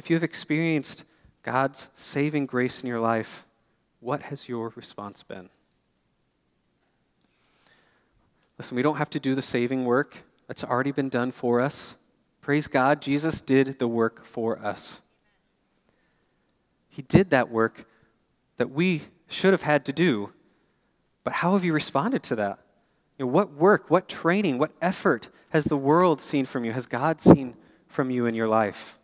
If 0.00 0.08
you 0.08 0.16
have 0.16 0.24
experienced 0.24 1.04
God's 1.42 1.90
saving 1.94 2.46
grace 2.46 2.80
in 2.80 2.88
your 2.88 3.00
life, 3.00 3.44
what 4.00 4.22
has 4.22 4.48
your 4.48 4.72
response 4.74 5.22
been? 5.22 5.50
Listen, 8.56 8.76
we 8.76 8.82
don't 8.82 8.96
have 8.96 9.10
to 9.10 9.20
do 9.20 9.34
the 9.34 9.42
saving 9.42 9.84
work, 9.84 10.22
that's 10.46 10.64
already 10.64 10.90
been 10.90 11.10
done 11.10 11.32
for 11.32 11.60
us. 11.60 11.96
Praise 12.40 12.66
God, 12.66 13.02
Jesus 13.02 13.42
did 13.42 13.78
the 13.78 13.86
work 13.86 14.24
for 14.24 14.58
us. 14.60 15.02
He 16.88 17.02
did 17.02 17.28
that 17.28 17.50
work 17.50 17.86
that 18.56 18.70
we 18.70 19.02
should 19.28 19.52
have 19.52 19.64
had 19.64 19.84
to 19.84 19.92
do. 19.92 20.32
But 21.24 21.34
how 21.34 21.52
have 21.52 21.62
you 21.62 21.74
responded 21.74 22.22
to 22.22 22.36
that? 22.36 22.58
You 23.18 23.26
know, 23.26 23.32
what 23.32 23.52
work, 23.52 23.90
what 23.90 24.08
training, 24.08 24.56
what 24.56 24.72
effort 24.80 25.28
has 25.50 25.64
the 25.64 25.76
world 25.76 26.22
seen 26.22 26.46
from 26.46 26.64
you? 26.64 26.72
Has 26.72 26.86
God 26.86 27.20
seen 27.20 27.54
from 27.86 28.10
you 28.10 28.24
in 28.24 28.34
your 28.34 28.48
life? 28.48 28.96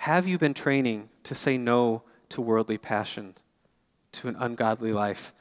Have 0.00 0.26
you 0.26 0.38
been 0.38 0.54
training 0.54 1.10
to 1.24 1.34
say 1.34 1.58
no 1.58 2.04
to 2.30 2.40
worldly 2.40 2.78
passion, 2.78 3.34
to 4.12 4.28
an 4.28 4.36
ungodly 4.38 4.94
life? 4.94 5.34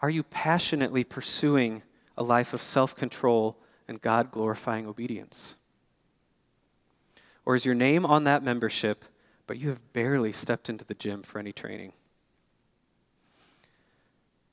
Are 0.00 0.10
you 0.10 0.22
passionately 0.22 1.02
pursuing 1.02 1.82
a 2.18 2.22
life 2.22 2.52
of 2.52 2.60
self 2.60 2.94
control 2.94 3.56
and 3.88 4.02
God 4.02 4.30
glorifying 4.30 4.86
obedience? 4.86 5.54
Or 7.46 7.56
is 7.56 7.64
your 7.64 7.74
name 7.74 8.04
on 8.04 8.24
that 8.24 8.42
membership, 8.42 9.06
but 9.46 9.56
you 9.56 9.70
have 9.70 9.94
barely 9.94 10.34
stepped 10.34 10.68
into 10.68 10.84
the 10.84 10.92
gym 10.92 11.22
for 11.22 11.38
any 11.38 11.52
training? 11.52 11.94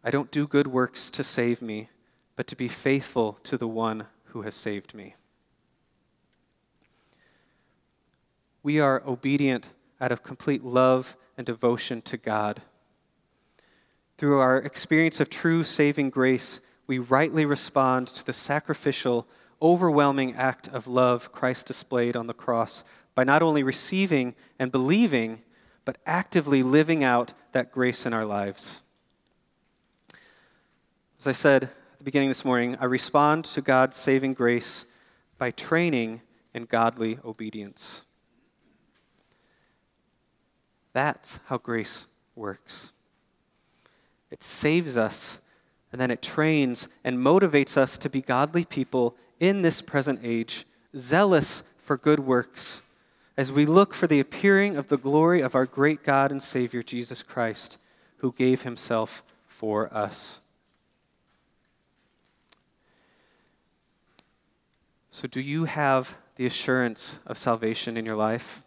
I 0.05 0.10
don't 0.10 0.32
do 0.32 0.47
good 0.47 0.68
works 0.68 1.12
to 1.12 1.22
save 1.22 1.62
me, 1.62 1.89
but 2.38 2.47
to 2.47 2.55
be 2.55 2.70
faithful 2.70 3.34
to 3.43 3.57
the 3.57 3.68
one 3.68 4.05
who 4.28 4.43
has 4.43 4.55
saved 4.55 4.93
me. 4.93 5.16
We 8.70 8.80
are 8.80 9.01
obedient 9.07 9.67
out 9.99 10.11
of 10.11 10.22
complete 10.22 10.63
love 10.63 11.17
and 11.36 11.47
devotion 11.47 12.03
to 12.03 12.15
God. 12.17 12.61
Through 14.20 14.38
our 14.38 14.57
experience 14.57 15.20
of 15.20 15.28
true 15.28 15.63
saving 15.63 16.11
grace, 16.11 16.59
we 16.86 16.99
rightly 16.99 17.45
respond 17.45 18.09
to 18.09 18.24
the 18.24 18.32
sacrificial, 18.32 19.28
overwhelming 19.59 20.36
act 20.36 20.67
of 20.67 20.86
love 20.86 21.32
Christ 21.32 21.65
displayed 21.65 22.15
on 22.15 22.28
the 22.28 22.34
cross 22.36 22.84
by 23.15 23.24
not 23.24 23.41
only 23.41 23.63
receiving 23.63 24.36
and 24.59 24.72
believing, 24.72 25.41
but 25.84 25.97
actively 26.05 26.61
living 26.61 27.03
out 27.03 27.34
that 27.53 27.72
grace 27.72 28.05
in 28.05 28.13
our 28.13 28.24
lives. 28.24 28.82
As 31.20 31.26
I 31.26 31.32
said 31.32 31.63
at 31.63 31.97
the 31.97 32.03
beginning 32.03 32.30
this 32.30 32.45
morning, 32.45 32.78
I 32.80 32.86
respond 32.86 33.45
to 33.45 33.61
God's 33.61 33.97
saving 33.97 34.36
grace 34.36 34.86
by 35.39 35.49
training 35.49 36.22
in 36.53 36.65
godly 36.65 37.17
obedience. 37.26 38.03
That's 40.94 41.40
how 41.46 41.58
grace 41.58 42.06
works. 42.36 42.92
It 44.32 44.44
saves 44.44 44.96
us, 44.98 45.40
and 45.92 46.00
then 46.00 46.12
it 46.12 46.22
trains 46.22 46.88
and 47.04 47.18
motivates 47.18 47.78
us 47.78 47.98
to 48.00 48.10
be 48.10 48.22
godly 48.22 48.66
people 48.66 49.16
in 49.40 49.62
this 49.62 49.82
present 49.82 50.20
age, 50.24 50.66
zealous 50.96 51.64
for 51.78 51.98
good 51.98 52.20
works, 52.20 52.82
as 53.38 53.52
we 53.52 53.66
look 53.66 53.94
for 53.94 54.08
the 54.08 54.20
appearing 54.20 54.76
of 54.76 54.90
the 54.90 54.98
glory 54.98 55.42
of 55.42 55.56
our 55.56 55.66
great 55.66 56.04
God 56.04 56.32
and 56.32 56.44
Savior, 56.44 56.84
Jesus 56.84 57.24
Christ, 57.24 57.78
who 58.18 58.34
gave 58.34 58.64
himself 58.64 59.24
for 59.48 59.92
us. 59.94 60.42
So, 65.12 65.28
do 65.28 65.42
you 65.42 65.66
have 65.66 66.16
the 66.36 66.46
assurance 66.46 67.18
of 67.26 67.38
salvation 67.38 67.98
in 67.98 68.06
your 68.06 68.16
life? 68.16 68.62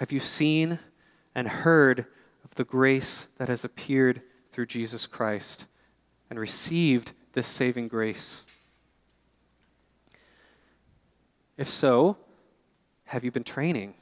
Have 0.00 0.12
you 0.12 0.18
seen 0.18 0.78
and 1.34 1.46
heard 1.46 2.06
of 2.42 2.54
the 2.54 2.64
grace 2.64 3.26
that 3.36 3.50
has 3.50 3.66
appeared 3.66 4.22
through 4.50 4.64
Jesus 4.64 5.04
Christ 5.04 5.66
and 6.30 6.40
received 6.40 7.12
this 7.34 7.46
saving 7.46 7.88
grace? 7.88 8.42
If 11.58 11.68
so, 11.68 12.16
have 13.04 13.24
you 13.24 13.30
been 13.30 13.44
training? 13.44 13.92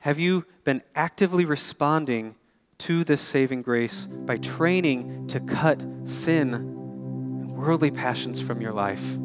Have 0.00 0.18
you 0.18 0.44
been 0.64 0.82
actively 0.94 1.46
responding 1.46 2.34
to 2.76 3.04
this 3.04 3.22
saving 3.22 3.62
grace 3.62 4.04
by 4.04 4.36
training 4.36 5.28
to 5.28 5.40
cut 5.40 5.82
sin 6.04 6.52
and 6.52 7.56
worldly 7.56 7.90
passions 7.90 8.38
from 8.38 8.60
your 8.60 8.74
life? 8.74 9.16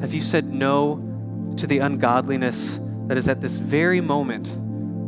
Have 0.00 0.14
you 0.14 0.22
said 0.22 0.54
no 0.54 1.11
to 1.56 1.66
the 1.66 1.78
ungodliness 1.78 2.78
that 3.06 3.16
is 3.16 3.28
at 3.28 3.40
this 3.40 3.58
very 3.58 4.00
moment 4.00 4.46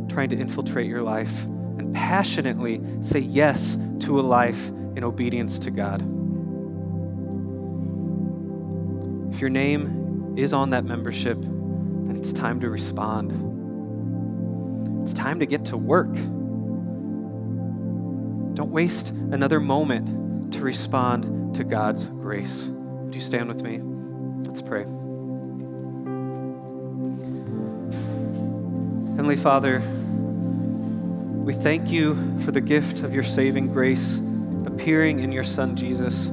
trying 0.09 0.29
to 0.29 0.37
infiltrate 0.37 0.87
your 0.87 1.01
life 1.01 1.45
and 1.45 1.93
passionately 1.93 2.81
say 3.01 3.19
yes 3.19 3.77
to 3.99 4.19
a 4.19 4.21
life 4.21 4.69
in 4.95 5.03
obedience 5.03 5.59
to 5.59 5.71
God. 5.71 6.01
If 9.33 9.41
your 9.41 9.49
name 9.49 10.35
is 10.37 10.53
on 10.53 10.69
that 10.69 10.85
membership, 10.85 11.41
then 11.41 12.15
it's 12.17 12.31
time 12.31 12.59
to 12.61 12.69
respond. 12.69 13.31
It's 15.03 15.13
time 15.13 15.39
to 15.39 15.45
get 15.45 15.65
to 15.65 15.77
work. 15.77 16.13
Don't 18.55 18.71
waste 18.71 19.09
another 19.09 19.59
moment 19.59 20.53
to 20.53 20.61
respond 20.61 21.55
to 21.55 21.63
God's 21.63 22.07
grace. 22.07 22.67
Would 22.67 23.13
you 23.13 23.21
stand 23.21 23.49
with 23.49 23.61
me? 23.61 23.81
Let's 24.47 24.61
pray. 24.61 24.85
Heavenly 29.25 29.41
Father, 29.41 29.79
we 31.43 31.55
thank 31.55 31.89
you 31.89 32.39
for 32.41 32.51
the 32.51 32.61
gift 32.61 33.01
of 33.01 33.11
your 33.11 33.23
saving 33.23 33.73
grace 33.73 34.21
appearing 34.67 35.21
in 35.21 35.31
your 35.31 35.43
Son 35.43 35.75
Jesus. 35.75 36.27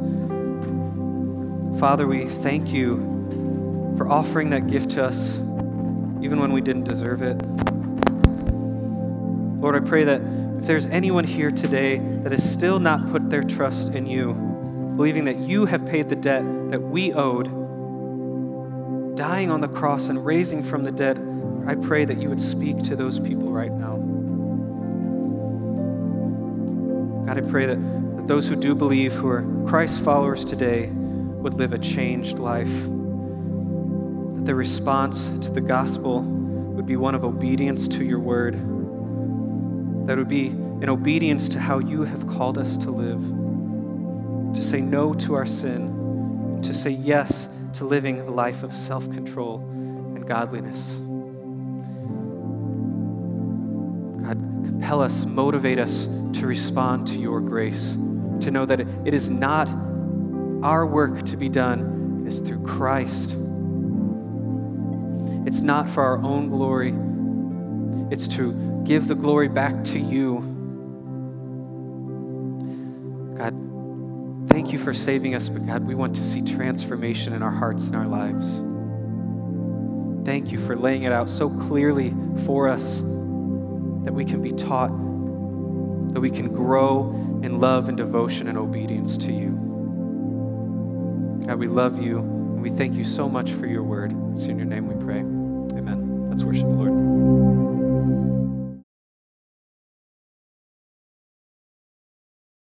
Father, 1.81 2.07
we 2.07 2.27
thank 2.27 2.71
you 2.71 3.95
for 3.97 4.07
offering 4.07 4.51
that 4.51 4.67
gift 4.67 4.91
to 4.91 5.05
us 5.05 5.37
even 6.21 6.39
when 6.39 6.53
we 6.53 6.61
didn't 6.61 6.85
deserve 6.85 7.23
it. 7.23 7.43
Lord, 9.63 9.75
I 9.75 9.81
pray 9.81 10.05
that 10.05 10.21
if 10.59 10.67
there's 10.67 10.85
anyone 10.85 11.25
here 11.25 11.51
today 11.51 11.97
that 11.97 12.33
has 12.33 12.45
still 12.45 12.79
not 12.79 13.11
put 13.11 13.31
their 13.31 13.43
trust 13.43 13.95
in 13.95 14.05
you, 14.05 14.35
believing 14.97 15.25
that 15.25 15.39
you 15.39 15.65
have 15.65 15.87
paid 15.87 16.11
the 16.11 16.17
debt 16.17 16.45
that 16.71 16.83
we 16.83 17.15
owed, 17.15 17.47
dying 19.17 19.51
on 19.51 19.63
the 19.63 19.69
cross 19.69 20.11
and 20.11 20.27
raising 20.27 20.63
from 20.63 20.85
the 20.85 20.93
dead, 20.93 21.17
I 21.67 21.77
pray 21.77 22.05
that 22.05 22.21
you 22.21 22.29
would 22.29 22.41
speak 22.41 22.83
to 22.85 22.97
those 22.97 23.21
people 23.21 23.53
right 23.53 23.71
now. 23.71 23.97
God, 27.27 27.39
I 27.39 27.49
pray 27.49 27.67
that, 27.67 27.77
that 28.17 28.27
those 28.27 28.49
who 28.49 28.57
do 28.57 28.75
believe, 28.75 29.13
who 29.13 29.29
are 29.29 29.45
Christ 29.67 30.01
followers 30.03 30.45
today, 30.45 30.87
would 30.87 31.55
live 31.55 31.73
a 31.73 31.79
changed 31.79 32.41
life. 32.41 32.73
That 32.73 34.43
their 34.45 34.57
response 34.57 35.29
to 35.47 35.51
the 35.51 35.61
gospel 35.61 36.23
would 36.23 36.87
be 36.87 36.97
one 36.97 37.15
of 37.15 37.25
obedience 37.25 37.87
to 37.89 38.05
your 38.05 38.19
word. 38.19 38.55
That 40.07 40.15
it 40.15 40.19
would 40.19 40.29
be 40.29 40.47
in 40.47 40.89
obedience 40.89 41.49
to 41.51 41.61
how 41.61 41.79
you 41.79 42.03
have 42.03 42.27
called 42.27 42.59
us 42.59 42.77
to 42.79 42.91
live. 42.91 43.21
To 44.55 44.63
say 44.63 44.81
no 44.81 45.15
to 45.15 45.35
our 45.35 45.47
sin, 45.47 45.83
and 45.83 46.65
to 46.65 46.75
say 46.75 46.91
yes 46.91 47.49
to 47.75 47.85
living 47.85 48.19
a 48.19 48.31
life 48.31 48.65
of 48.65 48.75
self 48.75 49.05
control 49.13 49.61
and 49.61 50.27
godliness. 50.27 50.99
Compel 54.39 55.01
us, 55.01 55.25
motivate 55.25 55.79
us 55.79 56.07
to 56.35 56.47
respond 56.47 57.07
to 57.09 57.19
your 57.19 57.41
grace, 57.41 57.93
to 58.41 58.51
know 58.51 58.67
that 58.67 58.81
it 58.81 59.15
is 59.15 59.31
not 59.31 59.69
our 60.63 60.87
work 60.87 61.23
to 61.27 61.37
be 61.37 61.49
done, 61.49 62.23
it 62.25 62.29
is 62.29 62.41
through 62.41 62.63
Christ. 62.65 63.37
It's 65.47 65.61
not 65.61 65.89
for 65.89 66.03
our 66.03 66.19
own 66.19 66.49
glory, 66.49 66.95
it's 68.13 68.29
to 68.29 68.83
give 68.85 69.09
the 69.09 69.15
glory 69.15 69.49
back 69.49 69.85
to 69.85 69.99
you. 69.99 70.41
God, 73.37 74.49
thank 74.49 74.73
you 74.73 74.79
for 74.79 74.93
saving 74.93 75.35
us, 75.35 75.49
but 75.49 75.67
God, 75.67 75.85
we 75.85 75.95
want 75.95 76.15
to 76.17 76.23
see 76.23 76.43
transformation 76.43 77.33
in 77.33 77.43
our 77.43 77.51
hearts 77.51 77.87
and 77.87 77.97
our 77.97 78.07
lives. 78.07 78.61
Thank 80.25 80.53
you 80.53 80.59
for 80.59 80.77
laying 80.77 81.03
it 81.03 81.13
out 81.13 81.29
so 81.29 81.51
clearly 81.51 82.15
for 82.45 82.69
us 82.69 83.03
that 84.05 84.13
we 84.13 84.25
can 84.25 84.43
be 84.43 84.53
taught, 84.53 84.91
that 86.13 86.21
we 86.21 86.31
can 86.31 86.53
grow 86.53 87.11
in 87.43 87.61
love 87.61 87.89
and 87.89 87.97
devotion 87.97 88.49
and 88.49 88.59
obedience 88.59 89.17
to 89.19 89.33
you. 89.33 89.51
God, 91.47 91.59
we 91.59 91.69
love 91.69 92.03
you 92.03 92.19
and 92.19 92.63
we 92.63 92.71
thank 92.71 92.95
you 92.95 93.05
so 93.05 93.29
much 93.29 93.51
for 93.53 93.67
your 93.67 93.83
word. 93.83 94.15
It's 94.35 94.45
in 94.45 94.57
your 94.59 94.67
name 94.67 94.87
we 94.87 95.05
pray. 95.05 95.21
Amen. 95.79 96.31
Let's 96.31 96.45
worship 96.45 96.69
the 96.69 96.75
Lord. 96.75 97.52